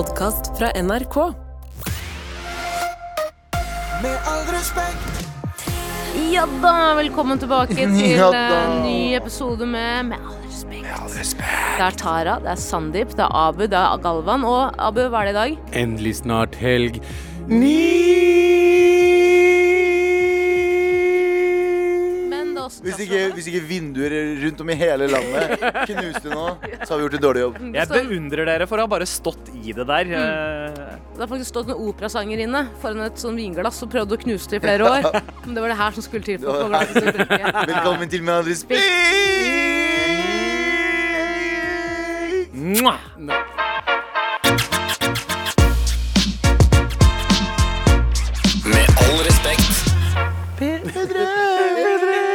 [0.00, 1.16] podkast fra NRK.
[4.02, 5.26] Med all respekt.
[6.32, 10.88] Ja da, velkommen tilbake til Ja en ny episode med Med all respekt.
[11.76, 14.46] Det er Tara, det er Sandeep, det er Abu, det er Galvan.
[14.48, 15.58] Og Abu, hva er det i dag?
[15.82, 17.02] Endelig snart helg.
[17.50, 18.69] Men
[22.80, 25.60] Hvis ikke, hvis ikke vinduer rundt om i hele landet
[25.90, 26.44] knuste nå,
[26.80, 27.58] så har vi gjort en dårlig jobb.
[27.76, 30.08] Jeg beundrer dere for å ha bare stått i det der.
[30.08, 30.78] Mm.
[31.12, 34.52] Det har faktisk stått en operasanger inne foran et sånn vinglass og prøvd å knuse
[34.54, 35.10] det i flere år.
[35.44, 37.42] Men det var det her som skulle til for å få glasset til å drikke.
[37.74, 38.88] Velkommen til Med all respekt.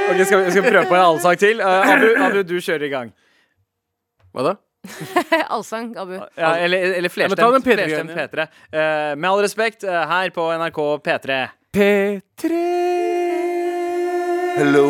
[0.09, 1.62] Ok, skal vi, skal vi prøve på en allsang til?
[1.62, 3.12] Eh, Abu, Abu, du kjører i gang.
[4.36, 4.54] Hva da?
[5.55, 6.14] Allsang, Abu.
[6.38, 8.48] Ja, eller, eller Ja, men ta den P3 flerstemt -greien, P3.
[8.72, 11.47] Eh, med all respekt, eh, her på NRK P3.
[11.73, 12.52] P3.
[14.58, 14.89] Hello,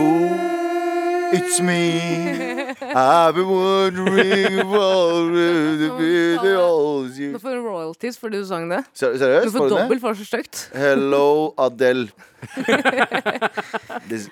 [1.32, 2.52] it's me.
[2.96, 8.84] I've been wondering about the videos Du you får royalties fordi du sang det.
[8.94, 9.52] Ser- Du Seriøst?
[9.52, 10.70] får Får dobbelt for så stygt.
[10.74, 12.08] Hello, Adele.
[14.10, 14.30] This,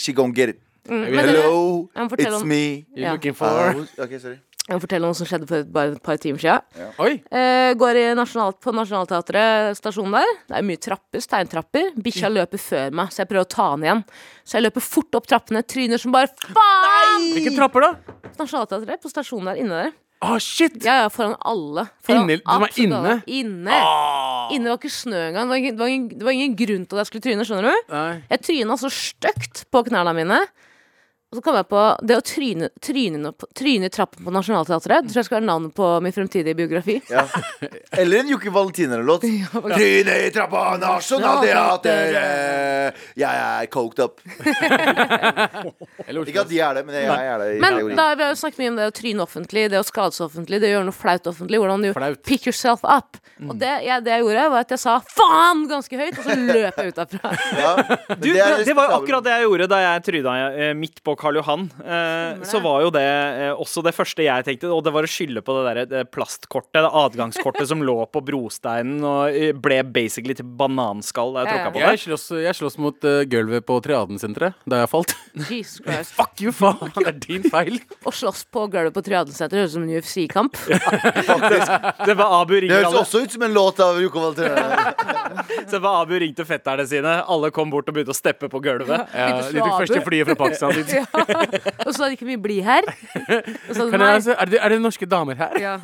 [0.00, 0.58] she gon' get it.
[0.88, 1.04] Mm.
[1.14, 2.86] Hello, it's om- me.
[2.96, 3.12] You're yeah.
[3.12, 4.38] looking for uh, okay, sorry.
[4.62, 6.90] Jeg må fortelle noe som skjedde for bare et par timer siden.
[7.02, 7.16] Oi!
[7.34, 10.36] Eh, går i nasjonal, på Nationaltheatret stasjonen der.
[10.48, 11.88] Det er mye trapper, steintrapper.
[11.98, 14.04] Bikkja løper før meg, så jeg prøver å ta den igjen.
[14.46, 17.01] Så jeg løper fort opp trappene, tryner som bare faen!
[17.32, 17.90] Hvilke trapper, da?
[18.38, 19.92] Nationaltheatret, på stasjonen der, inne der.
[20.22, 20.76] Å, shit!
[20.86, 21.88] Ja, ja, foran alle.
[22.06, 23.14] Foran Inne- du var inne?
[23.26, 23.72] inne?
[23.74, 24.46] Ah.
[24.46, 24.54] Inne.
[24.54, 25.48] Inne var ikke snø engang.
[25.48, 27.46] Det var ingen, det, var ingen, det var ingen grunn til at jeg skulle tryne,
[27.48, 27.90] skjønner du?
[27.90, 28.12] Nei.
[28.30, 30.38] Jeg tryna så stygt på knærne mine.
[31.32, 35.06] Og så kom jeg på det å tryne, tryne, på- tryne trappen på Nationaltheatret.
[35.06, 36.98] Det tror jeg skal være navnet på min fremtidige biografi.
[37.08, 37.24] Ja.
[37.96, 39.24] Eller en Jokke Valentiner-låt.
[39.72, 43.00] Tryne i trappa, Nationaltheatret.
[43.16, 44.20] Jeg er coked up.
[46.32, 47.48] Ikke at de er det, men jeg, jeg er det.
[47.62, 47.96] Men teorien.
[47.98, 50.24] da vi har vi snakket mye om det å tryne offentlig, det å skade seg
[50.28, 51.56] offentlig, det å gjøre noe flaut offentlig.
[51.62, 52.20] Hvordan du Flaut.
[52.28, 53.10] pick yourself up.
[53.42, 56.34] Og det, jeg, det jeg gjorde, var at jeg sa 'faen' ganske høyt, og så
[56.38, 57.28] løp jeg ut derfra.
[57.58, 57.72] ja,
[58.14, 61.12] Du, det, det, var jo akkurat det jeg gjorde da jeg tryna eh, midt på
[61.22, 61.68] Karl Johan.
[61.80, 65.10] Eh, så var jo det eh, også det første jeg tenkte, og det var å
[65.10, 69.78] skylde på det der det plastkortet, det adgangskortet som lå på brosteinen og eh, ble
[69.94, 72.02] basically til bananskall da jeg tråkka på Jeg det.
[72.06, 75.14] slåss, jeg slåss mot uh, gulvet på Triadensenteret da jeg falt.
[75.48, 76.14] Jesus Christ.
[76.18, 76.92] Fuck you, faen!
[76.98, 77.78] Det er din feil.
[78.02, 80.58] Å slåss på gulvet på Triadensenteret høres ut som en UFC-kamp.
[82.06, 83.02] Det var Abu Det høres alle.
[83.04, 84.94] også ut som en låt av Joko Valentiner.
[85.66, 87.12] Så det var Abu ringte fetterne sine.
[87.30, 89.12] Alle kom bort og begynte å steppe på gulvet.
[89.14, 90.74] Ja, de tok første flyet fra Pakistan.
[90.76, 90.92] dit.
[91.86, 92.86] Og så hadde ikke mye bli her.
[92.86, 95.58] Og så hadde Kan jeg, altså, er, det, er det norske damer her?
[95.60, 95.74] Ja.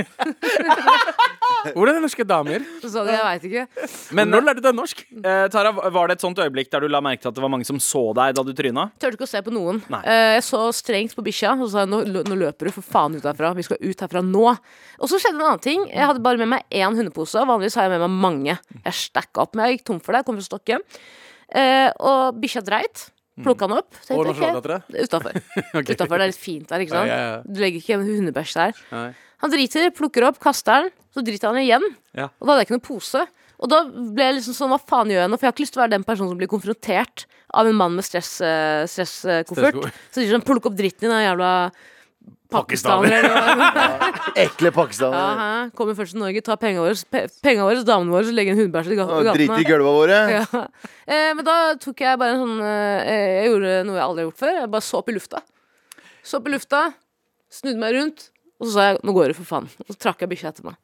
[1.74, 2.64] Hvor er det norske damer?
[2.82, 3.88] Så sa de jeg veit ikke.
[4.16, 5.02] Men når lærte du deg norsk?
[5.18, 7.52] Eh, Tara, var det et sånt øyeblikk der du la merke til at det var
[7.52, 8.88] mange som så deg da du tryna?
[9.00, 9.82] Turte ikke å se på noen.
[9.92, 10.02] Nei.
[10.06, 12.86] Eh, jeg så strengt på bikkja og så sa jeg, nå, nå løper du for
[12.86, 13.52] faen ut herfra.
[13.58, 14.46] Vi skal ut herfra nå.
[14.98, 15.86] Og så skjedde en annen ting.
[15.90, 17.42] Jeg hadde bare med meg én hundepose.
[17.48, 18.58] Vanligvis har jeg med meg mange.
[18.84, 20.22] Jeg stacka opp, men jeg gikk tom for det.
[20.22, 20.82] Jeg kom fra Stokke.
[21.48, 23.08] Eh, og bikkja dreit.
[23.44, 23.96] Plukka den opp.
[24.14, 24.88] Og nasjonalteatret?
[24.88, 25.40] Okay, Utafor.
[25.78, 25.94] okay.
[25.94, 27.10] Utenfor, Det er litt fint der, ikke sant?
[27.10, 27.40] Ja, ja, ja.
[27.46, 28.84] Du legger ikke en hundebæsj der.
[28.92, 29.08] Nei.
[29.44, 30.94] Han driter, plukker opp, kaster den.
[31.14, 31.84] Så driter han igjen.
[32.18, 33.24] Og da hadde jeg ikke noen pose.
[33.58, 35.38] Og da ble jeg liksom sånn, hva faen gjør jeg nå?
[35.38, 37.24] For jeg har ikke lyst til å være den personen som blir konfrontert
[37.58, 39.48] av en mann med stress, eh, stresskoffert.
[39.50, 40.02] Stresskoffert.
[40.12, 41.52] så sier sånn, plukk opp dritten din, da, jævla
[42.50, 43.22] Pakistaner.
[43.22, 44.32] pakistaner.
[44.44, 45.70] Ekle pakistanere.
[45.76, 48.92] Kommer først til Norge, tar pengene våre, pe våre, damene våre, så legger en hundebæsj
[48.94, 49.68] i ga- Og Drit i gatene.
[49.68, 50.18] gulva våre.
[50.38, 50.64] Ja.
[51.08, 53.12] Eh, men da tok jeg bare en sånn eh,
[53.42, 54.54] Jeg gjorde noe jeg aldri har gjort før.
[54.62, 55.42] Jeg bare så opp i lufta.
[56.24, 56.82] Så opp i lufta,
[57.52, 58.28] snudde meg rundt,
[58.60, 59.68] og så sa jeg 'nå går det, for faen'.
[59.88, 60.76] Og så trakk jeg bikkja etter meg.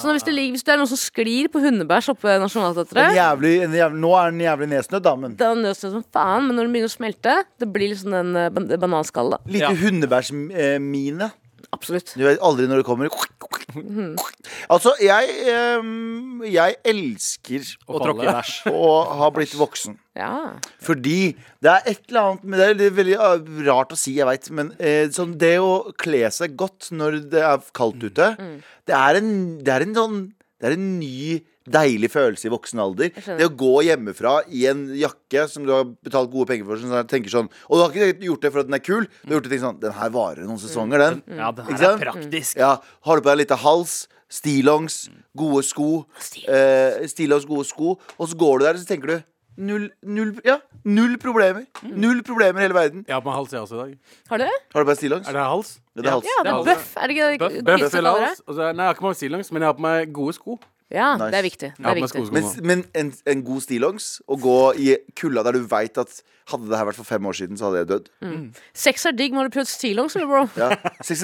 [0.00, 3.16] Så hvis det, ligger, hvis det er noen som sklir på hundebæsj oppe ved Nationaltheatret
[3.94, 6.74] nå er den jævlig nedsnødd, da, men da nøser det som faen, men når den
[6.76, 9.38] begynner å smelte, det blir liksom den uh, ban bananskallet.
[9.44, 9.52] da.
[9.52, 9.74] lite Ja.
[9.84, 11.30] hundebæsjmine.
[11.74, 12.14] Absolutt.
[12.16, 13.10] Du vet aldri når det kommer.
[14.70, 15.28] Altså, jeg
[15.80, 18.70] um, Jeg elsker Og tråkke bæsj.
[18.70, 18.90] å
[19.20, 19.98] ha blitt voksen.
[20.16, 20.56] Ja.
[20.82, 23.34] Fordi det er et eller annet med det, det er veldig ah,
[23.68, 27.42] rart å si, jeg veit, men eh, sånn det å kle seg godt når det
[27.44, 28.32] er kaldt ute,
[28.88, 29.30] det, er en,
[29.64, 30.24] det er en sånn
[30.56, 33.08] Det er en ny Deilig følelse i voksen alder.
[33.10, 37.08] Det å gå hjemmefra i en jakke som du har betalt gode penger for, sånn
[37.10, 39.40] tenker sånn Og du har ikke gjort det for at den er kul, du har
[39.40, 41.22] gjort det sånn Den her varer noen sesonger, den.
[41.40, 42.60] Ja, den her er praktisk.
[42.60, 42.76] Ja,
[43.08, 45.08] Har du på deg litt av hals, stillongs,
[45.38, 45.90] gode sko,
[46.46, 49.16] eh, stillongs, gode sko, og så går du der og så tenker du
[49.56, 51.64] Null, null, ja, null problemer.
[51.88, 53.04] Null problemer i hele verden.
[53.08, 54.18] Jeg har på meg hals, jeg også, i dag.
[54.28, 54.56] Har du det?
[54.74, 55.28] Har du bare stillongs?
[55.28, 55.70] Er det hals?
[55.96, 56.26] Ja, det er hals.
[56.28, 56.90] Ja, det er bøff.
[56.96, 57.64] Er det ikke det?
[57.64, 58.42] Bøff eller hals?
[58.46, 60.58] Altså, nei, jeg har ikke på meg stillongs, men jeg har på meg gode sko.
[60.94, 61.30] Ja, Nice.
[61.32, 61.68] det er viktig.
[61.74, 62.20] Det er ja, viktig.
[62.30, 66.12] Men, men en, en god stillongs, å gå i kulda der du veit at
[66.46, 68.06] hadde det her vært for fem år siden, så hadde jeg dødd.
[68.78, 70.44] Sex er digg, men har du prøvd stillongs, eller, bro?
[70.54, 70.68] Ja.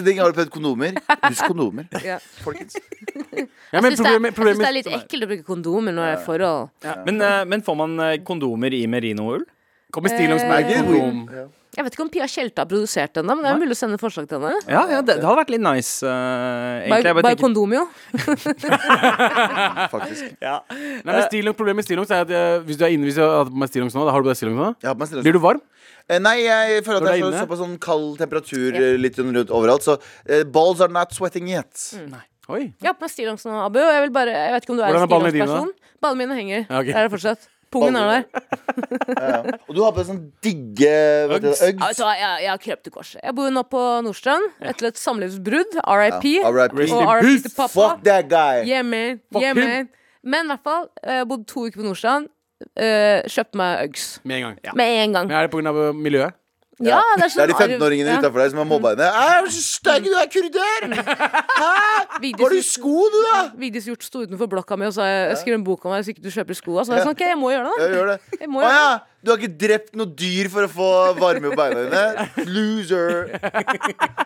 [0.02, 0.98] er digg, har du prøvd kondomer?
[1.28, 2.18] Husk kondomer, Ja.
[2.42, 2.74] folkens.
[2.74, 3.46] Ja,
[3.78, 6.70] Jeg syns det, er- det er litt ekkelt å bruke kondomer når det er forhold.
[7.06, 9.46] Men, eh, men får man eh, kondomer i merinoull?
[9.92, 11.50] kommer stillongs Eh, med Er ikke kondom.
[11.72, 13.78] Jeg vet ikke om Pia Tjelta har produsert den, da, men det er mulig å
[13.78, 14.58] sende forslag til henne.
[14.68, 16.10] Ja, ja det, det hadde vært litt nice, uh,
[16.84, 16.90] egentlig.
[16.92, 17.84] Bare, Jeg bare bare tenker- kondom, jo.
[19.94, 20.34] Faktisk.
[20.46, 20.58] ja.
[20.68, 23.22] Nei, men stillongs, Problemet med stillongs er at jeg, hvis du er inne Hvis du
[23.24, 25.02] har på meg stillongs nå, da har du på deg stillongs nå, Jeg har på
[25.04, 25.26] meg stillongs.
[25.28, 25.62] blir du varm?
[26.10, 29.32] Eh, Nei, jeg føler at jeg det så, såpass sånn kald temperatur eh, litt sånn
[29.32, 29.86] rundt overalt.
[29.86, 31.72] Så uh, balls are not sweating yet.
[32.52, 32.66] Oi.
[32.82, 33.80] Jeg har på meg stillongs nå, Abu.
[33.80, 35.72] og Jeg, vil bare, jeg vet ikke om du er en er dine, stillongs-person.
[36.02, 36.64] Ballene mine henger.
[36.68, 36.92] Ja, okay.
[36.92, 37.48] Der er det fortsatt.
[37.72, 38.24] Pungen er der.
[39.12, 39.56] Ja, ja.
[39.68, 40.92] Og du har på deg sånn digge
[41.32, 41.62] Uggs.
[41.98, 43.18] Hva, jeg, jeg har krøpt til korset.
[43.24, 45.78] Jeg bor nå på Nordstrand etter et samlivsbrudd.
[45.82, 46.28] RIP.
[46.42, 46.84] Ja, RIP.
[46.92, 47.72] Og RIP til pappa.
[47.74, 48.62] Fuck that guy.
[48.68, 49.20] Yeah, man.
[49.32, 49.64] Fuck Yeah, him.
[49.64, 49.90] man.
[50.22, 52.28] Men i hvert fall, jeg bodde to uker på Nordstrand.
[52.78, 54.76] Uh, kjøpte meg Uggs Med en gang.
[54.78, 55.26] med en gang.
[55.26, 55.72] Men er det pga.
[55.98, 56.36] miljøet?
[56.80, 58.20] Ja, det er, Det er de sånn 15-åringene ja.
[58.22, 59.08] utenfor deg som har mobba henne.
[59.12, 60.86] Er du er kurder!
[61.60, 61.72] Hæ?
[62.40, 63.38] Var i sko, du, da?
[63.60, 66.14] Vigdis Hjort sto utenfor blokka mi og sa jeg skriver en bok om deg hvis
[66.14, 66.78] ikke du kjøper sko.
[66.80, 67.76] Så jeg sa ok, jeg må gjøre det.
[67.76, 67.84] da.
[67.84, 67.96] da.
[67.98, 68.40] gjør det.
[68.40, 68.82] Jeg må gjøre det.
[68.82, 69.11] ja.
[69.22, 70.86] Du har ikke drept noe dyr for å få
[71.18, 72.24] varme på beina dine?
[72.50, 73.28] Loser.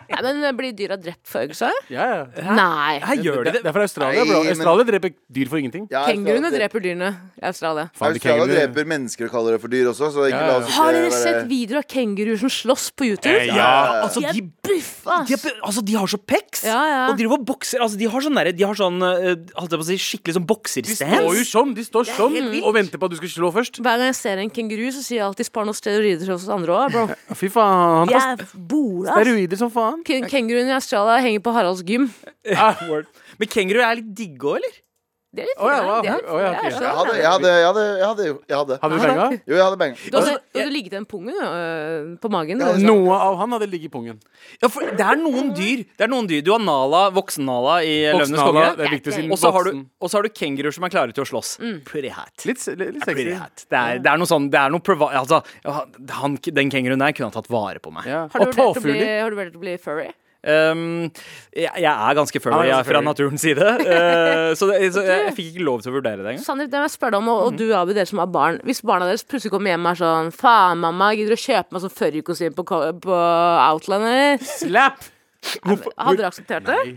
[0.09, 1.69] Ja, men blir dyra drept for øgsa?
[1.93, 2.53] Ja, ja.
[2.57, 2.97] Nei.
[3.05, 3.69] Her gjør de Det, det.
[3.69, 4.39] er fra Australia, bro.
[4.41, 5.85] Nei, men- Australia dreper dyr for ingenting.
[5.93, 7.85] Ja, Kenguruene dreper- dreper dyrene i Australia.
[7.93, 10.47] Faen, de Australia kengurene- dreper mennesker og kaller det for dyr også, så ikke Ja,
[10.47, 13.37] la oss ikke Har dere være- sett videoer av kenguruer som slåss på YouTube?
[13.37, 16.63] Eh, ja, altså De de, er buffa, de, er, altså, de har så pecs!
[16.65, 17.03] Ja, ja.
[17.11, 17.79] Og driver og bokser.
[17.85, 20.33] Altså, de har sånn derre De har sånn eh, holdt jeg på å si, skikkelig
[20.33, 23.53] sånn De står jo sånn, de står sånn og venter på at du skal slå
[23.53, 23.77] først.
[23.77, 26.47] Hver gang jeg ser en kenguru, så sier jeg alltid spar noen steroider til oss
[26.53, 27.05] andre òg, bro.
[27.35, 28.07] Fy faen.
[28.07, 29.13] Han tar er bola.
[29.17, 30.03] steroider som faen.
[30.07, 32.09] Ken- Kenguruene i Australia henger på Haralds gym.
[32.55, 32.79] Ah,
[33.37, 34.75] Men kenguru er litt digge òg, eller?
[35.37, 36.71] Det er litt fint, Oh, ja, litt ja, okay.
[36.73, 38.77] Jeg hadde, jeg hadde, jeg hadde, jeg hadde, jeg hadde.
[38.81, 39.25] Hadde du penga?
[39.37, 39.97] Jo, jeg hadde penga.
[40.07, 42.63] Du hadde, du hadde ligget en pungen øh, på magen.
[42.65, 42.71] Ja.
[42.81, 44.17] Noe av han hadde ligget i pungen.
[44.63, 45.83] Ja, for det er noen dyr.
[45.93, 49.27] Det er noen dyr Du har Nala, voksen-Nala i Løvenes konge.
[49.29, 51.55] Og så har du, du kenguruer som er klare til å slåss.
[51.85, 52.33] Pretty hat.
[52.49, 53.37] Litt, litt, litt Pretty sexy.
[53.37, 53.67] hat.
[53.69, 55.43] Det er, det er noe sånn Det er noe privat Altså,
[56.17, 58.09] han, den kenguruen der kunne ha tatt vare på meg.
[58.09, 58.25] Ja.
[58.33, 59.19] Har du Og vurdert å bli, påfugler.
[59.21, 60.09] har du vurdert å bli furry?
[60.47, 61.09] Um,
[61.51, 63.67] jeg, jeg er ganske furry er fra naturens side.
[63.83, 66.45] Uh, så det, så jeg, jeg fikk ikke lov til å vurdere det engang.
[66.45, 68.61] Sandeep, det må jeg spørre deg om, og, og du Abu, dere som har barn.
[68.67, 71.75] Hvis barna deres plutselig kommer hjem og er sånn Faen, mamma, gidder du å kjøpe
[71.75, 72.67] meg sånn furrykostyme på,
[73.03, 73.19] på
[73.67, 74.47] Outland, eller?
[74.53, 75.11] Slap!
[75.63, 76.79] Hadde dere akseptert det?
[76.85, 76.95] Nei.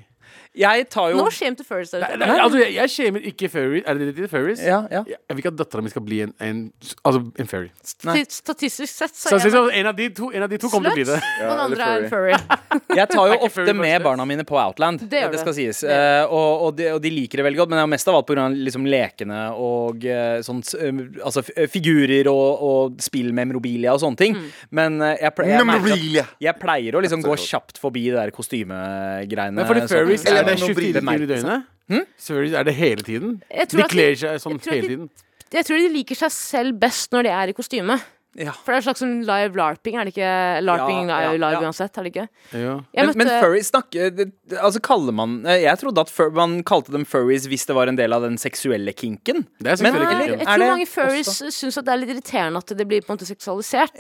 [0.59, 1.93] Jeg tar jo Nå shame to furries.
[1.95, 3.85] Nei, altså, jeg, jeg shamer ikke furries.
[3.87, 4.31] Er det det heter?
[4.33, 4.63] Furries?
[4.67, 5.05] Ja, ja.
[5.07, 6.65] Jeg vil ikke at dattera mi skal bli en, en
[7.07, 7.71] Altså en furry.
[8.09, 8.25] Nei.
[8.27, 10.73] Statistisk sett så Så, er så, jeg en, av de to, en av de to
[10.73, 11.21] kommer til å bli det.
[11.47, 12.35] og den andre er en furry.
[12.99, 15.07] Jeg tar jo ofte furry med barna mine på Outland.
[15.11, 15.85] Det det skal sies.
[15.87, 18.11] Uh, Eh, og, og, de, og de liker det veldig godt, men det er mest
[18.11, 18.47] av alt pga.
[18.51, 24.21] Liksom lekene og uh, sånn uh, Altså figurer og, og spill med memorabilia og sånne
[24.21, 24.37] ting.
[24.37, 24.49] Mm.
[24.77, 28.33] Men eh, jeg, ple jeg, jeg, jeg pleier å liksom gå kjapt forbi det der
[28.35, 29.57] kostymegreiene.
[29.57, 31.67] Men for de sånn- furries, Eller er det noen 24 timer i døgnet?
[31.91, 32.07] døgnet?
[32.23, 33.43] Furries er det hele tiden?
[33.51, 35.11] De kler seg sånn jeg tror at hele de- tiden.
[35.51, 37.97] Jeg tror de liker seg selv best når de er i kostyme.
[38.39, 38.53] Ja.
[38.53, 40.63] For det er en slags sånn live larping, er det ikke?
[40.63, 41.63] Larping Ja, ja, er jo live ja.
[41.67, 42.27] uansett, er det ikke?
[42.55, 42.75] Ja.
[42.77, 42.95] møtte...
[42.95, 44.31] Men, men møtte- snakker
[44.63, 47.97] Altså kaller man Jeg trodde at fur, man kalte dem furries hvis det var en
[47.99, 49.43] del av den seksuelle kinken.
[49.59, 50.31] Det er Men- kinken.
[50.31, 53.03] Jeg er tror det mange furries syns at det er litt irriterende at det blir
[53.03, 53.99] på en måte seksualisert.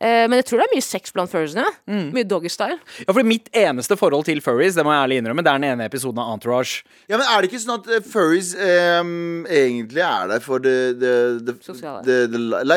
[0.00, 1.64] Eh, men jeg tror det er mye sex blant furriesene.
[2.12, 2.76] Mye doggystyle.
[3.00, 5.68] ja, for mitt eneste forhold til furries, det må jeg ærlig innrømme, det er den
[5.70, 6.84] ene episoden av Entourage.
[7.08, 10.76] Ja, men Er det ikke sånn at eh, furries um, egentlig er der for det,
[11.00, 11.16] det,
[11.48, 12.04] det, Sosiale.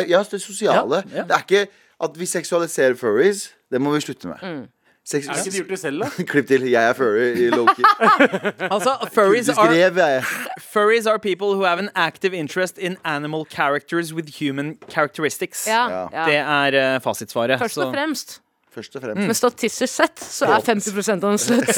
[0.08, 1.04] Ja, det sosiale.
[1.10, 1.28] Ja, ja.
[1.28, 1.66] Det er ikke
[2.00, 3.50] at vi seksualiserer furries.
[3.70, 4.70] Det må vi slutte med.
[5.10, 6.10] Sex Har ikke de gjort det selv, da?
[6.32, 7.84] Klipp til 'Jeg er furry' i Loki.
[8.74, 10.22] Altså, furries are,
[10.62, 15.68] furries are people who have an active interest in animal characters with human characteristics.
[15.68, 16.26] Ja, Ja.
[16.26, 17.60] Det er uh, fasitsvaret.
[17.60, 18.42] Først og fremst.
[18.74, 19.26] Først og fremst.
[19.28, 21.72] Men statistisk sett så er 50% av dem slutt.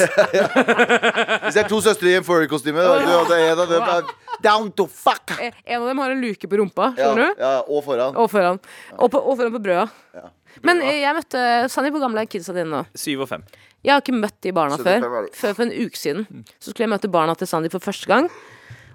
[1.46, 4.12] Hvis det er to søstre i en furry-kostyme, og det er en av dem er
[4.44, 5.32] down to fuck!
[5.40, 7.40] En av dem har en luke på rumpa, Ja, skjønner du?
[7.40, 8.16] ja, og foran.
[8.16, 8.60] Og foran.
[8.98, 9.86] Og, på, og foran på brøda.
[10.14, 10.28] Ja.
[10.66, 11.42] Men jeg møtte
[11.72, 12.82] Sandeep, hvor gamle er kidsa dine nå?
[12.98, 13.44] Syv og fem.
[13.82, 15.28] Jeg har ikke møtt de barna 75 før.
[15.40, 16.44] Før for en uke siden.
[16.60, 18.28] Så skulle jeg møte barna til Sandeep for første gang.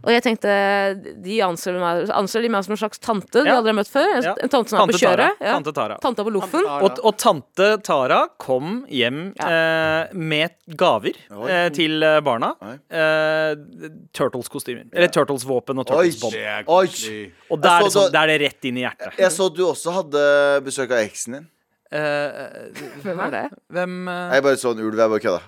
[0.06, 0.52] Og jeg tenkte
[1.26, 3.56] de anser meg, anser de meg som en slags tante de Ja.
[3.58, 4.08] aldri har møtt før.
[4.18, 4.34] En, Ja.
[4.44, 5.18] en tante som er på kjøret.
[5.18, 5.30] Tara.
[5.42, 5.54] Ja.
[5.58, 5.98] Tante Tara.
[6.04, 6.66] Tanta på loffen.
[6.68, 11.16] Og, og tante Tara kom hjem eh, med gaver
[11.50, 12.54] eh, til eh, barna.
[12.90, 13.56] Eh,
[14.14, 14.88] Turtles-kostymer.
[14.94, 16.36] Eller Turtles-våpen og Turtles-bånd.
[16.68, 19.18] Og da er, sånn, er det rett inn i hjertet.
[19.18, 20.24] Jeg så du også hadde
[20.66, 21.48] besøk av eksen din.
[21.88, 22.68] Uh,
[23.00, 23.44] Hvem er det?
[23.72, 24.34] hvem uh...
[24.36, 24.98] Jeg bare så en ulv.
[25.00, 25.40] Jeg bare kødda.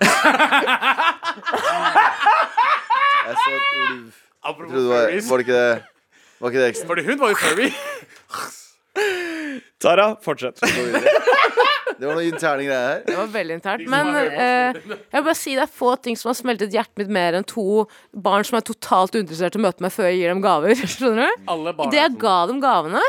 [3.26, 4.14] Jeg så en ulv.
[4.42, 5.28] Apropos var, furries.
[5.30, 6.86] var det ikke det Var ikke det ekstra?
[6.88, 7.68] Fordi hun var jo furry.
[9.80, 10.60] Tara, fortsett.
[10.60, 13.00] Det var noen interne greier her.
[13.04, 13.84] Det var veldig internt.
[13.92, 17.12] Men eh, jeg vil bare si det er få ting som har smeltet hjertet mitt
[17.12, 17.64] mer enn to
[18.16, 20.72] barn som er totalt uinteressert i å møte meg før jeg gir dem gaver.
[20.94, 21.44] Skjønner du?
[21.52, 22.22] Alle barn Idet jeg sånn.
[22.24, 23.02] ga dem gavene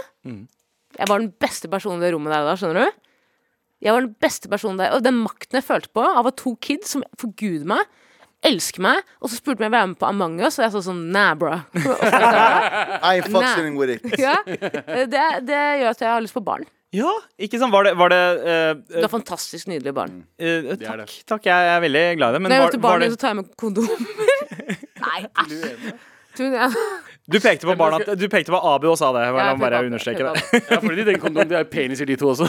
[1.00, 3.00] Jeg var den beste personen i det rommet der da, skjønner du?
[3.82, 6.54] Jeg var den beste personen der Og den makten jeg følte på av at to
[6.62, 7.88] kids som forguder meg,
[8.46, 10.66] elsker meg, og så spurte de om jeg ville være med på Among us, og
[10.66, 11.58] jeg sa sånn Nah, bro.
[13.12, 13.22] I
[13.78, 14.06] with it.
[14.20, 16.66] ja, det, det gjør at jeg har lyst på barn.
[16.92, 17.72] Ja, ikke sant?
[17.72, 20.24] Var det, var det uh, Du har fantastisk nydelige barn.
[20.42, 20.82] Uh, det.
[20.84, 22.42] Takk, takk, jeg er veldig glad i det.
[22.42, 23.96] Men Når jeg var, til barnet, det, så tar jeg med kondomer.
[25.06, 25.94] Nei, æsj.
[27.32, 29.24] Du, pekte på barna, du pekte på Abu og sa det.
[29.28, 30.62] Ja, jeg bare understreke det.
[30.72, 32.48] Ja, fordi de tenker kondom, de har peniser, de to også.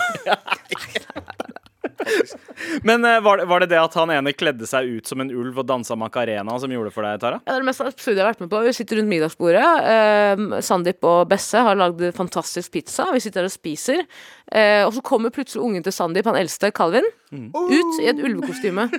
[2.88, 5.32] Men uh, var, det, var det det at han ene kledde seg ut som en
[5.32, 7.40] ulv og dansa macarena som gjorde det for deg, Tara?
[7.42, 8.62] Ja, det er det mest absurde jeg har vært med på.
[8.66, 9.66] Vi sitter rundt middagsbordet.
[9.88, 13.08] Uh, Sandeep og Besse har lagd fantastisk pizza.
[13.14, 14.06] Vi sitter der og spiser.
[14.52, 18.88] Uh, og så kommer plutselig ungen til Sandeep, han eldste, Calvin, ut i et ulvekostyme.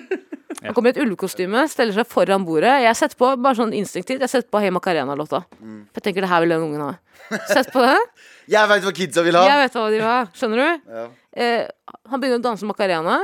[0.63, 2.71] Han kommer i et ulvekostyme, steller seg foran bordet.
[2.85, 5.41] Jeg setter på bare sånn instinktivt Jeg setter på Hey Macarena-låta.
[5.49, 6.93] For jeg tenker det her vil den ungen ha.
[7.49, 7.97] Sett på det.
[8.51, 9.43] Jeg veit hva kidsa vil ha.
[9.47, 10.17] Jeg vet hva de vil ha.
[10.35, 10.91] Skjønner du?
[10.97, 11.05] Ja.
[11.33, 11.63] Eh,
[12.11, 13.21] han begynner å danse Macarena.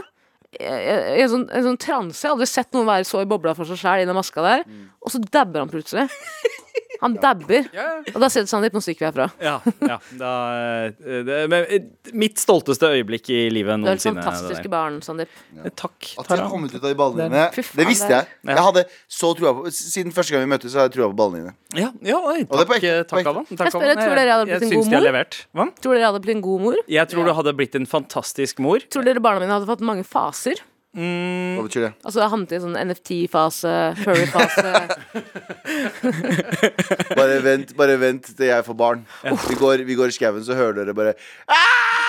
[0.50, 2.24] I i en sånn, en sånn transe.
[2.24, 4.42] Jeg har aldri sett noen være så i bobla for seg sjæl i den maska
[4.46, 4.64] der.
[5.04, 6.08] Og så dabber han plutselig.
[7.02, 7.68] Han dabber.
[8.14, 9.28] Og da ser sier Sandeep, nå stikker vi herfra.
[9.44, 9.56] Ja,
[9.88, 10.32] ja da,
[10.90, 14.20] eh, det, men, eh, Mitt stolteste øyeblikk i livet Du har noensinne.
[14.20, 15.30] fantastisk fantastiske barn, Sandeep.
[15.56, 15.70] Ja.
[15.76, 18.28] Takk, At jeg har kommet ut av de ballene dine, det visste jeg.
[18.50, 21.18] Jeg hadde så trua på Siden første gang vi møttes, så har jeg trua på
[21.22, 21.56] ballene dine.
[21.80, 24.16] Ja, ja oi, det er takk, ekte, eh, på takk Jeg Takk, spør, jeg, tror
[24.16, 25.08] dere jeg hadde blitt en syns god de har mor?
[25.12, 25.40] levert.
[25.56, 25.66] Hva?
[25.80, 26.76] Tror dere jeg hadde blitt en god mor?
[26.88, 28.80] Jeg tror du hadde blitt en fantastisk mor.
[28.90, 30.60] Tror dere barna mine hadde fått mange faser?
[30.90, 31.92] Hva betyr det?
[32.02, 34.72] Altså havnet i en sånn NFT-fase, furry-fase
[37.20, 39.04] Bare vent, bare vent til jeg får barn.
[39.22, 41.14] Vi, går, vi går i skauen, så hører dere bare
[41.46, 42.00] Aah!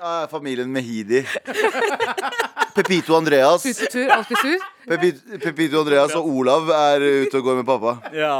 [0.00, 1.24] ah, Familien Mehidi.
[2.76, 3.62] Pepito Andreas.
[3.66, 4.58] Putetur, alltid sur.
[4.86, 7.96] Pepito, Pepito Andreas og Olav er ute og går med pappa.
[8.14, 8.36] Ja.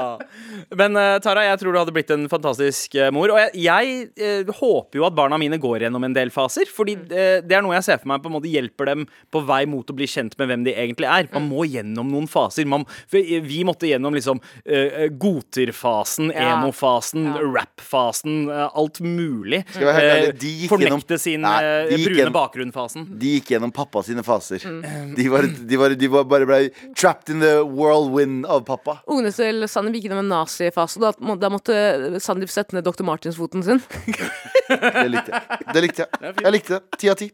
[0.78, 3.32] Men eh, Tara, jeg tror du hadde blitt en fantastisk eh, mor.
[3.34, 6.70] Og jeg, jeg eh, håper jo at barna mine går gjennom en del faser.
[6.70, 9.42] Fordi eh, det er noe jeg ser for meg på en måte hjelper dem på
[9.48, 11.26] vei mot å bli kjent med hvem de egentlig er.
[11.34, 12.68] Man må gjennom noen faser.
[12.70, 16.52] Man, for eh, vi måtte gjennom liksom eh, godterfasen, Ja.
[16.60, 17.42] emofasen, Ja.
[17.58, 19.64] rap-fasen, eh, alt mulig.
[19.72, 22.06] Skal jeg være helt ærlig, Eh, de gikk gjennom- Fornekte sin Nei, eh, de gikk
[22.06, 23.10] brune gjennom- bakgrunn-fasen.
[23.18, 24.62] De gikk gjennom pappa sine faser.
[24.66, 25.14] Mm.
[25.16, 26.58] De, var, de, var, de var bare ble
[26.98, 28.98] trapped in the whirlwind av pappa.
[29.06, 31.00] Ungene til Sandeep gikk gjennom en nazifase.
[31.02, 33.06] Da, må- da måtte Sandeep sette ned Dr.
[33.08, 33.82] Martins-foten sin.
[34.68, 35.60] Det likte jeg.
[35.72, 36.34] Det likte jeg.
[36.42, 36.98] Jeg likte det.
[36.98, 37.30] Ti av ti.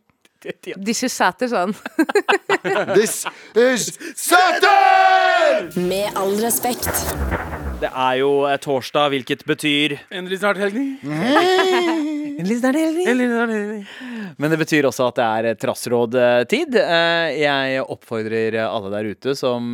[0.75, 1.75] This is Sæter, sa han.
[2.97, 3.23] This
[3.55, 5.71] is Saturn!
[5.89, 6.91] Med all respekt.
[7.83, 10.77] Det er jo eh, torsdag, hvilket betyr Endelig snart helg.
[14.39, 16.79] Men det betyr også at det er eh, trassrådtid.
[16.79, 19.73] Eh, Jeg oppfordrer alle der ute som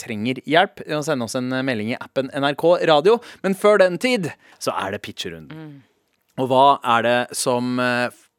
[0.00, 3.16] trenger hjelp, å sende oss en melding i appen NRK Radio.
[3.44, 4.28] Men før den tid
[4.60, 5.78] så er det pitcherunden.
[6.40, 6.66] Og hva
[6.96, 7.74] er det som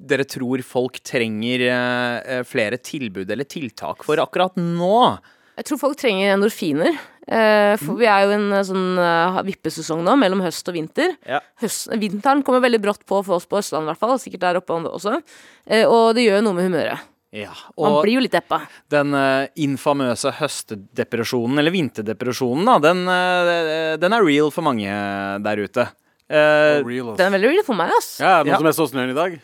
[0.01, 5.17] dere tror folk trenger flere tilbud eller tiltak for akkurat nå?
[5.60, 6.96] Jeg tror folk trenger endorfiner.
[7.28, 10.75] Eh, for vi er jo i en eh, sånn eh, vippesesong nå, mellom høst og
[10.78, 11.13] vinter.
[11.28, 11.40] Ja.
[11.62, 14.18] Høst, vinteren kommer veldig brått på for oss på Østlandet, i hvert fall.
[14.22, 15.20] Sikkert der oppe også.
[15.68, 17.08] Eh, og det gjør jo noe med humøret.
[17.32, 18.58] Ja, Man blir jo litt deppa.
[18.92, 24.92] den uh, infamøse høstdepresjonen, eller vinterdepresjonen, da, den, uh, den er real for mange
[25.40, 25.86] der ute.
[26.32, 27.13] Eh, Real.
[27.20, 28.13] Den er veldig real for meg, ass.
[28.22, 28.58] Ja, Noen Ja.
[28.60, 29.40] som er så snøen i dag.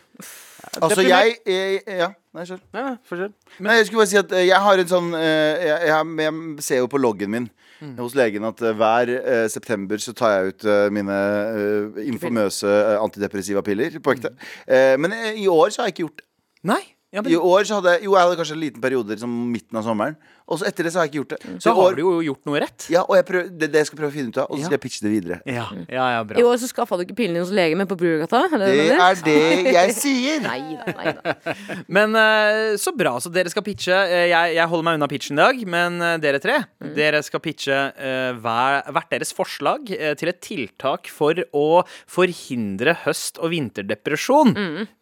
[0.80, 2.60] Altså, jeg, jeg Ja, nei, kjør.
[2.72, 6.64] Ja, Men Nei, jeg skulle bare si at jeg har en sånn jeg, jeg, jeg
[6.64, 7.50] ser jo på loggen min
[7.98, 12.66] hos legen at eh, hver eh, september så tar jeg ut eh, mine eh, infamøse
[12.68, 14.34] eh, antidepressiva piller på ekte.
[14.66, 16.28] Eh, men eh, i år så har jeg ikke gjort det.
[16.74, 16.82] nei.
[17.12, 19.30] Ja, men- I år så hadde jeg Jo, jeg hadde kanskje en liten periode som
[19.52, 20.16] midten av sommeren.
[20.48, 21.60] Og så etter det så har jeg ikke gjort det.
[21.60, 22.86] Så i år- har du jo gjort noe rett.
[22.88, 24.60] Ja, og jeg prøver, det det jeg skal prøve å finne ut av, og så
[24.60, 24.64] Ja.
[24.64, 25.40] skal jeg pitche det videre.
[25.44, 26.40] Ja, ja, ja I bra.
[26.40, 28.48] år så skaffa du ikke pillen din hos lege, men på Brugata?
[28.48, 30.40] Det det er det jeg sier!
[30.40, 31.34] Nei da, nei da.
[31.88, 33.18] Men uh, så bra.
[33.20, 33.92] Så dere skal pitche.
[33.92, 36.64] Eh, jeg, jeg holder meg unna pitchen i dag, men eh, dere tre
[36.96, 42.96] Dere skal pitche uh, hver, hvert deres forslag uh, til et tiltak for å forhindre
[43.04, 44.54] høst- og vinterdepresjon.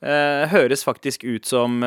[0.02, 1.82] Eh, høres faktisk ut som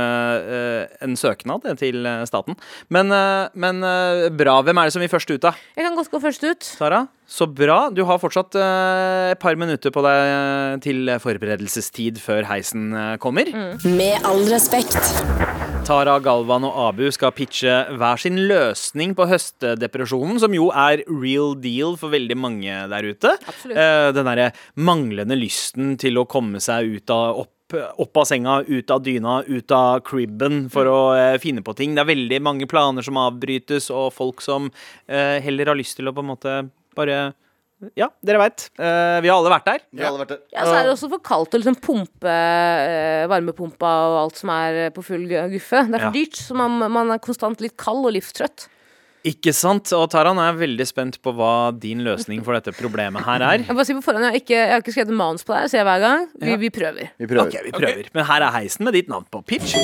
[1.06, 2.58] en søknad eh, til eh, staten.
[2.94, 4.60] Men, eh, men eh, bra.
[4.66, 5.54] Hvem er det som vil først ut, da?
[5.78, 6.70] Jeg kan godt gå først ut.
[6.80, 7.06] Sara?
[7.30, 7.92] Så bra.
[7.94, 12.90] Du har fortsatt eh, et par minutter på deg eh, til forberedelsestid før heisen
[13.22, 13.50] kommer.
[13.54, 13.90] kommer.
[14.00, 14.98] Med all respekt.
[15.88, 21.56] Tara, Galvan og Abu skal pitche hver sin løsning på høstdepresjonen, som jo er real
[21.58, 23.32] deal for veldig mange der ute.
[23.50, 23.78] Absolutt.
[23.80, 28.62] Eh, den derre manglende lysten til å komme seg ut av opp opp av senga,
[28.68, 31.94] ut av dyna, ut av cribben for å eh, finne på ting.
[31.96, 34.72] Det er veldig mange planer som avbrytes, og folk som
[35.08, 36.56] eh, heller har lyst til å på en måte
[36.98, 37.20] bare
[37.96, 38.66] Ja, dere veit.
[38.76, 39.84] Uh, vi har alle vært der.
[39.96, 40.40] Vi har alle vært der.
[40.52, 44.52] Ja, så er det også for kaldt å liksom pumpe uh, varmepumpa og alt som
[44.52, 45.86] er eh, på full guffe.
[45.88, 46.12] Det er for Ja.
[46.18, 48.68] dyrt, så man, man er konstant litt kald og livstrøtt.
[49.28, 49.92] Ikke sant?
[49.98, 53.66] Og Taran er veldig spent på hva din løsning for dette problemet her er.
[53.66, 55.82] Jeg, på forhånd, jeg, har ikke, jeg har ikke skrevet manus på det her, sier
[55.82, 56.28] jeg hver gang.
[56.40, 56.56] Vi, Ja.
[56.62, 57.12] vi prøver.
[57.20, 57.52] Vi prøver.
[57.52, 58.10] Ok, vi prøver.
[58.16, 59.44] Men her er heisen med ditt navn på.
[59.44, 59.76] Pitch.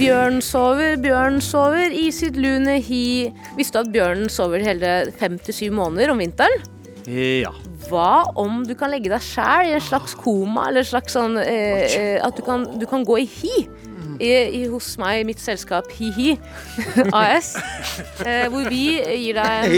[0.00, 3.28] Bjørn sover, bjørn sover i sitt lune hi.
[3.58, 6.64] Visste du at bjørnen sover hele fem til syv måneder om vinteren?
[7.04, 7.52] Ja.
[7.90, 11.36] Hva om du kan legge deg sjæl i en slags koma, eller en slags sånn
[11.40, 13.54] eh, eh, At du kan, du kan gå i hi.
[14.20, 17.56] I, i, hos meg, i mitt selskap HiHi -Hi, AS.
[18.24, 19.72] Eh, hvor vi gir deg en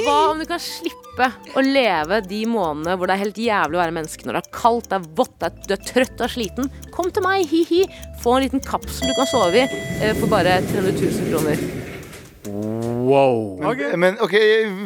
[0.00, 3.82] Hva om du kan slippe å leve de månedene hvor det er helt jævlig å
[3.82, 4.26] være menneske?
[4.26, 6.72] Når det er kaldt, det er vått, det er, du er trøtt, og sliten.
[6.94, 7.84] Kom til meg, hi-hi.
[8.24, 9.68] Få en liten kapsel du kan sove i
[10.00, 11.79] eh, for bare 300 000 kroner.
[13.10, 13.96] Wow.
[14.00, 14.38] Men ok,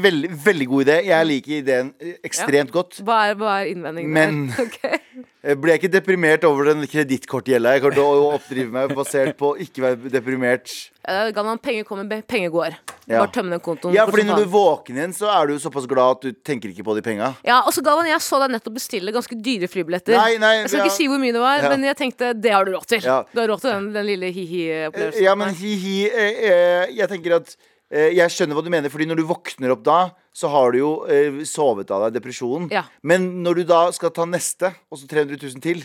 [0.04, 0.98] veldig, veldig god idé.
[1.10, 3.00] Jeg liker ideen ekstremt ekstremt godt.
[3.04, 4.64] Hva er, hva er innvendingen Men- der?
[4.64, 5.24] Ok.
[5.44, 7.74] Jeg ikke deprimert over den kredittkortgjelda.
[7.74, 10.72] Jeg kommer til å oppdrive meg basert på ikke være deprimert.
[11.04, 12.78] Eh, Galvan, penger kommer, penger går.
[13.04, 13.18] Ja.
[13.18, 13.92] Bare tømme den kontoen.
[13.92, 16.86] Ja, fordi når du våkner igjen, så er du såpass glad at du tenker ikke
[16.86, 17.34] på de penga.
[17.44, 20.16] Ja, og så Galvan, jeg så deg nettopp bestille ganske dyre flybilletter.
[20.16, 20.88] Nei, nei, jeg skal ja.
[20.88, 21.74] ikke si hvor mye det var, Ja.
[21.74, 23.04] men jeg tenkte det har du råd til.
[23.04, 23.20] Ja.
[23.34, 25.26] Du har råd til den, den lille hi-hi-opplevelsen.
[25.28, 29.06] Ja, men hi-hi eh, eh, Jeg tenker at eh, Jeg skjønner hva du mener, Fordi
[29.06, 29.98] når du våkner opp da,
[30.34, 32.66] så har du jo eh, sovet av deg depresjonen.
[32.74, 32.82] Ja.
[33.06, 35.84] Men når du da skal ta neste, og så 300 000 til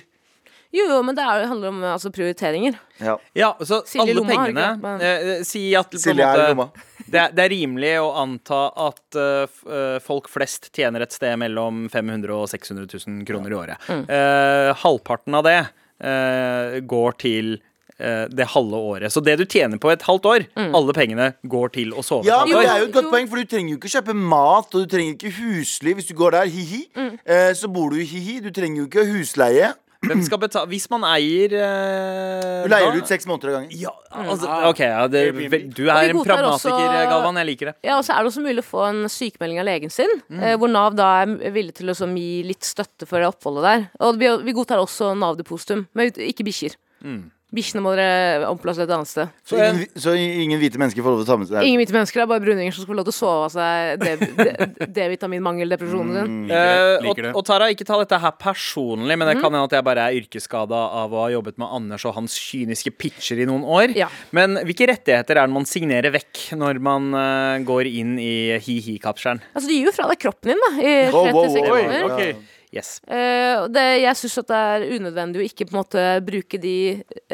[0.73, 2.75] Jo, jo, men det er, handler om altså, prioriteringer.
[3.01, 3.15] ja.
[3.37, 6.67] Ja, så Silje alle Lomma pengene men- eh, eh, Si at Silje er lomma.
[7.05, 11.37] det, er, det er rimelig å anta at uh, eh, folk flest tjener et sted
[11.41, 13.89] mellom 500 000 og 600 000 kroner i året.
[13.89, 14.05] Mm.
[14.09, 17.65] Uh, halvparten av det uh, går til eh,
[17.99, 19.11] det halve året.
[19.11, 20.73] Så det du tjener på et halvt år, Mm.
[20.75, 23.11] alle pengene går til å sove Ja, et men det er jo et godt Jo.
[23.11, 26.13] poeng, for du trenger jo ikke kjøpe mat, og du trenger ikke husly hvis du
[26.15, 26.45] går der.
[26.47, 26.81] Hi-hi.
[26.95, 27.19] Mm.
[27.25, 28.39] Eh, så bor du i hi-hi.
[28.41, 29.73] Du trenger jo ikke husleie.
[30.01, 33.71] Hvem skal betale Hvis man eier eh, Du leier da- ut seks måneder av gangen.
[33.81, 34.79] Ja, altså, OK.
[34.79, 35.33] Ja, det,
[35.75, 37.35] du er en pragmatiker, også- Galvan.
[37.35, 37.75] Jeg liker det.
[37.83, 40.39] Ja, og så er det også mulig å få en sykemelding av legen sin, Mm.
[40.41, 43.61] eh, hvor Nav da er villig til å liksom gi litt støtte for det oppholdet
[43.63, 43.89] der.
[43.99, 46.75] Og vi, vi godtar også Nav-depositum, men ikke bikkjer.
[47.03, 47.31] Mm.
[47.49, 49.29] Bikkjene må dere omplassere et annet sted.
[49.49, 51.63] Så ingen, så ingen hvite mennesker får lov til å ta med seg det.
[51.65, 53.53] Ingen hvite mennesker, det er bare bruninger som skal få lov til å sove av
[53.55, 56.35] seg D-vitaminmangeldepresjonen sin.
[56.43, 56.53] Mm.
[56.53, 59.73] Eh, liker og, og Tara, ikke ta dette her personlig, men det kan hende at
[59.79, 63.49] jeg bare er yrkesskada av å ha jobbet med Anders og hans kyniske pitcher i
[63.49, 63.95] noen år.
[63.97, 64.11] Ja.
[64.35, 69.41] Men hvilke rettigheter er det man signerer vekk når man uh, går inn i hi-hi-kapselen?
[69.55, 71.75] Altså, du gir jo fra deg kroppen din, da, i 30 wow, 36 wow.
[71.81, 72.09] måneder.
[72.13, 72.55] Oi, Ok.
[72.69, 72.99] Yes.
[73.09, 76.73] Uh, det, jeg syns det er unødvendig å ikke på en måte bruke de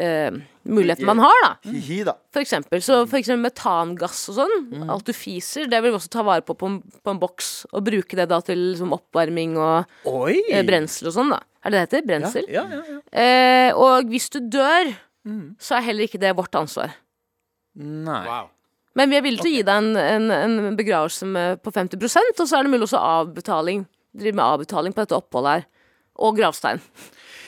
[0.00, 1.50] uh, mulighetene man har, da.
[1.68, 2.14] Hi-hi, da.
[2.32, 4.86] For eksempel, så for eksempel metangass og sånn, Mm.
[4.94, 7.50] alt du fiser, det vil vi også ta vare på på en, på en boks,
[7.72, 10.40] og bruke det da til liksom, oppvarming og Oi!
[10.48, 11.42] Uh, brensel og sånn, da.
[11.66, 12.06] Er det det heter?
[12.08, 12.48] Brensel?
[12.48, 12.98] Ja, ja, ja.
[13.12, 14.94] Eh, og hvis du dør,
[15.26, 15.56] Mm.
[15.58, 16.92] så er heller ikke det vårt ansvar.
[17.76, 18.20] Nei.
[18.28, 18.46] Wow.
[18.94, 20.30] Men vi er villige til å gi deg en, en,
[20.62, 23.82] en begravelse med, på 50% og så er det mulig også avbetaling.
[24.16, 25.68] Drive med avbetaling på dette oppholdet her.
[26.26, 26.80] Og gravstein.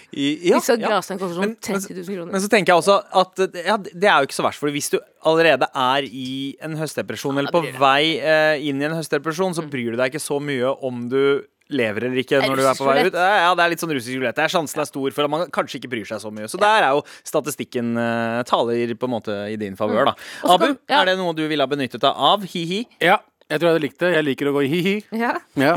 [0.09, 0.88] I, ja, Disse ja.
[0.88, 2.33] gravstein koster sånn Men- men- 30 000 kroner.
[2.33, 4.62] Men så tenker jeg også at ja, det er jo ikke så verst.
[4.62, 8.96] For hvis du allerede er i en høstdepresjon, eller på vei eh, inn i en
[8.96, 12.64] høstdepresjon, så bryr du deg ikke så mye om du lever eller ikke når du
[12.64, 13.12] er på vei ut.
[13.12, 14.40] Ja, ja, det er litt sånn russisk rulett.
[14.48, 16.48] Sjansen er stor for at man kanskje ikke bryr seg så mye.
[16.48, 20.14] Så der er jo statistikken eh, taler på en måte i din favør, da.
[20.48, 21.02] Abu, ja.
[21.02, 22.46] er det noe du ville ha benyttet deg av?
[22.48, 22.87] Hi-hi.
[23.04, 24.11] Ja, jeg tror jeg hadde likt det.
[24.16, 24.96] Jeg liker å gå i hi-hi.
[25.18, 25.34] Ja.
[25.58, 25.74] Ja.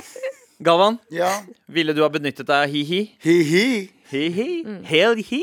[0.64, 1.28] Galvan, Ja.
[1.68, 3.00] ville du ha benyttet deg av hi-hi?
[3.24, 3.66] Hi-hi.
[4.14, 4.46] Hi-hi.
[4.86, 5.40] Hell hi.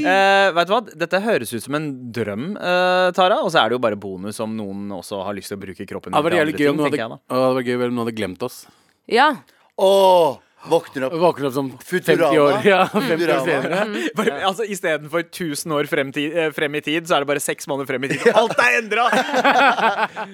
[0.00, 0.78] Eh, vet du hva?
[1.02, 3.42] Dette høres ut som en drøm, eh, Tara.
[3.44, 5.86] Og så er det jo bare bonus om noen også har lyst til å bruke
[5.90, 7.18] kroppen det var til jævlig gøy om noen hadde.
[7.28, 8.62] Å, det var gøy om noen hadde glemt oss.
[9.10, 9.28] Ja.
[9.76, 10.38] Åh,
[10.70, 11.14] våkner opp.
[11.22, 12.58] Våkner opp som 50 år.
[12.66, 13.44] Ja, 50 år Futurama.
[13.46, 14.08] senere.
[14.18, 17.42] Bare, altså, Istedenfor 1000 år frem, ti- eh, frem i tid, så er det bare
[17.42, 18.26] seks måneder frem i tid.
[18.40, 19.06] Alt er endra!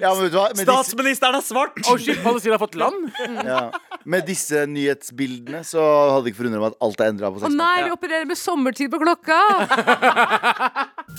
[0.01, 0.13] Ja,
[0.63, 1.79] Statsministeren er svart!
[1.91, 3.09] Og shit, Palestina har fått land!
[3.45, 3.61] ja,
[4.09, 7.45] med disse nyhetsbildene så hadde det ikke forundret meg at alt er endra på Å
[7.45, 9.39] seks nei, vi opererer med sommertid på klokka!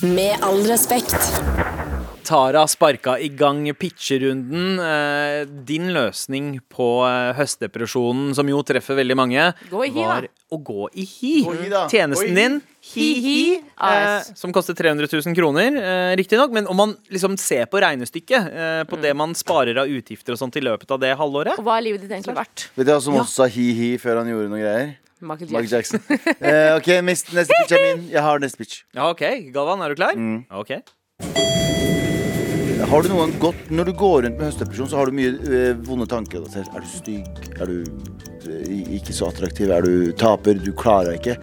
[0.04, 1.83] Med all respekt.
[2.24, 4.78] Tara sparka i gang pitcherunden.
[4.80, 10.06] Eh, din løsning på eh, høstdepresjonen, som jo treffer veldig mange, Gå i hi, da.
[10.14, 11.34] var å gå i hi.
[11.46, 11.84] Gå hi, da.
[11.92, 12.38] Tjenesten Gå i hi.
[12.40, 12.58] din,
[12.94, 14.32] hi-hi, eh, AS.
[14.38, 16.52] som koster 300 000 kroner, eh, riktignok.
[16.56, 20.40] Men om man liksom ser på regnestykket, eh, på det man sparer av utgifter og
[20.42, 22.68] sånt i løpet av det halvåret Og hva er livet ditt egentlig verdt?
[22.76, 24.94] Vet du hva som også sa hi-hi før han gjorde noe greier?
[25.24, 26.00] Michael Michael Jackson.
[26.10, 26.36] Jackson.
[26.44, 28.08] Eh, ok, neste, neste pitch er min.
[28.12, 28.82] Jeg har neste pitch.
[28.92, 29.24] Ja, OK.
[29.54, 30.12] Galvan, er du klar?
[30.18, 30.44] Mm.
[30.52, 31.53] OK.
[32.94, 35.72] Har du noen godt Når du går rundt med høstdepresjon, så har du mye eh,
[35.82, 36.44] vonde tanker.
[36.44, 36.60] Da.
[36.62, 37.40] Er du stygg?
[37.58, 37.80] Er du
[38.46, 39.72] eh, ikke så attraktiv?
[39.74, 40.60] Er du taper?
[40.62, 41.34] Du klarer ikke.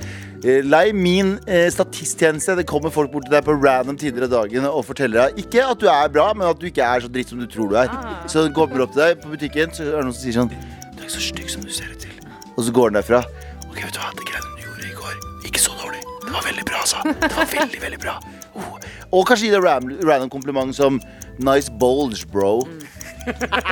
[0.47, 2.55] Eh, lei min eh, statisttjeneste.
[2.61, 5.65] Det kommer folk bort til deg på random tider av dagen og forteller deg ikke
[5.73, 7.75] at du er bra, men at du ikke er så dritt som du tror du
[7.81, 7.91] er.
[8.31, 10.53] Så den kommer opp til deg på butikken, så er det noen som sier sånn
[10.55, 12.29] Du er ikke så stygg som du ser ut til.
[12.55, 13.25] Og så går den derfra.
[13.67, 15.19] Ok, vet du hva, det greiene du gjorde i går,
[15.51, 15.99] ikke så dårlig.
[16.29, 17.03] Det var veldig bra, altså.
[17.11, 18.15] Det var veldig, veldig bra.
[18.55, 18.77] Oh.
[19.19, 21.03] Og kanskje gi deg random kompliment som
[21.39, 22.61] Nice bulge, bro.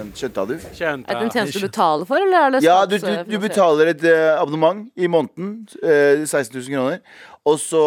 [0.00, 0.54] Den skjønte du?
[0.76, 3.36] Kjente Er det en tjeneste du betaler for, eller er det Ja, du, du, du
[3.42, 5.66] betaler et eh, abonnement i måneden.
[5.82, 7.00] eh, 16 000 kroner.
[7.48, 7.80] Og så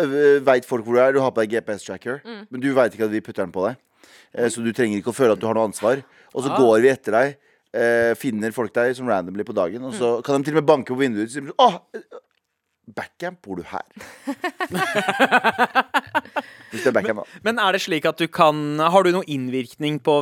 [0.00, 1.12] uh, veit folk hvor du er.
[1.16, 3.76] Du har på deg GPS-tracker, men du veit ikke at vi putter den på deg.
[4.34, 6.00] Eh, så du trenger ikke å føle at du har noe ansvar.
[6.34, 7.36] Og så går vi etter deg.
[7.76, 9.84] eh, finner folk deg som randomly på dagen.
[9.86, 12.04] Og så kan de til og med banke på vinduet ditt og si Åh, eh,
[12.96, 13.84] Backcamp, bor du her?
[16.70, 17.40] Hvis det er backcamp, da.
[17.46, 20.14] Men er det slik at du kan Har du noen innvirkning på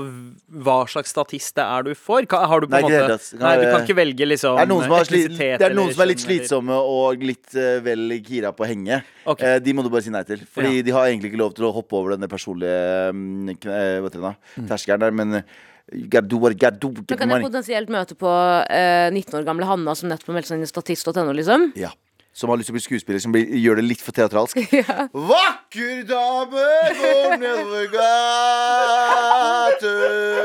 [0.64, 2.24] hva slags statist det er du får?
[2.30, 3.42] Ka- Har du på Nei, en ikke det måte hele tatt.
[3.42, 5.66] Nei, du kan ikke velge liksom Det er noen som, har sli, etnisitet det er,
[5.68, 8.70] eller noen som er litt kjønn eller- slitsomme og litt eh, vel gira på å
[8.70, 9.02] henge.
[9.28, 9.44] Ok.
[9.44, 10.40] Eh, de må du bare si nei til.
[10.56, 10.82] Fordi Ja.
[10.88, 14.08] de har egentlig ikke lov til å hoppe over denne personlige mm, kn- eh, hva
[14.08, 14.34] heter det da?
[14.56, 14.68] Mm.
[14.72, 15.42] terskelen der, men eh,
[15.92, 16.88] you gotta do what you gotta do.
[16.96, 17.44] Men Get kan jeg money.
[17.50, 18.32] potensielt møte på
[18.72, 21.72] eh, 19 år gamle Hanna som nettopp har meldt seg inn i statist.no, liksom?
[21.76, 21.92] Ja.
[22.38, 24.60] Som har lyst til å bli skuespiller, som blir, gjør det litt for teatralsk.
[24.78, 25.08] Ja.
[25.10, 26.66] Vakker dame
[27.00, 27.88] går nedover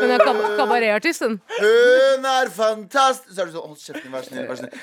[0.02, 0.24] Hun er gaten.
[0.26, 1.36] kab kabaretartist, hun.
[1.60, 4.74] Hun er fantastisk Så er du sånn Hold kjeften, vær snill, vær snill.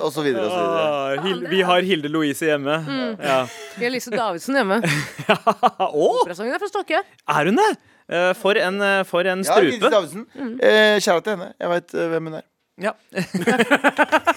[0.00, 0.86] Og så videre og så videre.
[0.86, 2.76] Ah, Vi har Hilde Louise hjemme.
[2.86, 3.12] Mm.
[3.22, 3.38] Ja.
[3.76, 4.80] Vi har Lise Davidsen hjemme.
[5.36, 7.00] Å, Operasangen er fra Stokke.
[7.04, 7.70] er hun det?
[8.08, 9.90] Eh, For en, eh, for en Ja, Lise.
[9.92, 10.26] Davidsen.
[10.36, 10.52] Mm.
[10.62, 11.48] Eh, Kjære til henne.
[11.60, 12.46] Jeg veit hvem hun er.
[12.76, 12.92] Ja.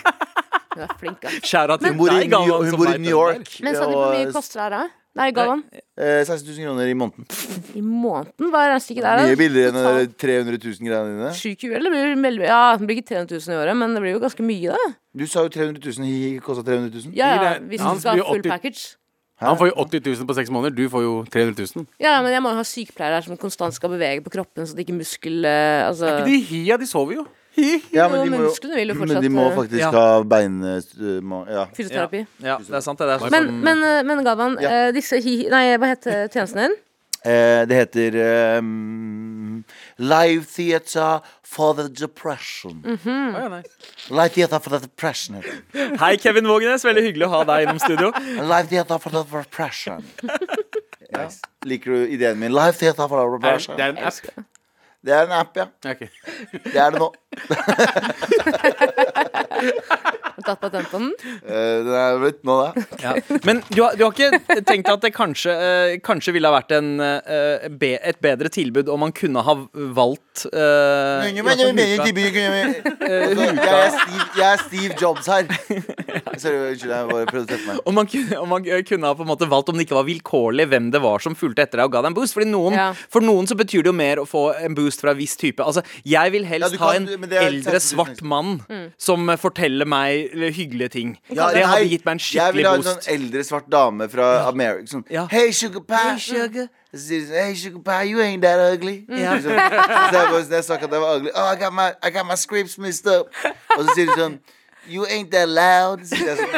[0.79, 1.41] Hun er flink, ass.
[1.43, 3.19] Skjæra til Hun bor i deg, New, Galvan, hun som bor i vet New det.
[3.19, 3.59] York.
[3.67, 4.95] Men Sandeep, hvor mye koster det her?
[5.19, 5.63] Nei, Galvan.
[5.97, 7.25] eh, 16 000 kroner i måneden.
[7.75, 8.51] I måneden?
[8.53, 9.39] Hva er regnestykket der, Mye da?
[9.41, 11.31] billigere enn de 300 000 greiene dine.
[11.35, 14.03] 720, eller blir det veldig Ja, det blir ikke 300 000 i året, men det
[14.05, 14.93] blir jo ganske mye, da.
[15.17, 16.05] Du sa jo 300 000.
[16.07, 17.17] Hi kosta 300 000.
[17.17, 18.85] Ja, ja, hvis han du skal ha blir full 80 package.
[19.41, 20.75] Han får jo 80 000 på seks måneder.
[20.77, 21.85] Du får jo 300 000.
[22.03, 24.75] Ja, men jeg må jo ha sykepleiere her som konstant skal bevege på kroppen, så
[24.77, 25.41] det ikke muskel...
[25.47, 27.25] eh, Altså Ikke de hia, de sover jo.
[27.97, 29.91] Ja, men de må jo musklene vil jo men de må eh, faktisk Ja.
[29.95, 30.59] ha bein...
[30.63, 31.65] eh, må- Ja.
[31.77, 32.25] fysioterapi.
[32.43, 33.07] Ja, det er sant, det.
[33.07, 34.69] det er Men, sånn- men, eh, men Galvan, Ja.
[34.87, 35.35] eh, disse hi...
[35.51, 36.77] Nei, hva heter tjenesten din?
[37.27, 39.63] Eh, det heter ehm,
[39.99, 42.77] Live Theater for the Depression.
[42.85, 43.33] Mm.
[43.35, 43.63] Å, ja, nei.
[44.09, 45.35] Live Theater for the Depression.
[45.35, 45.99] heter det.
[45.99, 46.85] Hei, Kevin Vågenes.
[46.87, 48.13] Veldig hyggelig å ha deg innom studio.
[48.39, 50.05] Live Theater for the Depression.
[51.09, 51.23] Ja.
[51.65, 52.51] Liker du ideen min?
[52.53, 53.75] Live Theater for the er, Depression.
[53.79, 54.43] det er en app.
[55.05, 55.65] Det er en app, ja.
[55.85, 56.07] Okay.
[56.07, 56.63] ok.
[56.63, 57.13] Det er det nå.
[60.49, 61.11] Tatt patent på den?
[61.45, 62.85] Uh, det er blitt nå, det.
[63.05, 63.11] Ja.
[63.47, 64.31] Men du har, du har ikke
[64.67, 68.89] tenkt at det kanskje, uh, kanskje ville ha vært en, uh, be, et bedre tilbud
[68.91, 69.53] om man kunne ha
[69.95, 71.49] valgt eh, Jeg er
[73.93, 75.45] Steve, jeg er Steve Jobs her.
[76.39, 77.79] Sorry, unnskyld, jeg bare prøvde å treffe meg.
[77.89, 80.07] om man, kunne, om man kunne ha på en måte valgt om det ikke var
[80.07, 82.33] vilkårlig hvem det var som fulgte etter deg og ga deg en boost.
[82.37, 82.87] Fordi noen, Ja.
[83.11, 85.61] For noen så betyr det jo mer å få en boost fra en viss type.
[85.65, 88.87] Altså, Jeg vil helst Ja, kan, ha en men eldre, svart mann Mm.
[88.97, 91.17] som eh, forteller meg eh, hyggelige ting.
[91.29, 92.55] Ja, det hadde gitt meg en skikkelig boost.
[92.55, 94.85] Jeg vil ha en sånn eldre svart dame fra America.
[94.93, 95.25] Sånn Ja.
[95.31, 95.97] Hey, sugar pie.
[95.97, 96.69] Hey, sugar.
[96.93, 99.05] Sånn, Hey, sugar pie, you ain't that ugly.
[99.09, 99.35] Ja.
[99.41, 101.31] Så, så jeg sa ikke at jeg var ugly.
[101.35, 103.27] Oh, I got my, I got my scripts messed up.
[103.77, 104.39] Og så sier de sånn
[104.89, 106.07] You ain't that loud.
[106.07, 106.57] Så jeg sånn,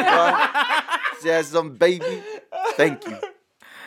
[1.20, 2.22] sier jeg sånn Baby,
[2.78, 3.18] thank you.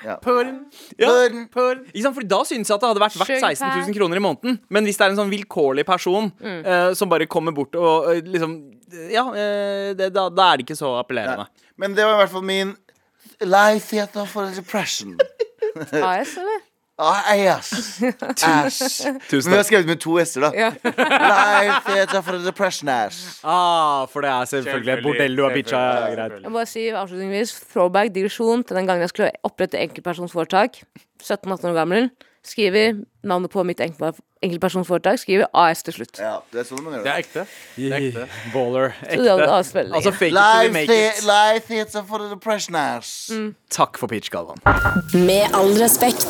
[0.06, 0.20] Ja.
[0.22, 0.66] Purren.
[1.00, 1.08] Ja.
[1.10, 1.48] Purren.
[1.50, 1.80] Purren.
[1.90, 2.16] Ikke sant?
[2.20, 4.60] Fordi Da synes jeg at det hadde vært verdt 16 000 kroner i måneden.
[4.70, 8.20] Men hvis det er en sånn vilkårlig person eh, som bare kommer bort og uh,
[8.22, 8.54] liksom
[8.94, 11.48] Ja, eh, det, da, da er det ikke så appellerende.
[11.78, 12.76] Men det var i hvert fall min
[13.42, 15.18] Life theater for depression.
[15.92, 16.62] AS, eller?
[16.98, 18.00] AS.
[18.00, 19.08] Æsj.
[19.12, 20.52] Men vi har skrevet med to s-er, da.
[20.56, 20.70] Ja.
[20.86, 23.42] Life theater for depression ass.
[23.44, 25.82] Ah, for det er selvfølgelig et bordell du har bitcha.
[26.14, 26.38] Greit.
[26.44, 30.80] Jeg må bare si avslutningsvis throwback, digresjon til den gangen jeg skulle opprette enkeltpersonsforetak.
[31.20, 32.10] 17-18 år gammel.
[32.46, 35.18] Skriver navnet på mitt enkeltpersonforetak.
[35.24, 36.20] Skriver AS til slutt.
[36.22, 37.14] Ja, det er sånn man gjør Det det.
[37.16, 37.46] er ekte.
[37.76, 38.28] Det er ekte.
[38.54, 38.94] Baller.
[39.02, 39.38] Ekte.
[39.50, 41.24] Altså fake it till you make it.
[41.26, 43.32] life theater for depression ass.
[43.74, 44.62] Takk for pitch, Galvan.
[45.26, 46.30] Med all respekt.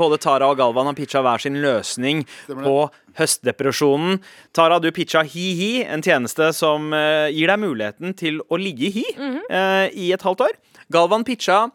[0.00, 2.76] Både Tara og Galvan har pitcha hver sin løsning på
[3.20, 4.16] høstdepresjonen.
[4.56, 8.94] Tara, du pitcha Hi-Hi, en tjeneste som eh, gir deg muligheten til å ligge i
[8.94, 10.56] hi eh, i et halvt år.
[10.90, 11.66] Galvan pitcha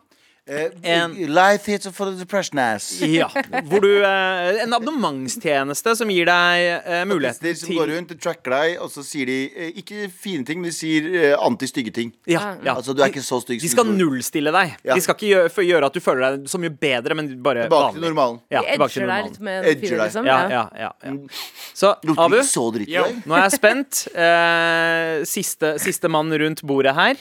[0.47, 2.99] Eh, En- life hits for depression ass.
[3.01, 3.25] ja,
[3.65, 8.19] hvor du eh, En abonnementstjeneste som gir deg eh, muligheten De som går rundt og
[8.21, 11.93] tracker deg, og så sier de eh, ikke fine ting, men de sier eh, anti-stygge
[11.95, 12.11] ting.
[12.29, 12.75] ja, ja.
[12.75, 14.75] Altså, du er ikke så stygg De skal du nullstille deg.
[14.85, 14.93] Ja.
[14.93, 17.97] De skal ikke gjøre, gjøre at du føler deg så mye bedre, men bare Tilbake
[17.97, 18.37] til normalen.
[18.53, 20.03] Ja, De tilbake til edger deg litt med Edger deg.
[20.05, 20.29] liksom.
[20.29, 20.47] Ja, Ja.
[20.53, 21.41] ja, ja, ja.
[21.73, 22.93] Så Abu, så dritt
[23.25, 24.05] nå er jeg spent.
[24.13, 27.17] Eh, siste, siste mann rundt bordet her.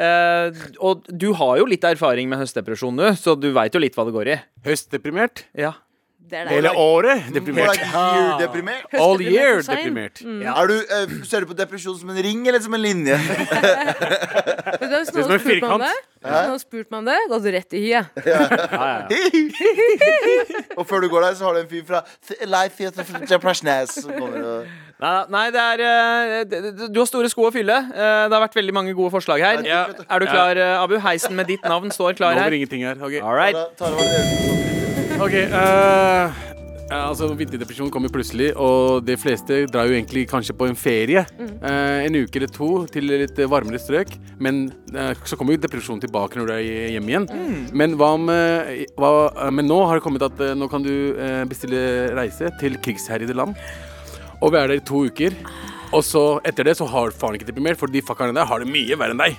[0.00, 3.96] Eh, og du har jo litt erfaring med høstdepresjon, nå, så du veit jo litt
[3.98, 4.36] hva det går i.
[4.66, 5.46] Høstdeprimert.
[5.58, 5.74] Ja.
[6.32, 6.54] Det er det.
[6.56, 7.74] Hele året deprimert.
[7.76, 8.94] like year deprimert.
[8.96, 10.22] All year deprimert.
[10.24, 10.54] Ja.
[10.62, 13.18] Er du, uh, ser du på depresjon som en ring eller som en linje?
[14.82, 15.84] Det er som en firkant.
[15.84, 15.90] Nå
[16.22, 18.22] hvis noen spurt meg om det, gått rett i hyet.
[18.24, 19.20] Ja, ja, ja.
[20.78, 22.02] og før du går der, så har du en fyr fra
[22.46, 24.40] Life og
[25.02, 27.74] Nei, nei, det er eh, Du har store sko å fylle.
[27.74, 29.64] Eh, det har vært veldig mange gode forslag her.
[29.66, 30.96] Er du klar, Abu?
[31.02, 32.46] Heisen med ditt navn står klar her.
[32.46, 33.02] Nå blir ingenting her.
[33.02, 33.20] Okay.
[33.20, 34.70] All right.
[35.22, 35.36] Ok,
[36.92, 41.22] Uh, altså Vinterdepresjon kommer plutselig, og de fleste drar jo egentlig kanskje på en ferie.
[41.40, 44.10] eh, en uke eller to til litt varmere strøk.
[44.42, 47.28] Men uh, så kommer jo depresjonen tilbake når du er hjemme igjen.
[47.72, 51.14] Men, hva om, eh, hva, men nå har det kommet at nå kan du
[51.48, 53.54] bestille reise til krigsherjede land.
[54.42, 55.38] Og være der i to uker.
[55.94, 58.68] Og så etter det så har faren ikke deprimert, for de fuckerne der har det
[58.68, 59.38] mye verre enn deg.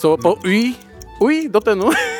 [0.00, 0.72] Så på ui,
[1.20, 1.92] ui.no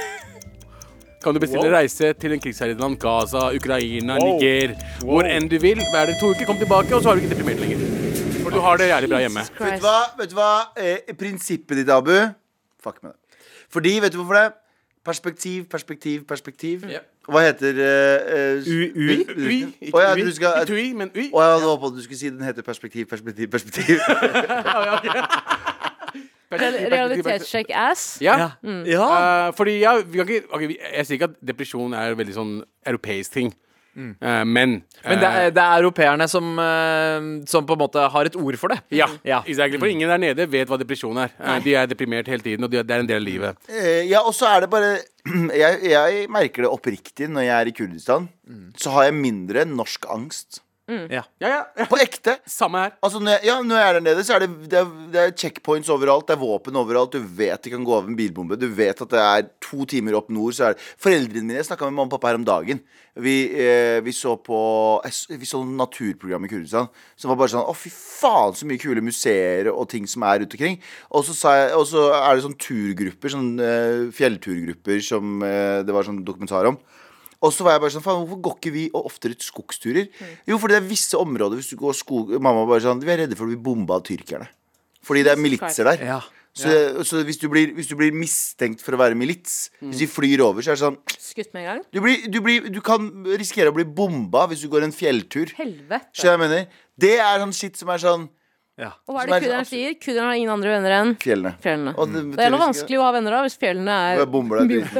[1.27, 2.97] kan du bestille reise til en krigsherjet land.
[3.03, 4.37] Gaza, Ukraina, Wow.
[4.39, 4.77] Niger.
[5.03, 5.83] Hvor enn du vil.
[5.93, 7.83] Vær der to uker, kom tilbake, og så har du ikke deprimert lenger.
[8.45, 9.43] For du har det jævlig bra hjemme.
[9.59, 9.97] Vet du hva?
[10.21, 10.53] Vet du hva?
[10.79, 12.15] Eh, prinsippet ditt, Abu
[12.83, 13.43] Fuck med det.
[13.75, 14.47] Fordi, vet du hvorfor det?
[15.07, 16.85] Perspektiv, perspektiv, perspektiv.
[16.91, 17.03] Yeah.
[17.31, 19.17] Hva heter uh, U- ui?
[19.37, 20.23] Ui, ikke ja, ui.
[20.23, 21.27] du skal Ikke ui, men ui.
[21.35, 23.99] Å, jeg hadde håpet at du skulle si den heter perspektiv, perspektiv, perspektiv.
[26.51, 28.07] Realitetssjekk ass.
[28.23, 28.39] Ja.
[28.39, 28.49] Ja.
[28.87, 29.07] ja.
[29.07, 32.59] Uh, fordi ja, vi kan ikke, okay, Jeg sier ikke at depresjon er veldig sånn
[32.87, 33.55] europeisk ting.
[33.97, 38.29] Eh, men Men det er, det er europeerne som, eh, som på en måte har
[38.29, 38.81] et ord for det.
[38.91, 39.43] ja, Ja.
[39.47, 39.79] exactly.
[39.79, 41.31] For ingen der nede vet hva depresjon er.
[41.65, 43.57] De er deprimert hele tiden, og det er en del av livet.
[43.69, 44.99] Eh, ja, og så er det bare
[45.63, 48.29] jeg, jeg merker det oppriktig når jeg er i Kurdistan.
[48.77, 50.61] Så har jeg mindre norsk angst.
[50.87, 51.22] Ja.
[51.38, 51.85] Ja, ja, ja.
[51.90, 52.37] På ekte.
[52.46, 52.92] Samme her.
[53.03, 55.22] Altså, når jeg, ja, når jeg er der nede, så er det, det, er, det
[55.22, 56.29] er checkpoints overalt.
[56.29, 57.16] Det er våpen overalt.
[57.16, 58.59] Du vet det kan gå av en bilbombe.
[58.61, 60.55] Du vet at det er to timer opp nord.
[60.55, 62.85] Så er det Foreldrene mine Jeg snakka med mamma og pappa her om dagen.
[63.16, 64.59] Vi, eh, vi så på
[65.40, 69.01] Vi så naturprogram i Kurdistan som var bare sånn Å, fy faen, så mye kule
[69.01, 70.79] museer og ting som er rundt omkring.
[71.11, 75.81] Og så, sa jeg, og så er det sånn turgrupper, sånn eh, fjellturgrupper som eh,
[75.87, 76.79] det var sånn dokumentar om.
[77.44, 80.09] Og så var jeg bare sånn, faen, hvorfor går ikke vi oftere ut skogsturer?
[80.49, 83.25] Jo, fordi det er visse områder hvis du går skog Mamma bare sånn, vi er
[83.25, 84.49] redde for å bli bomba av tyrkerne.
[85.07, 86.03] Fordi det er militser der.
[86.07, 86.22] Ja.
[86.57, 86.70] Så,
[87.05, 90.40] så hvis, du blir, hvis du blir mistenkt for å være milits, hvis de flyr
[90.40, 91.83] over, så er det sånn Skutt med en gang.
[91.92, 95.53] Du, blir, du, blir, du kan risikere å bli bomba hvis du går en fjelltur.
[95.59, 96.09] Helvete.
[96.16, 96.64] Så jeg mener,
[96.96, 98.25] Det er sånn shit som er sånn
[98.77, 99.95] Og hva er det er kurderne sier?
[99.97, 101.55] Kurderne har ingen andre venner enn fjellene.
[101.65, 101.95] fjellene.
[101.97, 104.93] Og Det er noe vanskelig å ha venner da, hvis fjellene er bomber deg drit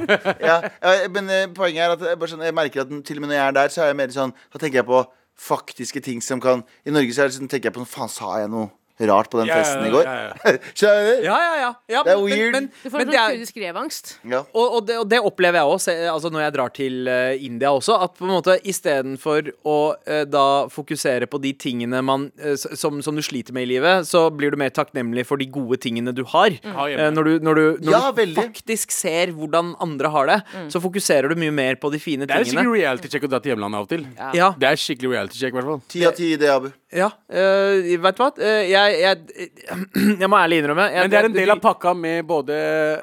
[0.48, 3.24] ja, ja, men eh, poenget er at jeg, bare sånn, jeg merker at til og
[3.24, 5.04] med når jeg er der, så er jeg mer sånn Da tenker jeg på
[5.40, 8.10] faktiske ting som kan I Norge så er det sånn, tenker jeg på sånn Faen,
[8.12, 8.72] sa jeg noe
[9.08, 10.04] rart på den Ja, ja, festen i går?
[10.04, 10.52] ja, ja.
[10.78, 11.24] Skjønner du?
[11.24, 11.70] Ja, ja, ja.
[11.88, 12.52] ja Det er men- weird.
[12.52, 14.12] Men, Du får men sånn det er, kurdisk revangst.
[14.30, 14.40] Ja.
[14.52, 17.70] og, og, det, og det opplever jeg også altså når jeg drar til uh, India
[17.72, 17.96] også.
[18.04, 23.00] At på en måte istedenfor å uh, da fokusere på de tingene man, uh, som,
[23.02, 26.12] som du sliter med i livet, så blir du mer takknemlig for de gode tingene
[26.16, 26.50] du har.
[26.64, 27.14] Mm.
[27.14, 30.38] når du, når du, når Ja, du faktisk ser hvordan andre har det,
[30.72, 32.30] så fokuserer du mye mer på de fine tingene.
[32.30, 32.64] Det er tingene.
[32.66, 34.06] skikkelig reality check å dra til hjemlandet av og til.
[34.36, 34.52] Ja.
[34.58, 35.82] Det er skikkelig reality check, i hvert fall.
[35.90, 36.70] Ti av ti i det, Abu.
[36.92, 38.30] Ja, Uh, vet du hva?
[38.34, 39.50] Uh, jeg, jeg,
[40.22, 42.56] jeg må ærlig innrømme jeg, Men det er en del av pakka med både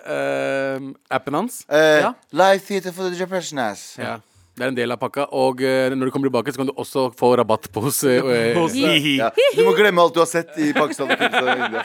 [0.03, 2.09] uh, appen hans Eh, Ja.
[2.35, 3.95] Live theater for the Japanese.
[4.01, 4.17] ja.
[4.57, 5.27] Det er en del av pakka.
[5.37, 7.99] Og når du kommer tilbake, så kan du også få rabatt på oss.
[8.07, 9.29] Ja.
[9.55, 11.11] Du må glemme alt du har sett i Pakistan.
[11.13, 11.83] og India.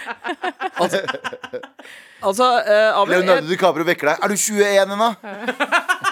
[2.22, 4.24] Altså, eh, Abel, Leonardo DiCaprio vekker deg.
[4.24, 5.10] Er du 21 ennå?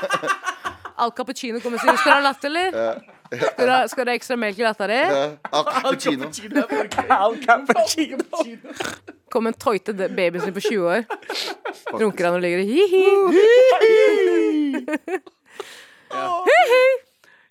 [1.00, 2.34] Al Cappuccino kommer til å 'skal du ha Ja.
[2.44, 3.19] eller?
[3.30, 4.98] Skal du ha, skal du ha ekstra melk i latta di?
[5.54, 6.30] Al Cappuccino.
[7.14, 8.24] Al Cappuccino.
[9.30, 11.04] Kom en tøyte baby babyen sin på 20 år.
[11.94, 13.44] Runker han og ligger i hi-hi.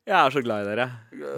[0.10, 0.88] Jeg er så glad i dere.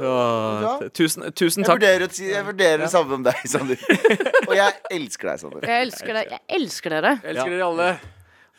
[0.08, 1.82] Åh, tusen, tusen Jeg takk.
[1.82, 3.76] vurderer, jeg vurderer det samme om deg, Sander.
[4.50, 5.68] Og jeg elsker deg, Sander.
[5.68, 6.32] Jeg elsker deg.
[6.32, 7.12] Jeg elsker dere.
[7.20, 7.90] Jeg elsker dere alle.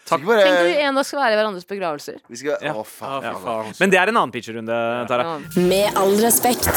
[0.09, 2.17] Takk Tenk at vi bare en dag skal være i hverandres begravelser.
[2.29, 2.73] Vi skal Ja.
[2.75, 3.23] Å, faen.
[3.23, 3.73] ja, faen.
[3.81, 5.39] Men det er en annen pitcherunde, Tara.
[5.57, 6.69] Med all respekt.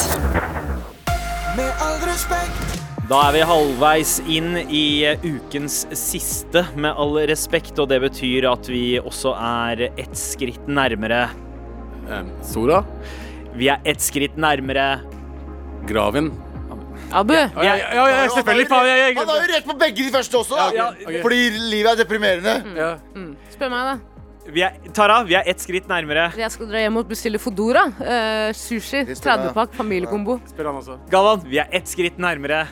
[1.57, 2.61] Med all respekt.
[3.09, 7.77] Da er vi halvveis inn i eh, ukens siste, med all respekt.
[7.79, 11.27] Og det betyr at vi også er ett skritt nærmere.
[12.09, 12.83] um, Sora.
[13.55, 15.01] Vi er ett skritt nærmere.
[15.87, 16.31] Graven.
[17.15, 18.67] Abu, Ja, ja, ja, ja, selvfølgelig.
[18.71, 20.65] Han har jo rett på begge de første også, da.
[20.75, 21.21] Ja, ok, ok.
[21.23, 21.39] Fordi
[21.71, 22.55] livet er deprimerende.
[22.75, 22.91] ja.
[23.55, 23.95] spør meg, da.
[24.45, 26.27] Vi er, Tara, vi er ett skritt nærmere.
[26.37, 27.87] Jeg skal dra hjem og bestille Fodora.
[27.97, 29.01] Uh, sushi.
[29.07, 30.37] Det spør 30-pakk familiekombo.
[30.51, 30.99] Spør han også.
[31.09, 32.65] Galvan, vi er ett skritt nærmere.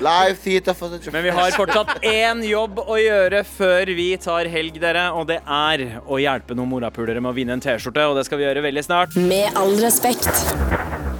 [0.00, 4.48] Live theater for the Men vi har fortsatt én jobb å gjøre før vi tar
[4.52, 5.10] helg, dere.
[5.16, 8.06] Og det er å hjelpe noen morapulere med å vinne en T-skjorte.
[8.10, 9.16] Og det skal vi gjøre veldig snart.
[9.18, 10.30] Med all respekt.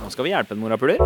[0.00, 1.03] Nå skal vi hjelpe en morapuler.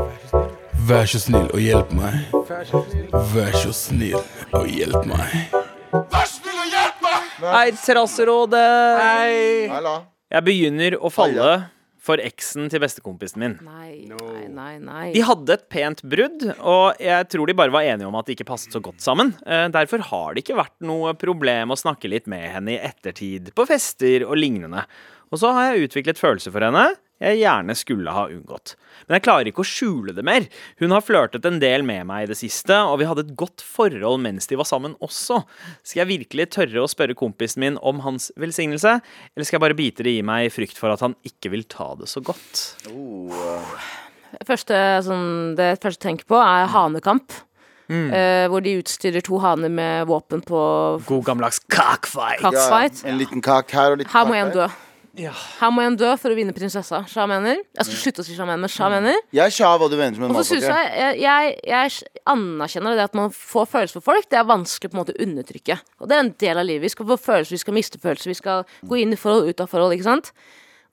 [0.84, 2.26] Vær så snill og hjelp meg.
[2.32, 4.18] Vær så snill
[4.52, 5.54] og hjelp meg.
[6.12, 7.22] Vær så snill og hjelp meg!
[7.44, 8.66] Hei, Terrasserådet.
[9.00, 9.70] Hei.
[10.34, 11.48] Jeg begynner å falle
[12.04, 13.54] for eksen til bestekompisen min.
[13.64, 14.72] Nei, nei, nei.
[14.82, 15.06] nei.
[15.14, 18.36] De hadde et pent brudd, og jeg tror de bare var enige om at de
[18.36, 19.32] ikke passet så godt sammen.
[19.46, 23.54] Eh, Derfor har det ikke vært noe problem å snakke litt med henne i ettertid,
[23.56, 24.84] på fester og lignende.
[25.32, 26.90] Og så har jeg utviklet følelser for henne
[27.22, 28.74] jeg gjerne skulle ha unngått.
[29.06, 30.46] Men jeg klarer ikke å skjule det mer.
[30.80, 33.62] Hun har flørtet en del med meg i det siste, og vi hadde et godt
[33.64, 35.42] forhold mens de var sammen også.
[35.86, 38.98] Skal jeg virkelig tørre å spørre kompisen min om hans velsignelse,
[39.34, 41.66] eller skal jeg bare bite det i meg i frykt for at han ikke vil
[41.70, 42.64] ta det så godt?
[44.48, 47.42] første, sånn, det første jeg tenker på, er hanekamp.
[48.16, 50.60] eh, hvor de utstyrer to haner med våpen på
[51.04, 52.40] God gammeldags cockfight.
[52.40, 53.04] cockfight.
[53.04, 54.70] en liten kak her og litt Her må én en
[55.16, 55.28] dø.
[55.60, 57.02] Her må en dø for å vinne prinsessa.
[57.10, 57.60] Sja mener.
[57.76, 59.20] Jeg skal slutte å si sja mener, men Sha mener.
[59.34, 63.70] Jeg sa hva du mener så synes jeg, jeg, jeg, anerkjenner det at man får
[63.72, 64.28] følelser for folk.
[64.30, 65.78] Det er vanskelig på en måte å undertrykke.
[66.02, 66.86] Og det er en del av livet.
[66.88, 69.64] Vi skal få følelser, vi skal miste følelser, vi skal gå inn i forhold, ut
[69.64, 69.96] av forhold.
[69.96, 70.32] ikke sant?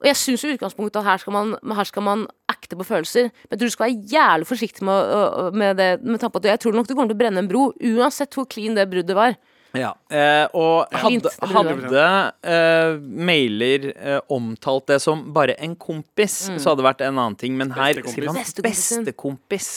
[0.02, 3.30] Og jeg syns i utgangspunktet at her skal man, her skal man akte på følelser.
[3.30, 5.90] Men jeg tror du skal være jævlig forsiktig med, med det.
[6.02, 8.34] Med tanke på at jeg tror nok du kommer til å brenne en bro, uansett
[8.34, 9.36] hvor clean det bruddet var.
[9.72, 12.06] Ja, eh, og hadde, hadde
[12.44, 17.38] eh, mailer eh, omtalt det som bare en kompis, så hadde det vært en annen
[17.40, 17.56] ting.
[17.56, 19.70] Men her skriver han bestekompis.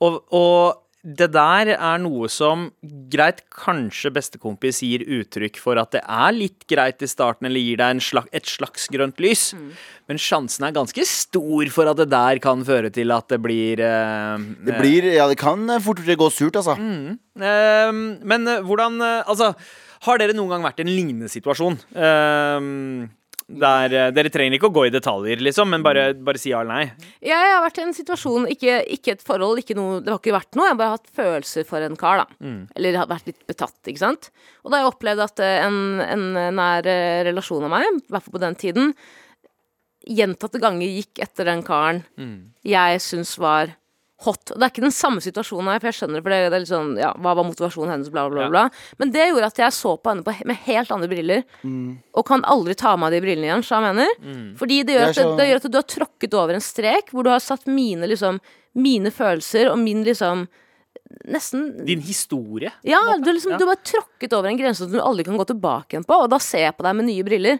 [0.00, 2.66] Og, og det der er noe som
[3.08, 7.80] greit, kanskje bestekompis gir uttrykk for at det er litt greit i starten, eller gir
[7.80, 9.50] deg en slag, et slags grønt lys.
[10.10, 13.80] Men sjansen er ganske stor for at det der kan føre til at det blir
[13.80, 16.76] eh, Det blir, ja, det kan eh, fortere gå surt, altså.
[16.76, 19.52] Ehm, men eh, hvordan eh, Altså,
[20.04, 21.78] har dere noen gang vært i en lignende situasjon?
[21.96, 23.08] Ehm,
[23.48, 26.60] der eh, Dere trenger ikke å gå i detaljer, liksom, men bare, bare si ja
[26.60, 27.10] eller nei.
[27.24, 30.34] Jeg har vært i en situasjon, ikke, ikke et forhold, ikke noe, det har ikke
[30.36, 30.66] vært noe.
[30.68, 32.26] Jeg har bare hatt følelser for en kar, da.
[32.76, 34.28] Eller har vært litt betatt, ikke sant.
[34.64, 36.28] Og da har jeg opplevd at eh, en, en
[36.60, 38.92] nær eh, relasjon av meg, i hvert fall på den tiden,
[40.08, 41.98] gjentatte ganger gikk etter den karen
[42.64, 43.74] jeg syns var
[44.24, 44.50] hot.
[44.50, 46.62] Det er ikke den samme situasjonen her, for jeg skjønner det, for det, det er
[46.64, 48.64] litt sånn, ja, hva var motivasjonen hennes, bla, bla, bla.
[48.68, 48.94] bla.
[48.98, 51.44] Men det gjorde at jeg så på henne på, med helt andre briller,
[52.18, 54.14] og kan aldri ta av meg de brillene igjen, så jeg mener.
[54.58, 55.36] Fordi det gjør, det, skjønner.
[55.38, 58.40] det gjør at du har tråkket over en strek, hvor du har satt mine, liksom,
[58.74, 60.48] mine følelser og min liksom
[61.24, 62.68] Nesten Din historie.
[62.84, 63.56] ja, du, liksom, Ja.
[63.56, 66.12] du har bare tråkket over en grense som du aldri kan gå tilbake igjen på,
[66.24, 67.58] og da ser jeg på deg med nye briller.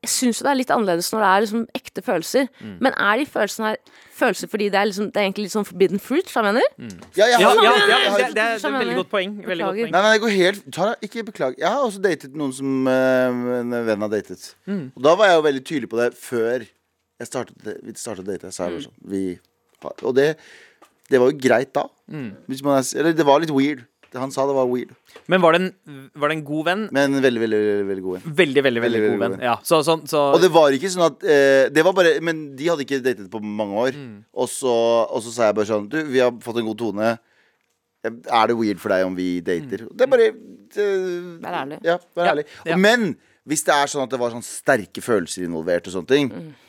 [0.00, 2.46] Jeg syns jo det er litt annerledes når det er liksom ekte følelser.
[2.64, 2.76] Mm.
[2.86, 3.76] Men er de følelsene her
[4.20, 6.64] følelser fordi det er, liksom, det er egentlig litt sånn forbidden fruit, jeg mener?
[7.18, 9.34] Ja, jeg Ja, har, ja, ja, det, det, er, et veldig godt poeng.
[9.44, 9.92] Veldig godt poeng.
[9.92, 11.58] Nei, men det går helt Tara, ikke beklager.
[11.60, 14.48] Jeg har også datet noen som en venn har datet.
[14.72, 16.64] Og da var jeg jo veldig tydelig på det før
[17.20, 18.52] jeg startet, vi startet å date.
[18.56, 19.22] Så jeg var sånn, vi,
[19.84, 20.30] har- og det,
[21.12, 21.84] det var jo greit da.
[22.48, 23.84] Hvis man er, eller det var litt weird.
[24.18, 24.90] Han sa det var weird.
[25.30, 26.82] Men var det, en, var det en god venn?
[26.96, 28.34] Men veldig, veldig, veldig, veldig god venn.
[28.40, 29.44] Veldig, veldig, veldig, Veldig, god venn.
[29.46, 32.44] Ja, så, så, så, Og det var ikke sånn at eh, Det var bare Men
[32.58, 33.98] de hadde ikke datet på mange år.
[34.34, 34.74] Og, så,
[35.06, 37.14] og så sa jeg bare sånn Du, vi har fått en god tone.
[38.10, 39.86] Er det weird for deg om vi dater?
[39.92, 41.80] Det er bare eh, Vær ærlig.
[41.86, 42.46] Ja, vær ærlig.
[42.66, 42.78] ja.
[42.80, 43.12] Men
[43.50, 46.28] hvis det er sånn at det var sånn sterke følelser involvert, og sånne ting,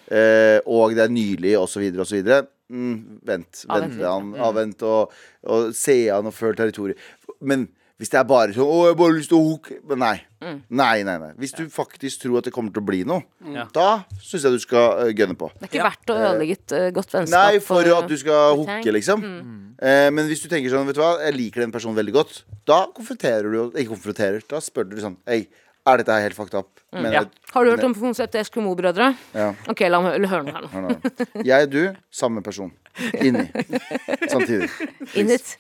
[0.10, 2.32] eh, og det er nylig, osv., osv.
[2.72, 3.66] Mm, vent.
[3.68, 5.12] Vent avvent, han, avvent og,
[5.52, 7.02] og se an og føl territoriet.
[7.42, 7.70] Men
[8.02, 10.18] hvis det er bare sånn 'Å, jeg har bare lyst til å hooke' Men nei.
[10.74, 11.32] Nei, nei, nei.
[11.38, 13.70] Hvis du faktisk tror at det kommer til å bli noe, mm.
[13.76, 15.52] da syns jeg du skal uh, gunne på.
[15.54, 17.36] Det er ikke verdt å ødelegge et uh, godt vennskap.
[17.38, 19.22] Nei, for at du skal hooke, liksom.
[19.22, 19.60] liksom.
[19.78, 22.42] Uh, men hvis du tenker sånn, vet du hva, jeg liker den personen veldig godt,
[22.66, 25.44] da konfronterer du Ikke konfronterer, da spør du sånn Hei,
[25.88, 26.82] er dette helt fucked up?
[26.92, 27.24] Men, Ja.
[27.54, 29.16] Har du hørt om konseptet Eskimo-brødre?
[29.34, 29.54] Ja.
[29.72, 30.92] Ok, la meg høre noe her nå.
[31.48, 32.72] Jeg og du, samme person.
[33.24, 33.46] Inni.
[34.28, 34.68] Samtidig.
[35.16, 35.54] Innit.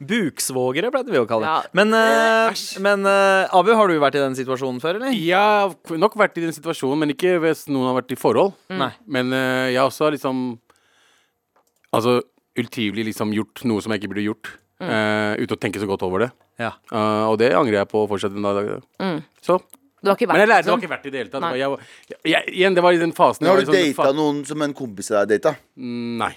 [0.00, 1.52] Buksvogere pleide vi å kalle det.
[1.52, 1.74] Ja.
[1.76, 5.12] Men, uh, men uh, Abu, har du vært i den situasjonen før, eller?
[5.12, 8.56] Jeg har nok vært i den situasjonen, men ikke hvis noen har vært i forhold.
[8.72, 8.90] Nei.
[9.06, 10.58] Men uh, jeg har også liksom
[11.90, 12.20] Altså
[12.60, 14.50] ultivelig liksom gjort noe som jeg ikke burde gjort.
[14.80, 16.30] Eh, uten å tenke så godt over det.
[16.58, 16.72] Ja.
[16.92, 19.22] Uh, og det angrer jeg på fortsatt en dag Mm.
[19.42, 19.58] Så.
[20.02, 20.80] Du har ikke Men jeg vært lærte det var sånn?
[20.82, 21.40] ikke verdt det i det hele tatt.
[21.44, 21.52] Nei.
[21.58, 24.12] Det var- Jeg, jeg, igjen, det var i den fasen Men har du liksom- data
[24.16, 25.56] noen som en kompis av deg data?
[25.76, 26.34] Mm, Nei.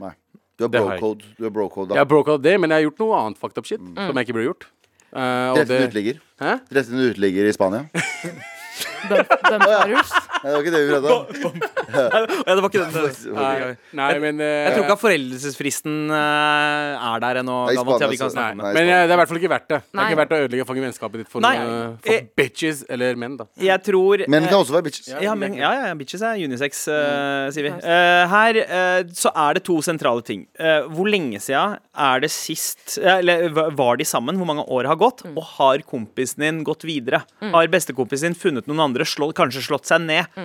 [0.00, 0.12] Nei.
[0.58, 1.22] Du har brocode.
[1.38, 3.66] Du har bro-code, Jeg har brocode det, men jeg har gjort noe annet fucked up
[3.66, 4.66] shit som jeg ikke burde gjort.
[5.14, 6.20] Uh, og Drept en det, uteligger.
[6.40, 6.60] Hæ?
[6.70, 7.88] Drept en uteligger i Spania.
[9.10, 10.12] Bumparus?
[10.44, 11.60] Nei, det var ikke det vi prata om.
[11.94, 13.34] Ja, det var ikke den.
[13.34, 13.52] Nei,
[13.96, 17.56] nei, men eh, Jeg tror ikke at foreldelsesfristen eh, er der ennå.
[17.68, 18.64] Nei, Galvan, til at vi Spania, kan så- om det.
[18.64, 19.78] Nei, Men eh, det er i hvert fall ikke verdt det.
[19.84, 20.04] Det Nei.
[20.04, 21.54] er ikke verdt å ødelegge fucking vennskapet ditt for, Nei.
[21.58, 23.46] noe- for bitches eller menn, da.
[23.60, 25.08] Jeg tror Men det kan eh, også være bitches.
[25.24, 27.72] ja, men, ja, ja, bitches er unisex, eh, sier vi.
[27.80, 30.46] Eh, her eh, så er det to sentrale ting.
[30.58, 34.36] Eh, hvor lenge siden er det sist eh, Eller var de sammen?
[34.40, 35.24] Hvor mange år har gått?
[35.30, 37.22] Og har kompisen din gått videre?
[37.40, 40.40] Har bestekompisen din funnet noen andre, slå, kanskje slått seg ned?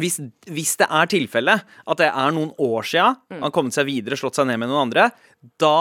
[0.00, 3.84] Hvis, hvis det er tilfellet at det er noen år siden han har kommet seg
[3.90, 5.10] videre, slått seg ned med noen andre,
[5.60, 5.74] da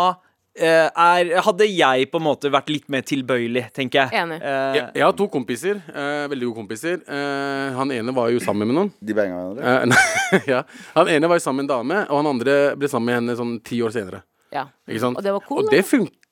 [0.59, 4.19] eh, er, hadde jeg på en måte vært litt mer tilbøyelig, tenker jeg.
[4.19, 4.41] Enig.
[4.43, 5.79] Eh, Jeg, jeg har to kompiser.
[5.95, 6.99] eh, veldig gode kompiser.
[7.07, 8.91] Eh, han ene var jo sammen med noen.
[8.99, 10.03] De banga hverandre.
[10.35, 10.59] Eh, ja.
[10.97, 13.39] Han ene var jo sammen med en dame, og han andre ble sammen med henne
[13.39, 14.25] sånn ti år senere.
[14.51, 14.65] Ja.
[14.91, 15.15] Ikke sant?
[15.15, 15.85] Og det var cool, Og det,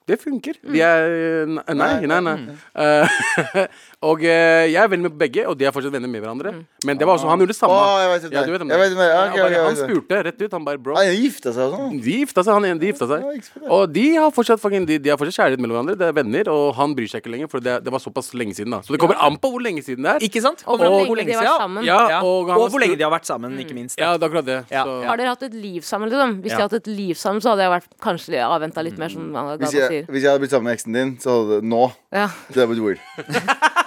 [0.10, 0.58] det funker.
[0.66, 2.36] De er Nei, nei, nei.
[2.80, 3.20] Eh,
[4.10, 6.54] og uh, jeg er venn med begge, og de er fortsatt venner med hverandre.
[6.88, 7.76] Men det var også, han gjorde det samme.
[7.78, 8.36] Å, jeg vet ikke.
[8.38, 8.94] Ja, du vet om Jeg.
[9.40, 10.56] Ja, og han spurte rett ut.
[10.56, 10.96] Han bare bro.
[10.98, 12.00] Ah, de gifta seg og sånn?
[12.06, 13.50] De gifta seg, han ene, de gifta seg.
[13.68, 15.98] Og de har fortsatt fucking, de, de har fortsatt kjærlighet mellom hverandre.
[16.00, 18.58] Det er venner, og han bryr seg ikke lenger, for det, det var såpass lenge
[18.58, 18.74] siden.
[18.76, 20.28] da Så det kommer an på hvor lenge siden det er.
[20.30, 20.64] Ikke sant?
[20.66, 21.88] Og hvor lenge de har vært sammen.
[21.88, 22.22] Ja, Ja.
[22.26, 24.00] og, Og, hvor lenge de har vært sammen, ikke minst.
[24.00, 24.60] Ja, det er akkurat det.
[24.74, 24.96] Ja, så.
[25.10, 26.40] Har dere hatt et liv sammen, liksom?
[26.44, 29.12] Hvis de hadde hatt et liv sammen, så hadde jeg vært kanskje avventa litt mer,
[29.14, 30.12] som man jeg, sier.
[30.14, 31.84] hvis jeg hadde blitt sammen med eksen din, så hadde det nå
[32.16, 32.28] Ja.
[32.50, 33.02] Det hadde blitt weird.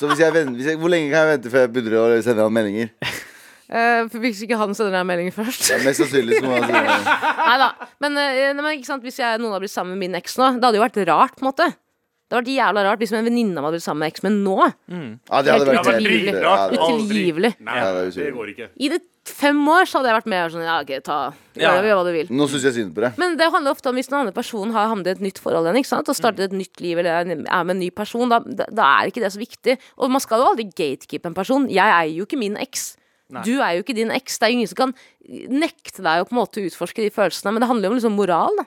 [0.00, 2.44] Så hvis jeg, hvis jeg, hvor lenge kan jeg vente før jeg begynner å sende
[2.46, 2.88] han meldinger?
[3.70, 5.66] Eh, for hvis ikke han sender deg meldingen først.
[5.68, 7.18] Det er mest sannsynlig som han sier det.
[7.36, 7.68] Nei da.
[8.00, 10.38] Men, eh, nei, men ikke sant, hvis jeg, noen hadde blitt sammen med min eks
[10.40, 11.68] nå, det hadde jo vært rart, på en måte.
[12.30, 14.36] Det hadde vært jævla rart hvis en venninne av meg hadde blitt sammen med eksmenn
[14.44, 14.56] nå.
[14.86, 16.34] nå Ja, det hadde vært utilgivelig.
[16.40, 17.50] ja, det- Utilgivelig.
[17.60, 18.68] Nei, Ja, det går ikke.
[18.78, 21.72] I det fem år så hadde jeg vært med sånn Ja, OK, ta Ja.
[21.82, 22.28] Gjør hva du vil.
[22.30, 23.18] Nå syns jeg synd på det.
[23.18, 25.66] Men det handler ofte om hvis den andre personen har havnet i et nytt forhold
[25.66, 26.08] igjen, ikke sant?
[26.08, 29.20] og startet et nytt liv eller er med en ny person, da, da er ikke
[29.26, 29.76] det så viktig.
[29.98, 31.68] Og man skal jo aldri gatekeepe en person.
[31.68, 32.96] Jeg eier jo ikke min eks.
[33.44, 34.38] Du er jo ikke din eks.
[34.38, 34.94] Det er ingen som kan
[35.50, 37.52] nekte deg å på en måte utforske de følelsene.
[37.54, 38.64] Men det handler jo om liksom moral, da.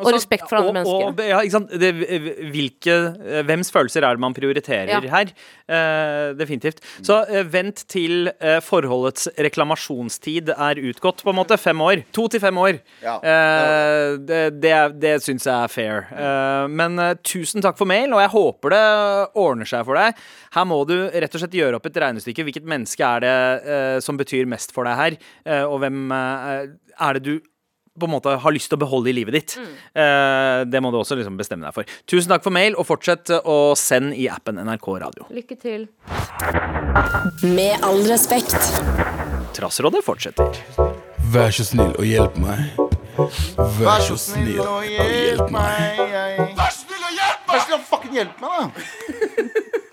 [0.00, 1.30] Og respekt for andre og, og, mennesker.
[1.30, 1.72] ja, ikke sant?
[1.80, 1.90] Det,
[2.52, 5.00] hvilke, eh, hvems følelser er det man prioriterer Ja.
[5.10, 5.32] her?
[5.70, 6.82] Eh, definitivt.
[7.02, 11.58] Så eh, vent til eh, forholdets reklamasjonstid er utgått, på en måte.
[11.60, 12.04] Fem år.
[12.16, 12.78] To til fem år.
[13.02, 13.16] Ja.
[13.24, 16.06] Eh, det det, det syns jeg er fair.
[16.12, 18.84] Eh, men eh, tusen takk for mail, og jeg håper det
[19.40, 20.20] ordner seg for deg.
[20.54, 22.44] Her må du rett og slett gjøre opp et regnestykke.
[22.46, 25.18] Hvilket menneske er det eh, som betyr mest for deg her?
[25.46, 26.68] Eh, og hvem eh,
[27.00, 27.34] er det du
[28.00, 29.56] på en måte har lyst til å beholde i livet ditt.
[29.60, 31.96] Eh, det må du også liksom bestemme deg for.
[32.08, 35.26] Tusen takk for mail, og fortsett å sende i appen NRK Radio.
[35.34, 35.88] Lykke til.
[37.44, 38.56] Med all respekt.
[39.56, 40.62] Trassrådet fortsetter.
[41.34, 42.70] Vær så snill og hjelp meg.
[43.80, 46.00] Vær så snill og hjelp meg.
[46.00, 47.44] Vær så snill og hjelp meg!
[47.50, 49.80] Vær så snill og fucking hjelp meg, da!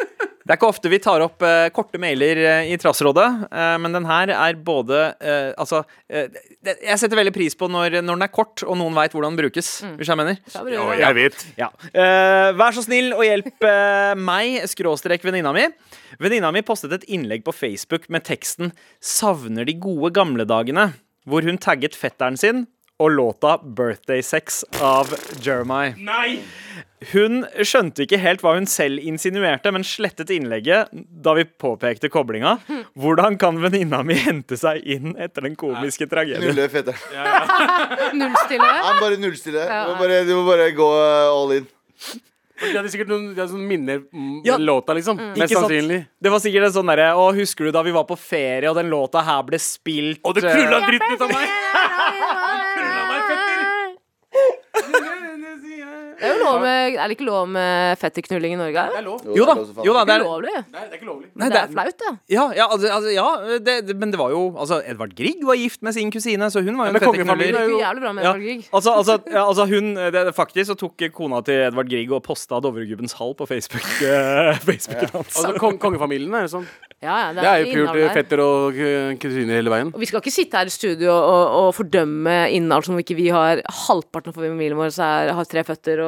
[0.48, 3.92] Det er ikke ofte vi tar opp eh, korte mailer eh, i Trassrådet, eh, men
[3.98, 6.30] den her er både eh, Altså, eh,
[6.64, 9.36] det- jeg setter veldig pris på når, når den er kort, og noen veit hvordan
[9.36, 9.72] den brukes.
[10.00, 10.38] Hvis jeg mener.
[10.56, 10.64] Ja,
[11.02, 11.46] Jeg vet.
[11.60, 11.68] Ja.
[11.92, 13.68] Eh, vær så snill og hjelp
[14.24, 15.68] meg, skråstrek venninna mi.
[16.24, 18.72] Venninna mi postet et innlegg på Facebook med teksten
[19.02, 20.94] 'Savner de gode gamle dagene',
[21.28, 22.68] hvor hun tagget fetteren sin
[23.00, 25.94] og låta 'Birthday Sex' av Jeremiah.
[25.98, 26.42] Nei!
[27.14, 32.56] Hun skjønte ikke helt hva hun selv insinuerte, men slettet innlegget da vi påpekte koblinga.
[32.98, 36.50] Hvordan kan venninna mi hente seg inn etter den komiske tragedien?
[36.50, 36.96] Nulle fete
[38.18, 38.72] Nullstille.
[38.82, 39.68] Ja, bare nullstille.
[39.68, 40.90] Du må bare, du må bare gå
[41.30, 41.70] all in.
[42.58, 44.00] De hadde sikkert noen, hadde sånne minner
[44.48, 44.56] Ja.
[44.58, 45.20] låta, liksom.
[45.22, 45.36] Mm.
[45.38, 46.00] Mest sannsynlig.
[46.18, 48.80] Det var sikkert en sånn derre Å, husker du da vi var på ferie, og
[48.80, 51.54] den låta her ble spilt Og det eh, krulla dritten ut av meg
[53.28, 53.68] fetter!
[56.18, 58.84] Det er jo lov med, er det ikke lov med fetterknulling i Norge?
[58.88, 59.22] Det Er er lov.
[59.38, 60.54] Jo da, det jo da, det det er ulovlig.
[60.58, 61.28] Nei, det er ikke lovlig.
[61.36, 62.12] Nei, Det det er flaut, det.
[62.34, 63.28] Ja, ja, altså, altså, ja
[63.68, 66.64] det, det, men det var jo Altså, Edvard Grieg var gift med sin kusine, så
[66.66, 67.54] hun var jo en fetterknuller.
[67.54, 68.66] er er jævlig bra med Ja, Edvard Grieg.
[68.74, 72.24] altså, altså, ja, altså hun det, det, Faktisk så tok kona til Edvard Grieg og
[72.26, 73.86] posta Dovregubbens hall på Facebook.
[74.02, 75.36] Uh, Facebooken hans.
[75.38, 76.68] Altså, kong, kongefamilien er jo sånn.
[76.98, 78.14] Ja, ja, Det er jo innavl pult der.
[78.18, 79.92] fetter og kusine kusiner hele veien.
[79.94, 83.28] Og vi skal ikke sitte her i studio og, og fordømme innhold som ikke vi
[83.34, 86.07] har Halvparten av familien vår så har tre føtter og,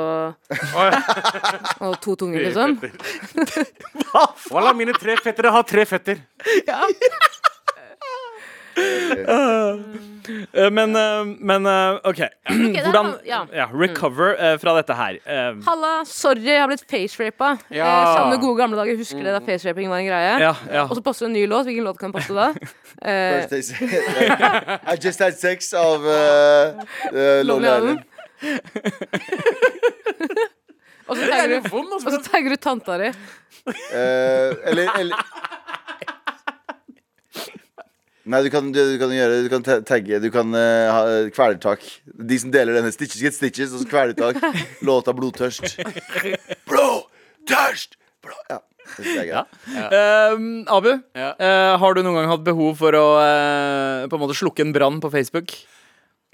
[1.85, 2.77] og to tunger, liksom.
[4.09, 6.21] Hva Wallah, mine tre fettere har tre føtter.
[8.79, 12.19] Eh, Men, eh, men eh, OK.
[12.21, 13.41] er- Hvordan ja.
[13.53, 15.17] ja, recover eh, fra dette her?
[15.25, 17.55] Eh, Halla, sorry, jeg har blitt facerapa.
[17.73, 17.87] Ja.
[17.89, 18.95] Eh, Savner gode gamle dager.
[18.99, 20.35] Husker dere da faceraping var en greie?
[20.45, 20.85] ja, ja.
[20.85, 21.65] Og så poster du en ny låt.
[21.67, 22.51] Hvilken låt kan poste da?
[22.99, 23.45] Eh.
[24.91, 26.81] I just had sex av uh,
[27.13, 27.99] uh, Lonely Island.
[31.07, 31.71] og så tagger litt du,
[32.39, 33.11] tagger du tanta di.
[33.91, 35.27] Eh, eller, eller
[38.29, 40.99] Nei, du kan, du, du kan gjøre Du kan ta- tagge Du kan eh, ha
[41.09, 41.81] eh, kvelertak.
[42.05, 44.37] De som deler denne Stitches get stitches, og så kvelertak.
[44.85, 45.79] Låta Blodtørst.
[46.69, 47.97] Blodtørst!
[48.25, 48.35] Blå.
[48.51, 48.59] Ja.
[48.89, 49.41] Det synes jeg er gøy.
[49.85, 50.35] Eh,
[50.75, 51.31] Abu, Ja.
[51.37, 54.73] eh, har du noen gang hatt behov for å eh, på en måte slukke en
[54.75, 55.53] brann på Facebook?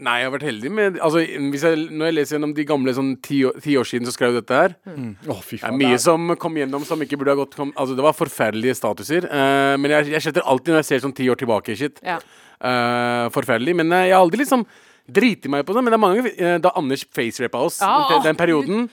[0.03, 2.91] Nei, jeg har vært heldig med Altså, hvis jeg, Når jeg leser gjennom de gamle
[2.97, 5.99] sånn ti, år- ti år siden som skrev dette her Å, fy Det er mye
[6.03, 9.23] som kom gjennom som ikke burde ha gått kom, Altså, det var forferdelige statuser.
[9.31, 12.03] Uh, men jeg, jeg sletter alltid når jeg ser sånn ti år tilbake shit.
[12.03, 12.17] Ja.
[12.59, 13.75] Uh, forferdelig.
[13.79, 14.65] Men eh, jeg har aldri liksom
[15.07, 15.83] driti meg på det.
[15.85, 18.87] Men det er mange ganger eh, da Anders facerapa oss Ja, den, den perioden.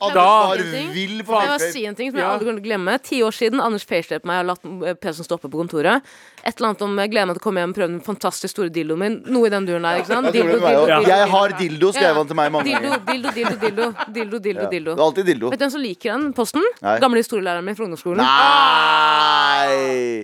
[0.00, 0.56] Anders Da var
[0.94, 2.30] vill på Jeg må si en ting som jeg Ja.
[2.36, 2.92] aldri kommer til å glemme.
[3.02, 4.62] Ti år siden Anders facerapet meg og latt
[5.02, 6.02] PC-en stoppe på kontoret.
[6.46, 8.52] Et eller annet om jeg gleder meg til å komme hjem og prøve den fantastisk
[8.54, 9.16] store dildoen min.
[9.26, 9.98] Noe i den duren der.
[9.98, 10.26] ikke sant?
[10.30, 12.98] Jeg, dildo, dildo, dildo, jeg har dildo, skrev han til meg mange ganger.
[13.10, 13.90] dildo, dildo, dildo.
[14.14, 14.94] Dildo, dildo, dildo.
[14.94, 15.50] Det er alltid dildo.
[15.50, 16.62] Vet du hvem som liker den posten?
[16.80, 16.98] Nei.
[17.02, 18.22] Gamle historielæreren min fra ungdomsskolen.
[18.22, 20.22] Nei!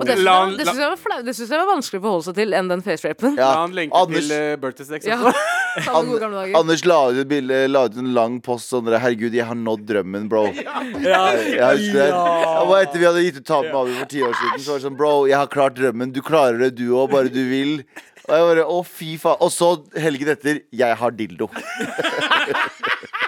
[0.00, 2.04] Og det syns jeg, det synes jeg, var flau- det synes jeg var vanskelig å
[2.06, 3.36] forholde seg til enn den facerapen.
[3.38, 3.48] Ja.
[3.48, 5.00] La han lenke Anders, til uh, birthday.
[5.06, 5.18] Ja.
[5.30, 5.44] også.
[5.86, 6.58] Samme gode gamle dager.
[6.60, 9.58] Anders la ut et bilde, la ut en lang post sånn der, Herregud, jeg har
[9.60, 10.46] nådd drømmen, bro.
[10.48, 12.08] Jeg husker det.
[12.08, 14.62] Det var etter vi hadde gitt ut Tap med Abu for ti år siden.
[14.64, 16.14] Så var det sånn, bro, jeg har klart drømmen.
[16.16, 17.78] Du klarer det, du òg, bare du vil.
[18.26, 19.68] Og jeg bare, å fy faen Og så
[20.02, 21.46] helgen etter, jeg har dildo.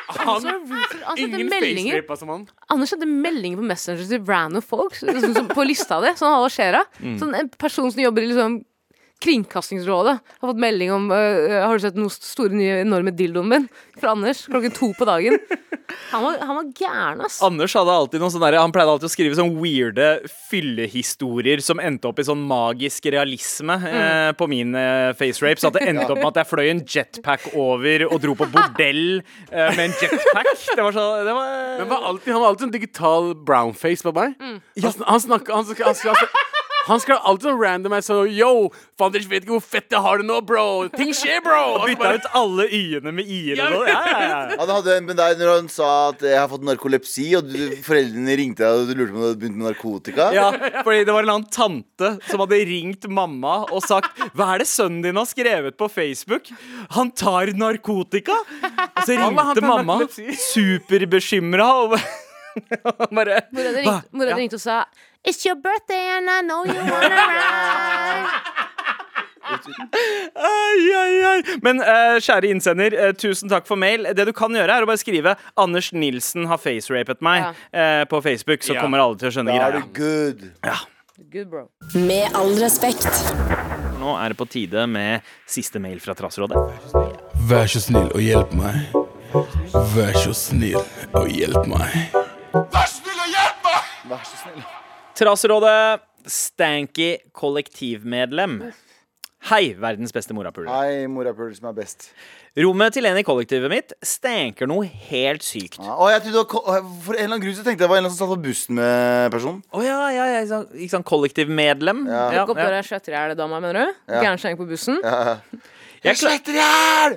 [0.08, 2.46] Han han Ingen facerapa som han.
[2.72, 6.14] Anders sendte meldinger på Messenger til random folk sånn, som på lista di.
[6.16, 6.82] Sånn, hva skjer da?
[7.02, 7.18] Mm.
[7.20, 8.62] Sånn, en person som jobber i liksom
[9.24, 13.64] Kringkastingsrådet har fått melding om øh, Har du sett den store, nye, enorme dildoen min?
[13.98, 15.40] Fra Anders klokken to på dagen.
[16.12, 17.38] Han var, han var gæren, ass.
[17.42, 20.08] Anders hadde alltid noen sånne der, Han pleide alltid å skrive sånne weirde
[20.50, 25.60] fyllehistorier som endte opp i sånn magisk realisme eh, på min eh, facerape.
[25.62, 28.48] Så at det endte opp med at jeg fløy en jetpack over og dro på
[28.52, 30.52] bordell eh, med en jetpack.
[30.76, 34.14] Det var så det var, Men var alltid, han var alltid sånn digital brownface på
[34.20, 34.36] meg.
[34.38, 34.58] Mm.
[34.84, 36.36] Han, han snakka han, snak- han, skrev-
[36.88, 38.52] han skrev alltid sånn random jeg sånn Yo,
[38.98, 40.64] Fanders vet ikke hvor fett jeg har det nå, bro!
[40.94, 41.60] Ting skjer, bro!
[41.76, 43.90] Og så Bytta bare- ut alle y-ene med i-er og sånn.
[43.92, 44.40] Ja, ja, ja.
[44.62, 47.58] Han hadde en med deg når han sa at jeg har fått narkolepsi, og du,
[47.86, 50.28] foreldrene ringte deg og du lurte på om du hadde begynt med narkotika.
[50.34, 50.48] Ja,
[50.82, 54.62] fordi det var en eller annen tante som hadde ringt mamma og sagt Hva er
[54.64, 56.50] det sønnen din har skrevet på Facebook?
[56.96, 58.36] Han tar narkotika!
[58.88, 60.00] Og så ringte mamma
[60.52, 61.68] superbekymra
[63.16, 64.84] bare Mora di ringte, mora di ringte og sa
[65.24, 68.28] It's your birthday and I know you wanna ride.
[70.36, 71.42] Ai, ai, ai.
[71.64, 74.06] Men uh, kjære innsender, uh, tusen takk for mail.
[74.16, 78.20] Det du kan gjøre, er å bare skrive 'Anders Nilsen har facerapet meg' eh, på
[78.22, 78.80] Facebook, så Ja.
[78.84, 79.82] kommer alle til å skjønne greia.
[79.92, 80.44] good.
[81.32, 81.68] Good, bro.
[81.94, 83.08] Med all respekt.
[83.98, 86.56] Nå er det på tide med siste mail fra Trassrådet.
[87.48, 88.86] Vær så snill og hjelp meg.
[89.96, 90.78] Vær så snill
[91.12, 92.27] og hjelp meg.
[94.08, 94.62] Vær så snill.
[95.18, 98.60] Traserådet stanky kollektivmedlem.
[99.48, 100.66] Hei, verdens beste morapuler.
[100.72, 102.08] Hei, morapuler som er best.
[102.58, 105.78] Rommet til en i kollektivet mitt stanker noe helt sykt.
[105.78, 107.90] Ja, og jeg trodde det var, For en eller annen grunn så tenkte jeg det
[107.92, 109.60] var en eller annen som satt på bussen med personen.
[109.70, 112.02] Å ja, ja, ja, ikke sant- sånn kollektivmedlem?
[112.10, 112.24] Ja.
[112.40, 114.00] Tok opp døra, skjøtter jeg det dama, mener du?
[114.10, 114.24] Ja.
[114.26, 114.98] Gæren på bussen.
[115.06, 115.38] Ja.
[116.04, 117.16] Jeg, kla Svetter i hjel!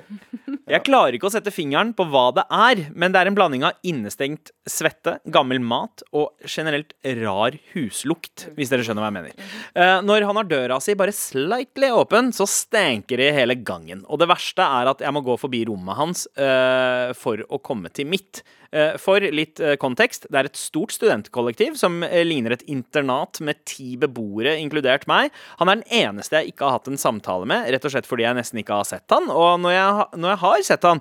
[0.72, 3.66] jeg klarer ikke å sette fingeren på hva det er, men det er en blanding
[3.66, 9.52] av innestengt svette, gammel mat og generelt rar huslukt, hvis dere skjønner hva jeg mener.
[9.74, 14.02] Eh, når han har døra si bare slightly åpen, så stenker det i hele gangen.
[14.10, 17.92] Og det verste er at jeg må gå forbi rommet hans eh, for å komme
[17.94, 18.42] til mitt.
[18.72, 23.42] Eh, For litt eh, kontekst, det er et stort studentkollektiv som eh, ligner et internat
[23.44, 25.32] med ti beboere, inkludert meg.
[25.60, 28.24] Han er den eneste jeg ikke har hatt en samtale med, rett og slett fordi
[28.24, 29.28] jeg nesten ikke har sett han.
[29.28, 31.00] Og når jeg, når jeg har sett han,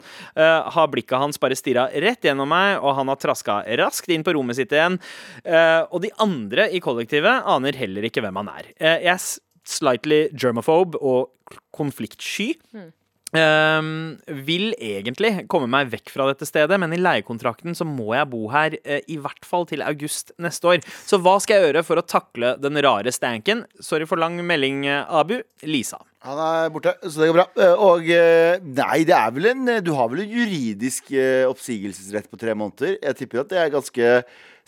[0.76, 4.34] har blikket hans bare stirra rett gjennom meg, og han har traska raskt inn på
[4.36, 4.97] rommet sitt igjen.
[5.91, 8.72] Og de andre i kollektivet aner heller ikke hvem han er.
[8.80, 9.28] Jeg er
[9.78, 12.53] slightly germaphobe og konfliktsky.
[13.32, 18.27] Ehm, vil egentlig komme meg vekk fra dette stedet, men i leiekontrakten så må jeg
[18.32, 20.86] bo her uh, i hvert fall til august neste år.
[21.07, 23.65] Så hva skal jeg gjøre for å takle den rare stanken?
[23.79, 25.39] Sorry for lang melding, eh, Abu.
[25.63, 26.01] Lisa.
[26.22, 27.47] Han er borte, så det går bra.
[27.57, 32.30] Eh, Og eh, nei, det er vel en Du har vel en juridisk eh, oppsigelsesrett
[32.30, 32.99] på tre måneder?
[33.01, 34.11] Jeg tipper at det er ganske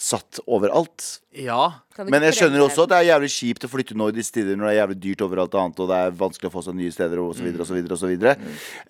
[0.04, 1.06] satt overalt.
[1.38, 1.68] Ja.
[2.10, 4.58] Men jeg skjønner også at det er jævlig kjipt å flytte nå i disse tider
[4.58, 6.96] når det er jævlig dyrt overalt annet, og det er vanskelig å få seg nye
[6.96, 8.34] steder og så videre og så videre og så videre.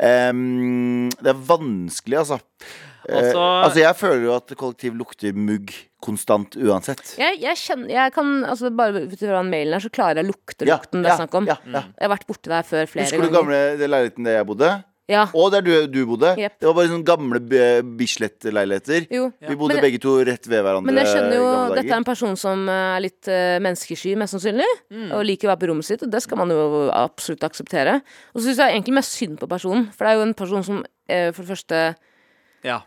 [0.08, 2.40] Em, det er vanskelig, altså.
[3.10, 5.74] Eh, Altså- altså, jeg føler jo at kollektiv lukter mugg
[6.04, 7.16] konstant uansett.
[7.18, 10.26] Jeg, jeg kjenner Jeg kan altså Bare ut fra den mailen her, så klarer jeg
[10.26, 11.46] å lukte Ja, lukten det er ja, snakk om.
[11.48, 11.84] ja, ja.
[12.00, 13.40] Jeg har vært borti der før flere Husker du ganger.
[13.40, 14.72] gamle det leiligheten der jeg bodde?
[15.12, 15.26] Ja.
[15.36, 16.30] Og der du, du bodde?
[16.40, 16.60] Yep.
[16.60, 17.40] Det var bare sånne gamle
[17.98, 19.08] Bislett-leiligheter.
[19.12, 19.26] Ja.
[19.50, 20.86] Vi bodde Men- begge to rett ved hverandre.
[20.88, 24.34] Men jeg skjønner jo dette er en person som eh, er litt uh, menneskesky, mest
[24.38, 24.68] sannsynlig.
[24.92, 25.12] Mm.
[25.12, 27.98] Og liker å være på rommet sitt, og det skal man jo absolutt akseptere.
[28.34, 30.64] Og så syns jeg egentlig mest synd på personen, for det er jo en person
[30.64, 31.84] som uh, for det første
[32.64, 32.80] ja.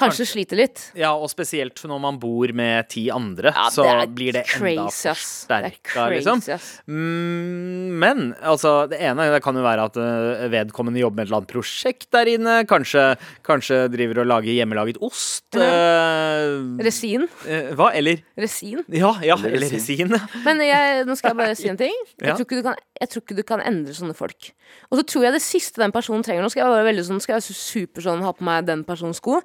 [0.00, 0.82] Kanskje sliter litt.
[0.98, 4.76] Ja, og spesielt når man bor med ti andre, Ja, så det blir det crazy,
[4.76, 6.42] enda er forsterka, liksom.
[6.90, 11.30] Mm, men altså, det ene det kan jo være at eh, vedkommende jobber med et
[11.30, 12.56] eller annet prosjekt der inne.
[12.70, 13.04] Kanskje,
[13.46, 15.46] kanskje driver og lager hjemmelaget ost.
[15.56, 17.28] eh, Resin.
[17.46, 17.90] eh, hva?
[17.96, 18.84] Eller Resin.
[18.88, 20.10] Ja, ja, Eller eller resin.
[20.10, 20.28] resin.
[20.46, 21.94] Men jeg, nå skal jeg bare si en ting.
[22.20, 22.34] Jeg, Ja.
[22.36, 24.50] tror ikke du kan, jeg tror ikke du kan endre sånne folk.
[24.92, 27.18] Og så tror jeg det siste den personen trenger Nå skal jeg være veldig sånn
[27.22, 29.40] Skal jeg være super sånn ha på meg den personens sko.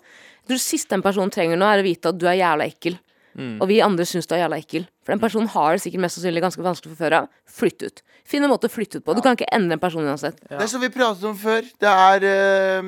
[0.45, 2.99] Det siste den personen trenger nå, er å vite at du er jævla ekkel.
[3.35, 3.55] Mm.
[3.59, 4.85] Og vi andre syns du er jævla ekkel.
[5.05, 7.27] For den personen har det sikkert mest sannsynlig ganske vanskelig fra før av.
[7.55, 8.01] Flytt ut.
[8.25, 9.13] Finn en måte å flytte ut på.
[9.13, 10.39] Du kan ikke endre en person uansett.
[10.49, 11.61] Det er som vi pratet om før.
[11.61, 12.87] Det er, eh,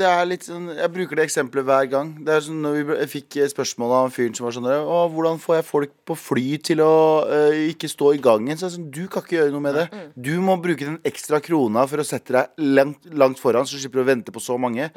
[0.00, 2.14] det er litt sånn Jeg bruker det eksempelet hver gang.
[2.24, 5.58] Det er sånn når vi fikk spørsmål av fyren som var sånn Å, hvordan får
[5.58, 6.96] jeg folk på fly til å
[7.28, 8.56] eh, ikke stå i gangen?
[8.56, 9.86] Så er sånn, Du kan ikke gjøre noe med det.
[10.16, 13.84] Du må bruke den ekstra krona for å sette deg langt, langt foran, så du
[13.84, 14.88] slipper å vente på så mange.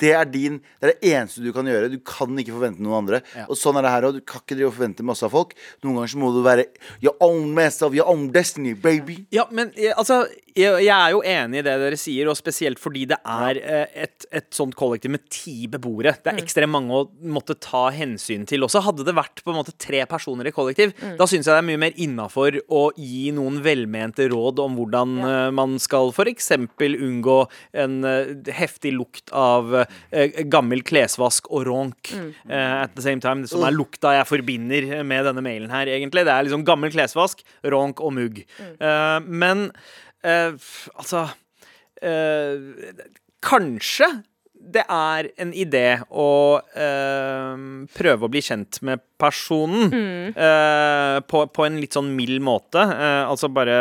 [0.00, 1.90] Det er din Det er det eneste du kan gjøre.
[1.92, 3.20] Du kan ikke forvente noen andre.
[3.48, 4.16] Og sånn er det her òg.
[4.16, 5.52] Du kan ikke drive og forvente masse av folk.
[5.84, 6.68] Noen ganger så må du være
[7.02, 9.24] your own master of your own destiny, baby.
[9.34, 10.22] Ja, men eh, altså
[10.56, 14.04] jeg, jeg er jo enig i det dere sier, og spesielt fordi det er eh,
[14.06, 16.14] et, et sånt kollektiv med ti beboere.
[16.20, 18.84] Det er ekstremt mange å måtte ta hensyn til også.
[18.84, 21.68] Hadde det vært på en måte tre personer i kollektiv, da syns jeg det er
[21.70, 26.52] mye mer innafor å gi noen velmente råd om hvordan eh, man skal f.eks.
[26.80, 27.38] unngå
[27.80, 28.00] en
[28.50, 33.46] heftig lukt av uh, gammel klesvask og ronk eh, at the same time.
[33.50, 36.09] Som er lukta jeg forbinder med denne mailen her, egentlig.
[36.10, 38.42] Det er liksom gammel klesvask, ronk og mugg.
[38.60, 39.70] Eh, men
[40.26, 40.52] uh,
[40.96, 41.28] altså
[42.04, 42.56] uh,
[43.40, 44.10] Kanskje
[44.60, 46.60] det er en idé å
[47.96, 49.88] prøve å bli kjent med personen
[50.36, 52.82] eh, på, på en litt sånn mild måte.
[53.24, 53.78] Altså bare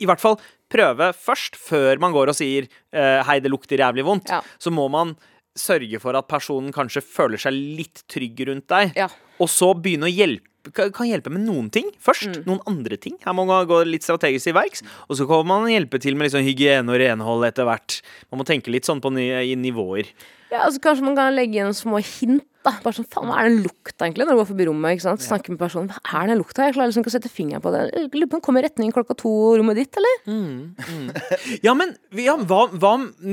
[0.00, 0.38] I hvert fall
[0.72, 4.40] prøve først, før man går og sier 'hei, det lukter jævlig vondt', Ja.
[4.56, 5.12] så må man
[5.56, 9.08] sørge for at personen kanskje føler seg litt trygg rundt deg, Ja.
[9.38, 12.42] og så begynne å hjelpe kan hjelpe med noen ting først.
[12.48, 13.18] Noen andre ting.
[13.24, 14.82] Her må man gå litt strategisk til verks.
[15.06, 18.00] Og så kan man hjelpe til med liksom hygiene og renhold etter hvert.
[18.30, 20.10] Man må tenke litt sånn på ni i nivåer.
[20.50, 22.46] Ja, altså Kanskje man kan legge igjen små hint.
[22.66, 24.96] Da Bare sånn, faen, Hva er den lukta egentlig når du går forbi rommet?
[24.96, 25.22] ikke sant?
[25.24, 25.88] Snakker med personen.
[25.94, 26.66] Hva er den lukta?
[26.66, 27.82] Jeg klarer liksom ikke å sette fingeren på det.
[27.94, 30.16] Jeg lurer på om kommer i retning klokka to rommet ditt, eller?
[31.66, 32.92] Ja, men ja, hva, hva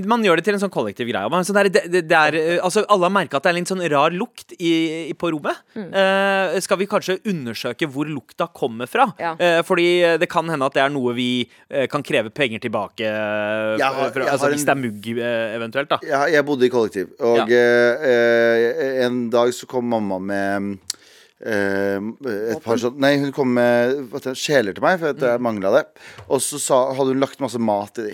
[0.10, 1.30] Man gjør det til en sånn kollektiv greie.
[1.32, 3.56] Man, sånn der, det, det, det er, eh, altså, alle har merka at det er
[3.58, 4.72] en litt sånn rar lukt i,
[5.10, 5.60] i, på rommet.
[5.78, 9.08] Eh, skal vi kanskje undersøke hvor lukta kommer fra?
[9.22, 9.34] Ja.
[9.40, 11.30] Eh, fordi eh, det kan hende at det er noe vi
[11.70, 15.08] eh, kan kreve penger tilbake eh, Jeg har- jeg altså, en, Hvis det er mugg,
[15.58, 15.98] eventuelt, da.
[16.08, 20.76] Ja, jeg bodde i kollektiv, og eh, eh, en dag så kom mamma med
[21.44, 22.14] Uh,
[22.54, 25.74] et par sånn Nei, hun kom med hva kjeler til meg, for at jeg mangla
[25.74, 25.82] det.
[26.30, 28.14] Og så sa, hadde hun lagt masse mat i de.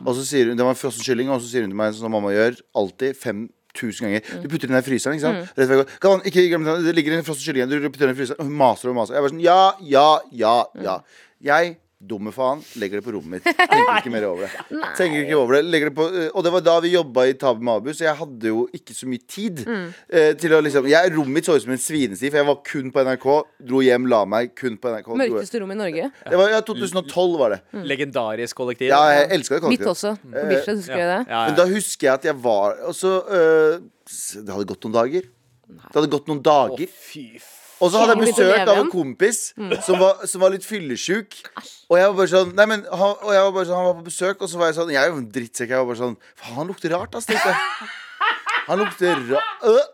[0.00, 1.94] Og så sier hun Det var en frossen kylling, og så sier hun til meg,
[1.94, 3.44] som mamma gjør alltid, fem
[3.78, 4.26] tusen ganger.
[4.42, 5.54] Du putter den i fryseren, ikke sant?
[5.54, 6.76] Rett før jeg går, ikke glem det.
[6.88, 7.86] Det ligger en frossen kylling igjen.
[7.86, 8.42] Du putter den i fryseren.
[8.42, 9.18] Og hun maser og maser.
[9.18, 9.60] Jeg var sånn Ja,
[9.94, 10.08] ja,
[10.42, 10.56] ja,
[10.88, 10.98] ja.
[11.44, 11.76] Jeg
[12.08, 12.60] Dumme faen.
[12.80, 13.46] Legger det på rommet mitt.
[13.74, 14.80] Tenker ikke mer over det.
[14.98, 17.36] Tenker ikke over det, legger det på, eh, Og det var da vi jobba i
[17.40, 19.62] Tabu Abu, så jeg hadde jo ikke så mye tid.
[19.64, 22.60] eh, til å liksom jeg, Rommet mitt så ut som en svinesti, for jeg var
[22.66, 23.26] kun på NRK.
[23.70, 25.10] Dro hjem, la meg, kun på NRK.
[25.24, 26.10] Mørkeste rom i Norge.
[26.30, 27.60] det var, ja, 2012 var det.
[27.94, 28.92] Legendarisk kollektiv.
[28.92, 30.14] Ja, jeg elska det Mitt også.
[30.20, 31.20] På Bislett, husker jeg det?
[31.30, 31.58] Ja, Men ja.
[31.62, 33.80] da husker jeg at jeg var Og så øh,
[34.44, 35.28] Det hadde gått noen dager.
[35.74, 36.88] Det hadde gått noen dager.
[36.88, 37.63] Å, Fy f...
[37.84, 41.36] Og så hadde jeg besøk av en kompis kompis som, var, som var litt fyllesjuk.
[41.90, 43.98] Og jeg var bare sånn Nei, men han, og jeg var bare sånn, han var
[43.98, 45.74] på besøk, og så var jeg sånn Jeg er jo en drittsekk.
[45.74, 47.92] Jeg var bare sånn Faen, han lukter rart, ass, tenkte jeg.
[48.70, 49.84] Han lukter rart øh.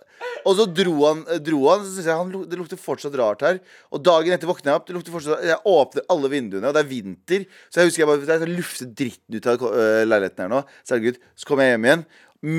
[0.49, 3.59] Og så dro han, dro han så syns jeg han, det lukter fortsatt rart her.
[3.93, 4.86] Og dagen etter våkner jeg opp.
[4.88, 7.45] Det lukter fortsatt Jeg åpner alle vinduene, og det er vinter.
[7.68, 10.62] Så jeg husker jeg bare jeg lufter dritten ut av øh, leiligheten her nå.
[10.88, 12.07] Herregud, så kommer jeg hjem igjen.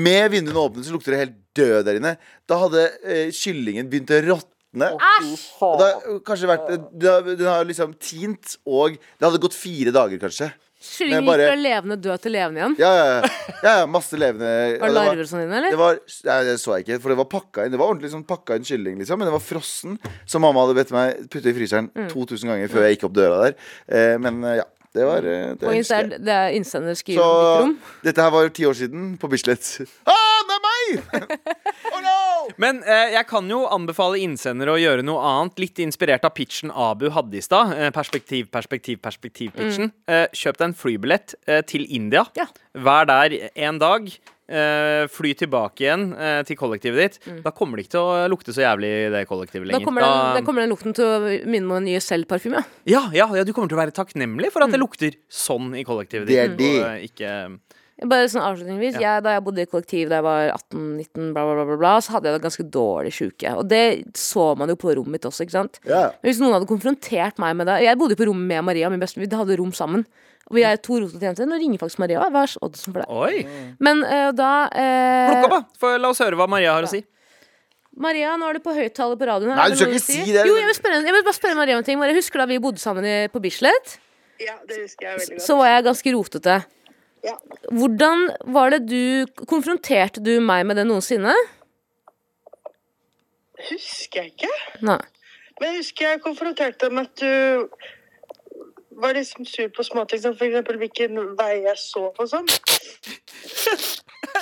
[0.06, 2.14] Med vinduene åpne så lukter det helt død der inne.
[2.50, 4.51] Da hadde øh, kyllingen begynt å råtne.
[4.72, 9.92] Det har kanskje vært det har, Den har liksom tint, og det hadde gått fire
[9.94, 10.52] dager, kanskje.
[10.82, 12.72] Bare- gikk fra levende død til levende igjen.
[12.80, 13.28] Ja, ja, ja.
[13.62, 15.76] ja, ja masse levende Var det det larver og sånn inne, det eller?
[15.78, 18.24] var, nei, det så jeg ikke, for det var pakka inn Det var ordentlig sånn
[18.26, 19.94] pakka inn kylling, liksom, men det var frossen.
[20.26, 22.08] Som mamma hadde bedt meg putte i fryseren Mm.
[22.10, 23.54] 2000 ganger før jeg gikk opp døra der.
[23.94, 24.66] Eh, men eh, ja,
[24.98, 27.78] det var eh, det Og innsender, det er innsender skriver om ditt rom.
[28.08, 29.70] dette her var ti år siden, på Bislett.
[30.10, 30.31] Ah,
[30.90, 31.26] er
[31.94, 32.18] oh no!
[32.62, 36.72] Men eh, jeg kan jo anbefale innsendere å gjøre noe annet, litt inspirert av pitchen
[36.74, 37.72] Abu hadde i stad.
[37.78, 39.92] Eh, perspektiv, perspektiv, perspektiv-pitchen.
[40.10, 42.26] Eh, kjøp deg en flybillett eh, til India.
[42.38, 42.48] Ja.
[42.74, 44.08] Vær der en dag.
[44.52, 46.10] Eh, fly tilbake igjen
[46.44, 47.28] til kollektivet ditt.
[47.46, 49.86] Da kommer det ikke til å lukte så jævlig i det kollektivet Da lenger.
[49.86, 52.60] kommer, den, da kommer den lukten til å minne om en ny Selv-parfyme.
[52.90, 55.86] ja, ja, ja, du kommer til å være takknemlig for at det lukter sånn i
[55.88, 56.58] kollektivet Det er ditt.
[56.58, 56.74] det.
[56.84, 57.32] og, ikke
[58.08, 61.54] Bare sånn avslutningsvis jeg, Da jeg bodde i kollektiv da jeg var 18-19, bla, bla,
[61.58, 63.54] bla, bla, bla, så hadde jeg det ganske dårlig sjuke.
[63.60, 63.84] Og det
[64.18, 65.80] så man jo på rommet mitt også, ikke sant.
[65.88, 66.08] Ja.
[66.18, 68.90] Men hvis noen hadde konfrontert meg med det Jeg bodde jo på rommet med Maria,
[68.92, 70.06] min beste Vi hadde rom sammen.
[70.50, 71.48] Og vi er to rotete jenter.
[71.48, 72.24] Nå ringer faktisk Maria.
[72.26, 73.08] Hva er oddsen for det?
[73.08, 73.72] Oi!
[73.82, 75.96] Men uh, da uh, Plukk opp, da!
[76.02, 77.04] La oss høre hva Maria har å si.
[78.02, 79.52] Maria, nå er du på høyttaler på radioen.
[79.56, 80.46] Nei, du skal ikke si det.
[80.48, 82.00] Jo, jeg vil, spørre, jeg vil bare spørre Maria om en ting.
[82.00, 83.98] Maria, husker du da vi bodde sammen i, på Bislett?
[84.40, 85.44] Ja, det husker jeg veldig godt.
[85.44, 86.56] Så var jeg ganske rotete.
[87.22, 87.36] Ja.
[87.70, 91.34] Hvordan var det du Konfronterte du meg med det noensinne?
[93.70, 94.50] Husker jeg ikke.
[94.82, 94.98] Nei.
[95.60, 97.68] Men jeg husker jeg konfronterte med at du
[99.02, 102.48] var liksom sur på småting, som eksempel hvilken vei jeg så og sånn.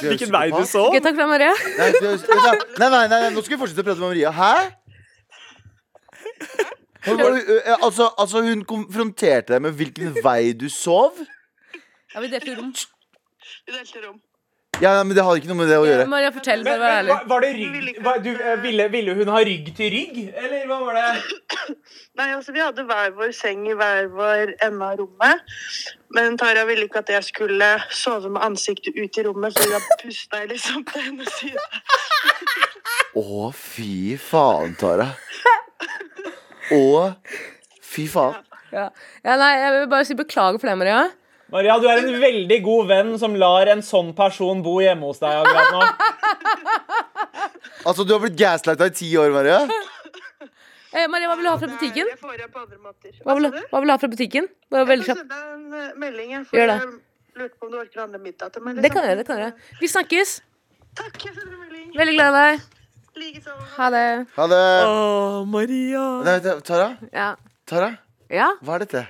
[0.01, 0.87] Hvilken vei du så?
[0.89, 1.53] Okay, takk for det, Maria.
[1.77, 2.13] Nei, nei,
[2.79, 4.31] nei, nei, nei, nå skal vi fortsette å prate med Maria.
[4.33, 4.53] Hæ?
[7.07, 11.17] Hun, var, du- ø, altså, altså, hun konfronterte deg med hvilken vei du sov?
[12.15, 12.75] Ja, vi delte rom.
[13.67, 14.19] Vi delte rom.
[14.81, 16.05] Ja, men Det hadde ikke noe med det å gjøre.
[16.09, 16.63] Maria, fortell.
[16.65, 17.17] Bare vær ærlig.
[17.29, 20.79] var det rygg var, du, eh, ville, ville hun ha rygg til rygg, eller hva
[20.87, 21.35] var det?
[22.21, 25.53] Nei, altså Vi hadde hver vår seng i hver vår ende av rommet.
[26.17, 29.83] Men Tara ville ikke at jeg skulle sove med ansiktet ut i rommet, så da
[30.01, 31.69] pusta jeg liksom til hennes side.
[33.21, 35.11] Å, fy faen, Tara.
[36.73, 36.85] Å,
[37.85, 38.41] fy faen.
[38.71, 38.89] Ja.
[39.27, 41.09] ja, nei, jeg vil bare si beklager for det, Maria.
[41.51, 45.19] Maria, du er en veldig god venn som lar en sånn person bo hjemme hos
[45.23, 45.81] deg akkurat nå.
[47.89, 49.63] Altså, du har blitt gaslighta i ti år, Maria.
[50.91, 52.09] Eh, Maria, hva vil du ha fra butikken?
[52.11, 53.13] Det får jeg på andre måter.
[53.25, 53.61] Hva vil, du?
[53.71, 54.49] hva vil du ha fra butikken?
[54.75, 56.33] Bare veldig Jeg får sende en eh, melding.
[56.35, 56.77] Jeg, Gjør det.
[56.83, 58.81] jeg lurte på om du orker å handle middag til meg.
[58.83, 59.21] Det kan jeg gjøre.
[59.23, 60.35] det kan jeg gjøre Vi snakkes.
[61.01, 61.87] Takk, jeg sender melding.
[62.01, 62.67] Veldig glad i deg.
[63.21, 63.55] Likeså.
[63.77, 64.05] Ha det.
[64.37, 64.61] Ha det.
[64.91, 66.05] Å, Maria.
[66.27, 66.37] Nei,
[66.67, 67.29] Tara, Ja.
[67.71, 67.91] Tara,
[68.35, 68.51] ja.
[68.67, 69.07] hva er dette?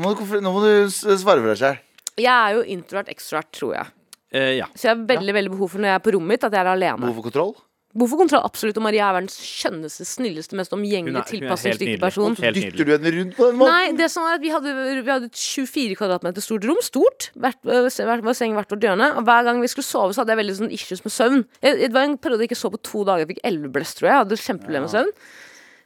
[0.00, 1.80] Nå må du, nå må du svare for deg sjøl.
[2.20, 3.90] Jeg er jo introvert extrovert, tror jeg.
[4.32, 4.68] Eh, ja.
[4.72, 6.62] Så jeg har veldig veldig behov for når jeg er på rommet mitt, at jeg
[6.62, 7.02] er alene.
[7.02, 7.52] Behov for kontroll?
[7.90, 8.78] Behov for kontroll, absolutt.
[8.78, 12.36] Og Maria er verdens skjønneste, snilleste, mest omgjengelig, tilpasningsdyktige person.
[12.38, 13.74] Helt Dytter du henne rundt på den måten?
[13.74, 16.80] Nei, det som var at vi hadde, vi hadde et 24 kvadratmeter stort rom.
[16.86, 17.28] Stort.
[17.34, 19.10] Hvert, øh, hvert, hvert seng hvert vårt hjørne.
[19.18, 21.44] Og hver gang vi skulle sove, så hadde jeg veldig sånn issues med søvn.
[21.66, 23.26] Jeg, det var en periode jeg ikke sov på to dager.
[23.26, 24.14] Jeg fikk elveblest, tror jeg.
[24.14, 25.12] Jeg hadde kjempeproblemer med søvn.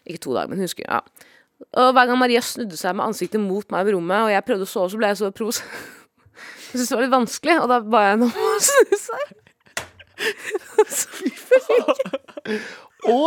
[0.04, 1.00] Ikke to dager, men husker ja.
[1.74, 4.66] Og hver gang Maria snudde seg med ansiktet mot meg ved rommet, og jeg prøvde
[4.66, 5.60] å sove, så ble jeg så pros.
[6.74, 9.26] Jeg syntes det var litt vanskelig, og da ba jeg henne om å snu seg.
[13.14, 13.18] Å,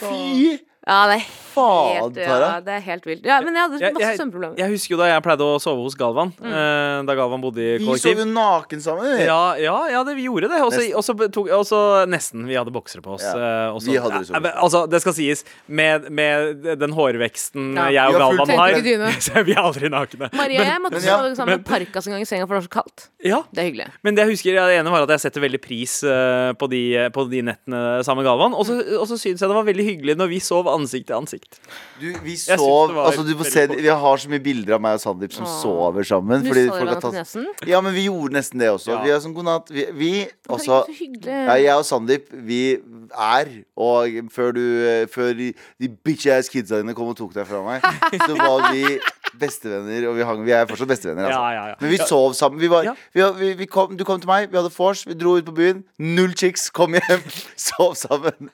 [0.00, 0.56] fy
[0.88, 3.24] Ja, det er helt, ja, det er helt vilt.
[3.26, 4.56] Ja, men jeg hadde masse jeg, søvnproblemer.
[4.56, 6.30] jeg husker jo da jeg pleide å sove hos Galvan.
[6.40, 8.14] eh, da Galvan bodde i kollektiv.
[8.14, 9.04] Vi sov jo naken sammen.
[9.18, 9.26] vi.
[9.26, 10.60] Ja, ja, ja det, vi gjorde det.
[10.62, 11.50] Og så- Nesten.
[11.50, 12.46] Og og.
[12.48, 13.22] Vi hadde boksere på oss.
[13.22, 14.30] Ja, Også, vi hadde det.
[14.30, 17.90] Ja, men, altså, det skal sies, med, med den hårveksten Ja.
[17.90, 20.30] jeg og Galvan har, så er vi aldri nakne.
[20.32, 22.74] Maria, jeg måtte sove sammen med Parkas en gang i senga, for det var så
[22.80, 23.08] kaldt.
[23.22, 23.88] Ja, Det er hyggelig.
[24.02, 26.70] Men det jeg husker, ja, det ene var at jeg setter veldig pris eh, på,
[26.70, 28.54] de, på de nettene sammen med Galvan.
[28.56, 28.80] Og så,
[29.20, 31.58] syns jeg det var veldig hyggelig når vi sov ansikt til ansikt.
[32.00, 33.64] Du, vi sov altså, du får se.
[33.76, 35.54] Vi har så mye bilder av meg og Sandeep som Åh.
[35.62, 36.44] sover sammen.
[36.46, 37.46] Fordi Nussa folk har på tatt nesen?
[37.68, 38.94] Ja, men vi gjorde nesten det også.
[38.96, 39.00] Ja.
[39.04, 39.72] Vi er sånn god natt.
[39.74, 40.12] Vi, vi
[40.48, 40.82] også
[41.26, 42.62] ja, Jeg og Sandeep, vi
[43.10, 44.62] er Og før du
[45.10, 47.84] Før de, de bitch-ass kidsa dine kom og tok deg fra meg,
[48.26, 48.98] så var vi
[49.40, 50.08] bestevenner.
[50.10, 51.28] Og vi, hang, vi er fortsatt bestevenner.
[51.28, 51.40] Altså.
[51.40, 51.78] Ja, ja, ja.
[51.80, 52.60] Men vi sov sammen.
[52.60, 52.94] Vi var, Ja.
[53.14, 55.54] vi, vi, vi kom, du kom til meg, vi hadde vors, vi dro ut på
[55.56, 55.84] byen.
[55.98, 57.24] Null chicks, kom hjem,
[57.68, 58.50] sov sammen.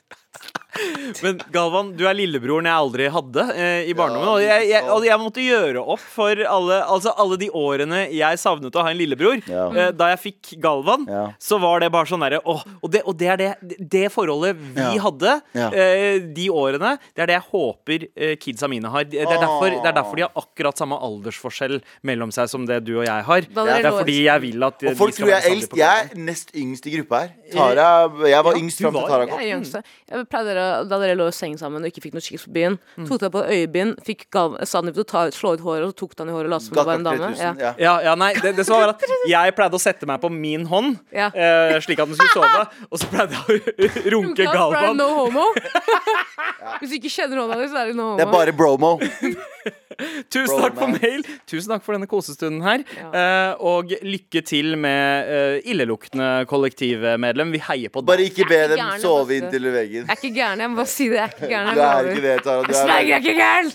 [1.23, 4.29] Men Galvan, du er lillebroren jeg aldri hadde eh, i barndommen.
[4.35, 8.41] og, jeg, jeg, og jeg måtte gjøre opp for alle, altså alle de årene jeg
[8.43, 9.41] savnet å ha en lillebror.
[9.49, 9.67] Ja.
[9.73, 11.25] Eh, da jeg fikk Galvan, Ja.
[11.41, 12.63] så var det bare sånn derre og,
[12.93, 15.03] det, og det er det, det forholdet vi Ja.
[15.07, 19.05] hadde eh, de årene, det er det jeg håper eh, kidsa mine har.
[19.09, 22.83] Det er, derfor, det er derfor de har akkurat samme aldersforskjell mellom seg som det
[22.87, 23.47] du og jeg har.
[23.47, 25.77] Det er fordi jeg vil at Og folk tror jeg er eldst.
[25.79, 27.33] Jeg er nest yngst i gruppa her.
[27.53, 27.89] Tara,
[28.27, 29.41] jeg var Ja, yngst fram til Tara kom.
[29.47, 29.85] Jeg.
[30.11, 32.53] Jeg pleide dere, da dere lå i seng sammen og ikke fikk noe chicks på
[32.57, 33.07] byen, Mm.
[33.09, 35.99] tok dere på øyebind, fikk Gal- Sandeep til å ta slå ut håret, og så
[36.03, 37.31] tok han i håret og lot som det var en dame.
[37.39, 37.53] Ja.
[37.79, 37.95] ja.
[38.07, 40.99] Ja, nei, det, det som var at Jeg pleide å sette meg på min hånd,
[41.13, 41.29] Ja.
[41.35, 42.67] eh, slik at den skulle sove.
[42.93, 44.97] Og så pleide jeg å runke Galvan.
[44.97, 45.47] No homo.
[46.81, 48.19] Hvis du ikke kjenner hånda di, så er det no homo.
[48.19, 48.99] Det er bare bromo.
[50.35, 51.25] Tusen takk for mail.
[51.49, 52.85] Tusen takk for denne kosestunden her.
[53.07, 57.55] Uh, og lykke til med uh, illeluktende kollektivmedlem.
[57.57, 59.37] Vi heier på Bare ikke be er dem sove du.
[59.41, 60.07] inntil veggen.
[60.07, 61.17] Jeg er ikke gæren, jeg må bare si det.
[61.17, 61.75] Jeg er ikke gæren.
[61.77, 62.63] Du er ikke det, Tara.
[62.63, 63.71] Du Sverger, jeg er er ikke gæren!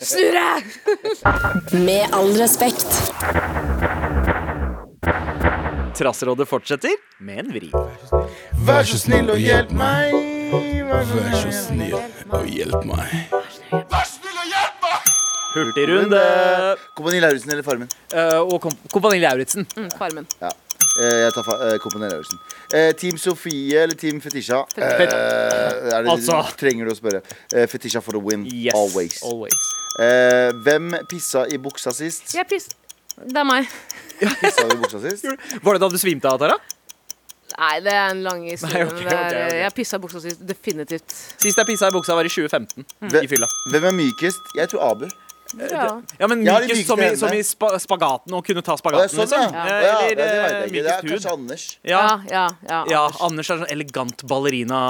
[0.00, 0.50] Snurre!
[1.84, 2.90] Med all respekt.
[5.94, 7.70] Trasserådet fortsetter med en vri.
[8.66, 10.14] Vær så snill og hjelp meg.
[10.90, 11.04] Vær
[11.38, 11.98] så snill
[12.34, 14.23] og hjelp meg.
[15.54, 16.20] Hurtigrunde.
[16.96, 17.88] Kompani Lauritzen eller Farmen?
[18.12, 19.66] Eh, og kom Kompani Lauritzen.
[19.76, 20.26] Mm, Farmen.
[20.42, 20.50] Ja.
[20.98, 22.38] Eh, Jeg tar fa eh, Kompani Lauritzen.
[22.74, 24.64] Eh, Team Sofie eller Team Fetisha?
[24.76, 26.40] Eh, er det, Altså.
[26.60, 27.22] Trenger du å spørre.
[27.54, 28.44] Eh, Fetisha for the win.
[28.50, 28.74] Yes.
[28.78, 29.20] Always.
[29.22, 29.58] Always.
[30.02, 32.34] Eh, hvem pissa i buksa sist?
[32.34, 32.68] Jeg pris...
[33.14, 33.68] Det er meg.
[34.40, 35.26] Pissa i buksa sist?
[35.62, 36.56] Var det da du svimte av, Tara?
[37.54, 38.80] Nei, det er en lang historie.
[38.82, 39.58] Nei, ok, men det er, ok, ok.
[39.60, 40.40] Jeg pissa buksa sist.
[40.48, 41.14] Definitivt.
[41.38, 42.82] Sist jeg pissa i buksa, var i 2015.
[43.12, 43.46] Ve- I fylla.
[43.70, 44.50] Hvem er mykest?
[44.58, 45.06] Jeg tror Abu.
[45.58, 46.02] Ja.
[46.18, 49.28] Ja, men har mykest som, i- som i spa spagaten, å kunne ta spagaten, sånn,
[49.28, 49.54] liksom.
[49.54, 51.26] Eh, ja, Eller eh, mykest kanskje hud.
[51.34, 51.66] Anders.
[51.84, 52.00] Ja.
[52.00, 52.84] Ja, ja, ja.
[52.90, 53.20] Ja, Anders.
[53.28, 54.80] Anders er sånn elegant ballerina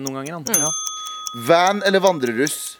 [0.00, 0.32] noen ganger.
[0.32, 0.44] Han.
[0.58, 0.70] Ja.
[1.48, 2.76] Van eller vandreruss?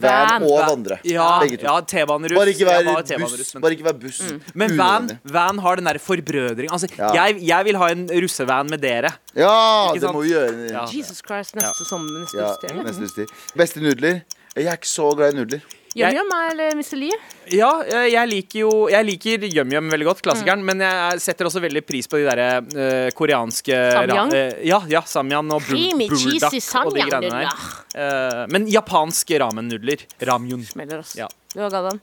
[0.00, 0.42] Van.
[0.42, 0.96] og vandre.
[1.06, 2.34] Ja, ja T-baneruss.
[2.38, 2.94] Bare ikke være
[3.28, 3.52] buss.
[3.54, 4.20] Men- Bare ikke være buss.
[4.54, 6.70] Men van, van har den der forbrødring.
[6.70, 7.12] Altså, Ja.
[7.14, 9.12] jeg, jeg vil ha en russevan med dere.
[9.36, 10.16] Ja, Ikke det sant?
[10.16, 10.70] må vi gjøre.
[10.72, 10.86] Ja.
[10.86, 12.24] Jesus Christ, neste sommer.
[12.24, 13.26] Neste Ja, neste.
[13.56, 14.22] Beste nudler?
[14.56, 15.62] Jeg er ikke så glad i nudler.
[15.94, 16.96] Yum eller Mr.
[16.98, 17.18] Lee?
[17.54, 21.62] Ja, eh, jeg liker jo Jeg liker yum-yum veldig godt, klassikeren, men jeg setter også
[21.62, 24.32] veldig pris på de derre uh, koreanske Samyang?
[24.34, 27.68] Uh, ja, ja, samyang og bul Creamy buldak cheesy og de greiene der.
[27.94, 30.02] Eh, men japanske ramen-nudler.
[30.26, 30.64] Ramyun.
[30.66, 31.14] Smeller, ass.
[31.18, 31.28] Ja.
[31.54, 32.00] Du har Galvan.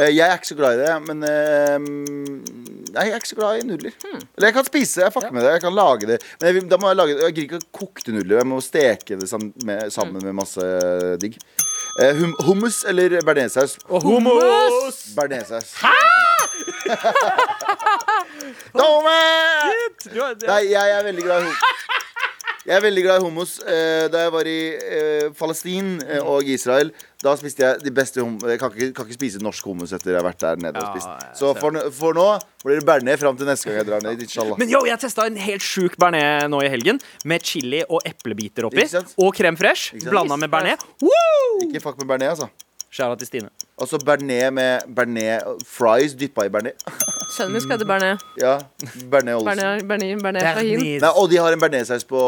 [0.00, 1.22] Eh, Jeg er ikke så glad i det, men
[2.94, 3.94] Nei, jeg er ikke så glad i nudler.
[4.10, 5.52] Eller jeg kan spise, jeg fucker med det.
[5.56, 6.18] Jeg kan lage det.
[6.40, 8.40] Men jeg, da må jeg lage det Jeg gidder ikke å kokte nudler.
[8.40, 10.66] Jeg må steke det sammen med, sammen med masse
[11.22, 11.38] digg.
[12.00, 13.78] Eh, hum, hummus eller bearnéssaus?
[13.90, 15.00] Hummus!
[15.16, 15.74] Bearnéssaus.
[18.70, 21.58] Du Nei, jeg er veldig glad i hummus.
[22.70, 23.52] Jeg er veldig glad i hummus.
[23.66, 28.46] Eh, da jeg var i eh, eh, og Israel, da spiste jeg de beste hummus
[28.46, 30.94] Jeg kan ikke, kan ikke spise norsk hummus etter jeg har vært der nede og
[30.94, 31.26] spist.
[31.40, 32.28] Så for, for nå
[32.62, 34.22] blir det bearnés fram til neste gang jeg drar ned.
[34.22, 34.60] Inshallah.
[34.62, 38.70] Men yo, jeg testa en helt sjuk bearnés nå i helgen, med chili og eplebiter
[38.70, 38.86] oppi.
[39.18, 40.86] Og crème fresh blanda med bearnés.
[41.66, 42.69] Ikke fuck med bearnés, altså.
[42.90, 43.50] Skjæra til Stine.
[43.78, 46.74] Og så bearnés med bearnés fries dyppa i bearnés.
[47.36, 48.24] Sønnen min skal hete Bernet.
[48.40, 48.56] Ja,
[49.12, 49.46] bearnés Olsen.
[49.46, 50.80] Bernet, Bernet, Bernet Shahin.
[50.80, 51.04] Bearnés.
[51.04, 52.22] Nei, og de har en bearnéssaus på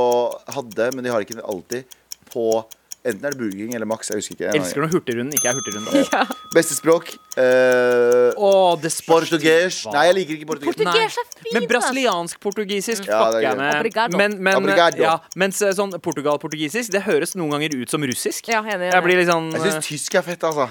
[0.55, 1.99] Hadde, men de har ikke den alltid.
[2.31, 2.63] På
[3.03, 4.11] Enten er det Burger King eller Max.
[4.13, 4.51] Jeg husker ikke.
[4.55, 6.35] Elsker når Hurtigrunden ikke er Hurtigrunden.
[6.55, 7.09] Beste språk?
[7.35, 8.77] Uh, oh,
[9.09, 9.81] Portugis.
[9.83, 9.95] hva.
[9.97, 10.77] Nei, jeg liker ikke portugis.
[10.79, 13.81] Portugis er fint, Men brasiliansk-portugisisk Ja, fucker det er jeg med.
[13.81, 14.21] Obrigado.
[14.21, 15.03] Men, men, Obrigado.
[15.03, 18.53] ja, mens eh, sånn Portugal-portugisisk, det høres noen ganger ut som russisk.
[18.53, 18.95] Ja, enig, enig.
[18.95, 20.71] Jeg blir litt sånn Jeg syns tysk er fett, altså.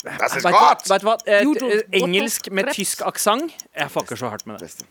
[0.00, 0.74] Vet du hva?
[0.80, 1.14] Vet du hva?
[1.28, 2.76] Eh, Jodel, eh, engelsk med kreps.
[2.76, 3.52] tysk aksent.
[3.76, 4.70] Jeg fucker så hardt med det.
[4.70, 4.84] Beste.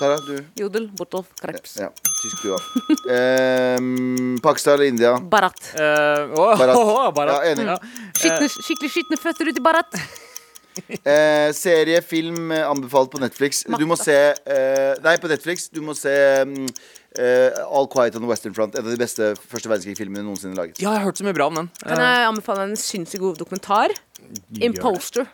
[0.00, 0.44] Tara, du.
[0.58, 1.76] Jodel, bottle, kreps.
[1.78, 1.90] Ja,
[2.22, 2.62] tysk du òg.
[3.06, 5.18] Um, Pakistan eller India?
[5.18, 5.60] Barat.
[5.74, 6.76] Eh, åh, Barat.
[6.82, 7.44] åh, Barat.
[7.44, 7.66] Ja, enig.
[7.70, 7.78] Ja.
[8.18, 9.94] Skitne, skikkelig skitne føtter ut i Barat.
[10.78, 13.64] Eh, serie, film eh, anbefalt på Netflix.
[13.66, 15.66] Du må se eh, Nei, på Netflix.
[15.74, 16.12] Du må se
[16.46, 18.76] mm, eh, All Quiet on the Western Front.
[18.78, 20.78] En av de beste første verdenskrig-filmene noensinne laget.
[20.78, 21.70] Ja, jeg har hørt så mye bra om den.
[21.82, 23.94] Kan jeg anbefale en sinnssykt god dokumentar?
[24.60, 25.26] Imposter.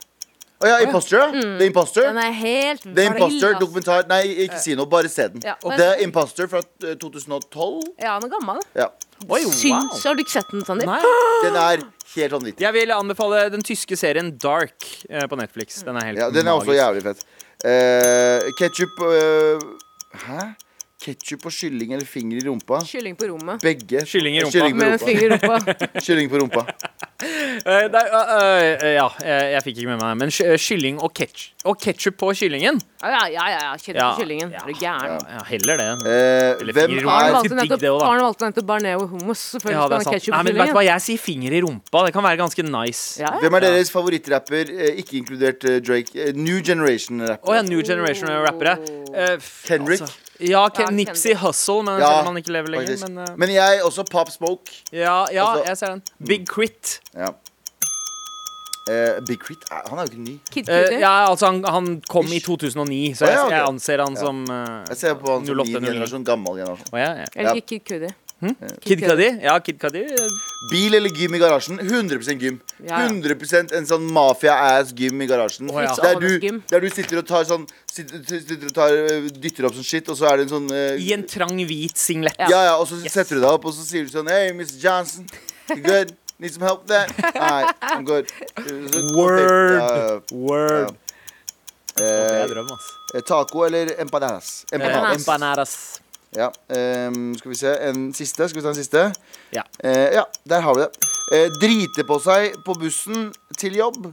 [0.65, 1.43] Å ja, Imposter, ja.
[1.59, 2.07] The Imposter.
[2.07, 5.43] Den er helt The Imposter, dokumentar Nei, ikke si noe, bare se den.
[5.45, 7.83] Ja, men- The Imposter fra eh, 2012.
[8.01, 8.63] Ja, den er gammel.
[8.79, 8.87] Ja.
[9.29, 9.51] Oi, wow.
[9.53, 10.89] Syns, Har du ikke sett den, Sandeep?
[10.89, 11.01] Nei.
[11.45, 12.65] Den er helt vanvittig.
[12.65, 15.83] Jeg vil anbefale den tyske serien Dark eh, på Netflix.
[15.85, 17.25] Den er helt Ja, den er også jævlig fett.
[17.65, 18.99] Uh, Ketsjup
[20.25, 20.55] Hæ?
[21.05, 22.79] Ketsjup og kylling eller finger i rumpa?
[22.89, 23.61] Kylling på rommet.
[23.65, 24.05] Begge.
[24.09, 24.55] Kylling i rumpa.
[24.57, 25.07] Kylling på Med rumpa.
[25.07, 26.01] finger i rumpa.
[26.07, 26.67] Kylling på rumpa.
[27.65, 30.17] Eh, nei, eh, eh, ja, jeg, jeg fikk ikke med meg det.
[30.21, 32.81] Men ky- kylling og ketchup, og ketsjup på kyllingen?
[33.01, 33.61] Ja, ja, ja.
[33.63, 33.71] ja.
[33.81, 34.09] Kjøtt Ja.
[34.11, 34.51] på kyllingen.
[34.53, 34.59] Ja.
[34.61, 35.23] Er du gæren?
[35.31, 35.87] Ja, heller det.
[36.11, 37.29] Eh, Eller hvem finger i Faren rumpa.
[37.31, 38.09] er valgte digg nettopp det også, da.
[38.11, 39.45] faren valgte nettopp barneo og hummus.
[39.55, 40.17] Selvfølgelig Ja, det skal han ha sant.
[40.19, 40.91] ketchup Nei, på men vet du hva, kyllingen.
[40.93, 42.05] jeg sier finger i rumpa.
[42.09, 43.05] Det kan være ganske nice.
[43.23, 43.41] Ja, ja.
[43.47, 46.13] Hvem er deres favorittrapper, eh, ikke inkludert eh, Drake?
[46.27, 47.49] Eh, New Generation-rapper.
[47.49, 48.77] Å ja, New Generation rappere.
[49.15, 50.03] Eh, f- Kendrick?
[50.05, 52.87] altså, ja, Ken, Nipsey Hussle, men Ja, selv om han ikke lever lenger.
[52.87, 53.09] faktisk.
[53.09, 54.73] Men, uh, Men jeg også Pop Smoke.
[54.93, 55.65] ja, ja, også.
[55.67, 56.03] jeg ser den.
[56.27, 57.01] Big Crit.
[57.15, 57.31] Ja.
[58.85, 60.35] Uh, Big Crit, han er jo ikke ny.
[60.53, 63.57] Kid uh, ja, altså, han, han kom i 2009, så oh, ja, okay.
[63.57, 66.93] jeg anser han som uh, Jeg ser på han som 08, min generasjon, gammel generasjon.
[66.93, 67.31] Oh, ja, ja.
[67.35, 68.13] Jeg liker Kid Cudi.
[68.85, 69.29] Kid Cudi?
[69.43, 70.03] Ja, Kid Cudi.
[70.05, 70.29] eh,
[70.71, 71.79] Bil eller gym i garasjen?
[71.81, 72.61] 100 gym.
[72.83, 73.09] Ja, ja.
[73.09, 75.71] 100% en sånn mafia-ass gym i garasjen.
[75.71, 75.95] Oh, ja.
[76.03, 79.75] der, du, der du sitter og tar sånn sitter, sitter og tar, øh, dytter opp
[79.77, 82.37] sånn shit, og så er det en sånn uh, I en trang, hvit singlet.
[82.41, 82.49] ja.
[82.51, 84.79] ja, og så setter du deg opp, og så sier du sånn Hey, Mr.
[84.83, 85.27] Johnson,
[85.71, 86.15] you good?
[86.43, 87.07] Need some help there?
[87.37, 88.27] Nei, I'm good.
[88.59, 89.79] Så- Word.
[89.79, 90.91] Ja, Word.
[90.91, 90.95] ja.
[91.95, 92.87] Det er Eh, drøm, ass.
[93.29, 94.65] taco eller empanadas?
[94.73, 95.21] Eh, Empanadas.
[95.21, 95.75] Empanadas.
[96.35, 97.73] Ja, ehm, skal vi se.
[97.89, 98.49] En siste.
[98.49, 99.13] Skal vi ta en siste?
[99.55, 99.63] Ja.
[99.85, 100.91] Eh, ja, der har vi det.
[101.33, 104.11] Eh, drite på seg på bussen til jobb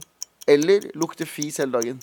[0.48, 2.00] eller lukte fis hele dagen.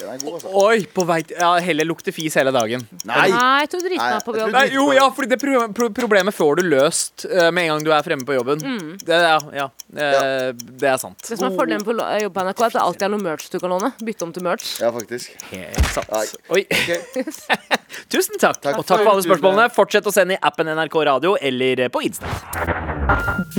[0.00, 0.50] Den er god, altså.
[0.64, 2.84] Oi, på vei til Ja, heller lukte fis hele dagen.
[3.04, 3.26] Nei!
[3.30, 4.50] Nei, jeg tror driten Nei, er på jeg jobb.
[4.50, 7.72] tror Nei, jo, ja, fordi det pro pro problemet får du løst eh, med en
[7.74, 8.62] gang du er fremme på jobben.
[9.04, 11.20] Det, ja, ja, eh, det er sant.
[11.28, 13.24] Det som er fordelen på lo- jobb på NRK, er at det alltid er noe
[13.26, 13.92] merch du kan låne.
[14.08, 14.70] Bytte om til merch.
[14.80, 15.36] Ja, faktisk.
[15.52, 16.36] Helt sant.
[16.56, 16.64] Oi.
[16.64, 17.36] Ok.
[18.14, 18.60] Tusen takk.
[18.64, 19.68] Takk Og takk for for alle spørsmålene.
[19.74, 22.30] Fortsett å sende i appen NRK Radio eller på Insta.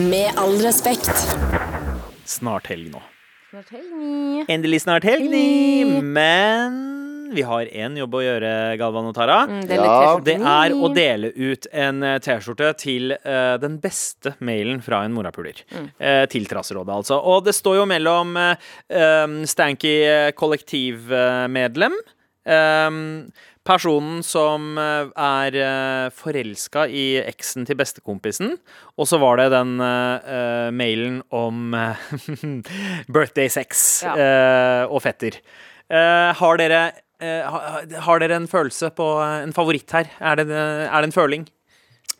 [0.01, 1.11] Med all respekt.
[2.25, 3.01] Snart helg nå.
[3.51, 4.45] Hei.
[4.47, 5.83] Endelig snart helg, ni.
[5.83, 6.75] Men
[7.35, 9.41] vi har én jobb å gjøre, Galvan og Tara.
[9.49, 10.19] Mm, det Ja.
[10.23, 15.11] Det er å dele ut en eh, T-skjorte til uh, den beste mailen fra en
[15.11, 15.59] morapuler.
[15.99, 17.19] Eh, til Trasserådet, altså.
[17.19, 18.55] Og det står jo mellom uh,
[18.87, 19.97] um, Stanky
[20.39, 21.99] kollektivmedlem.
[22.47, 23.31] Um,
[23.67, 28.55] personen som eh, er uh, forelska i eksen til bestekompisen.
[28.97, 32.01] Og så var det den eh, eh, mailen om eh,
[33.13, 34.15] birthday sex Ja.
[34.17, 35.37] uh, og fetter.
[35.91, 36.81] Uh, har dere
[37.21, 40.07] eh, har dere en følelse på eh, en favoritt her?
[40.19, 41.43] Er det, er det en føling?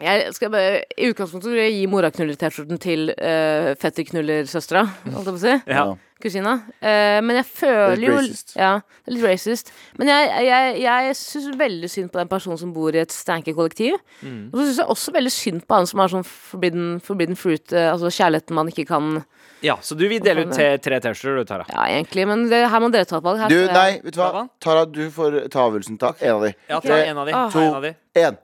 [0.01, 4.81] Jeg skal bare, I utgangspunktet vil jeg gi moraknuller-T-skjorten til uh, fetterknullersøstera,
[5.13, 5.57] holdt jeg på å si.
[5.69, 5.83] Ja.
[6.21, 6.53] Kusina.
[6.79, 8.53] Uh, men jeg føler Litt jo racist.
[8.55, 8.71] Ja,
[9.11, 9.71] litt racist.
[9.99, 13.53] Men jeg, jeg, jeg syns veldig synd på den personen som bor i et stanky
[13.57, 13.97] kollektiv.
[14.21, 14.49] Mm.
[14.51, 17.65] Og så syns jeg også veldig synd på han som har sånn forbidden, forbidden fruit,
[17.73, 19.23] uh, altså kjærligheten man ikke kan
[19.61, 21.65] Ja, Så du vil dele ut tre T-skjorter, du, Tara?
[21.69, 23.43] Ja, egentlig, men det, her må dere ta et valg.
[23.43, 24.47] Her Du, jeg- nei, vet du hva?
[24.59, 25.99] Tara, du får ta avgjørelsen.
[26.01, 26.21] takk.
[26.21, 26.53] en av de.
[26.69, 27.35] Ja, ta en av de.
[27.37, 27.49] Ah.
[27.53, 27.93] Ta en av de.
[28.15, 28.37] Én.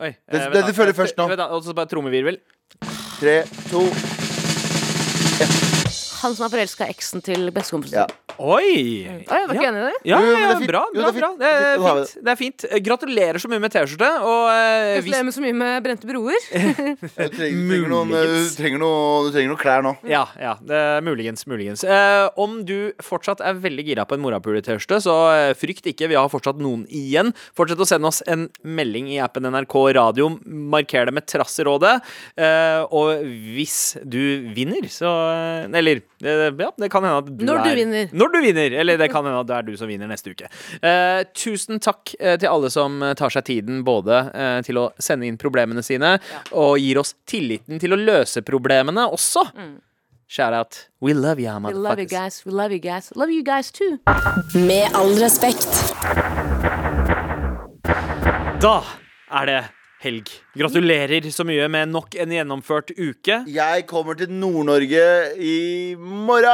[0.00, 1.28] Oi, Det- eh, det- det følger først nå.
[1.50, 2.38] Og så bare trommevirvel.
[3.20, 3.86] Tre, to
[6.22, 8.02] Han som er forelska i eksen til bestekompisen.
[8.02, 8.06] Ja.
[8.38, 9.04] Oi!
[9.06, 9.70] Oi, var ikke Ja.
[9.72, 9.98] enig i det?
[10.08, 10.70] Ja, ja, det fint.
[10.70, 10.82] bra.
[10.94, 11.28] Bra, det bra.
[11.28, 11.38] fint.
[11.42, 12.24] Det er har fint.
[12.24, 12.64] Det er fint.
[12.70, 14.08] Eh, Gratulerer så mye med T-skjorte.
[14.08, 16.38] Eh, hvis Gratulerer med så mye med brente broer.
[17.12, 19.92] Du trenger, du trenger, noen, eh, du trenger, noen, du trenger noe klær nå.
[20.08, 21.84] Ja, ja, det muligens, muligens.
[21.84, 25.16] Eh, om du fortsatt er veldig gira på en morapule-T-skjorte, så
[25.58, 27.32] frykt ikke, vi har fortsatt noen igjen.
[27.58, 30.30] Fortsett å sende oss en melding i appen NRK Radio.
[30.46, 31.98] Marker det med Trasserådet.
[32.36, 35.12] Eh, og hvis du vinner, så
[35.72, 38.08] Eller, eh, ja, det kan hende at du Når du er vinner.
[38.12, 38.78] Når du vinner.
[38.82, 40.50] Eller det kan hende at det er du som vinner neste uke.
[40.82, 44.88] Eh, tusen takk eh, til alle som eh, tar seg tiden både eh, til å
[45.02, 46.16] sende inn problemene sine,
[46.52, 49.46] og gir oss tilliten til å løse problemene også.
[50.32, 50.88] Shout out.
[51.00, 52.46] We love you, We love you guys.
[52.46, 53.12] We love you guys.
[53.14, 53.98] Love you guys too.
[54.54, 55.68] Med all respekt.
[58.62, 58.78] Da
[59.32, 59.60] er det
[60.02, 60.28] helg.
[60.58, 63.40] Gratulerer så mye med nok en gjennomført uke.
[63.50, 65.06] Jeg kommer til Nord-Norge
[65.38, 66.46] i morgen!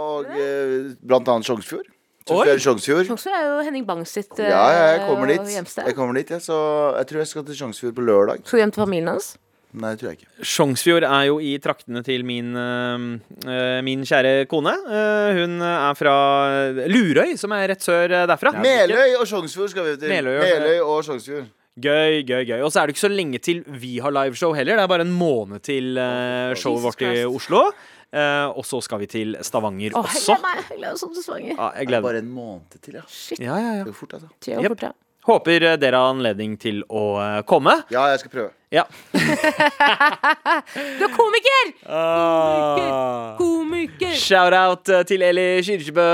[0.00, 1.88] Og eh, blant annet Sjongsfjord.
[2.30, 3.06] Sjongsfjord.
[3.08, 5.46] Sjongsfjord er jo Henning Bang sitt eh, Ja, ja, jeg kommer dit.
[5.56, 5.86] hjemsted.
[5.88, 6.58] Jeg kommer dit, ja, så
[7.00, 8.42] jeg tror jeg skal til Sjongsfjord på lørdag.
[8.44, 9.32] Skal du hjem til familien hans?
[9.70, 10.46] Nei, det tror jeg ikke.
[10.50, 13.04] Sjongsfjord er jo i traktene til min, øh,
[13.46, 14.72] øh, min kjære kone.
[14.90, 16.14] Øh, hun er fra
[16.90, 18.50] Lurøy, som er rett sør øh, derfra.
[18.58, 20.10] Meløy og Sjongsfjord skal vi til.
[20.10, 21.46] Meløy og- Meløy og Sjongsfjord.
[21.80, 22.60] Gøy, gøy, gøy.
[22.66, 24.76] Og så er det ikke så lenge til vi har liveshow heller.
[24.76, 27.64] Det er bare en måned til uh, showet vårt i Oslo.
[28.10, 30.34] Uh, og så skal vi til Stavanger Åh, jeg også.
[30.34, 30.62] gleder meg.
[30.66, 31.54] Jeg gleder meg sånn til Stavanger.
[31.56, 33.04] Ja, jeg Det er bare en måned til, ja.
[33.38, 33.84] Ja, ja, ja.
[33.84, 34.30] Det går fort, altså.
[34.42, 34.92] Tida går fort, ja.
[35.30, 37.04] Håper eh, dere har anledning til å
[37.46, 37.76] komme.
[37.92, 38.50] Ja, jeg skal prøve.
[38.70, 38.84] Ja.
[40.98, 41.70] Du er komiker!
[41.82, 42.92] Komiker!
[43.40, 44.12] Komiker!
[44.20, 46.04] Shout-out eh, til Eli Kyrkjebø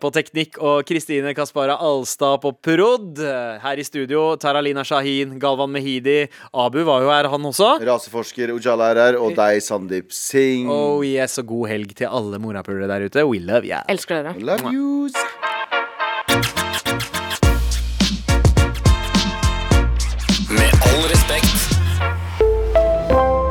[0.00, 3.20] på teknikk og Kristine Kaspara Alstad på prod.
[3.20, 6.22] Eh, Her i studio Taralina Shahin, Galvan Mehidi.
[6.56, 7.74] Abu var jo her, han også.
[7.84, 10.70] Raseforsker Ujala er her, og deg, Sandeep Singh.
[10.72, 13.26] Oh yes, og god helg til alle morapulere der ute.
[13.28, 13.82] We love you.
[13.92, 14.38] Elsker dere.
[14.40, 15.10] Love you.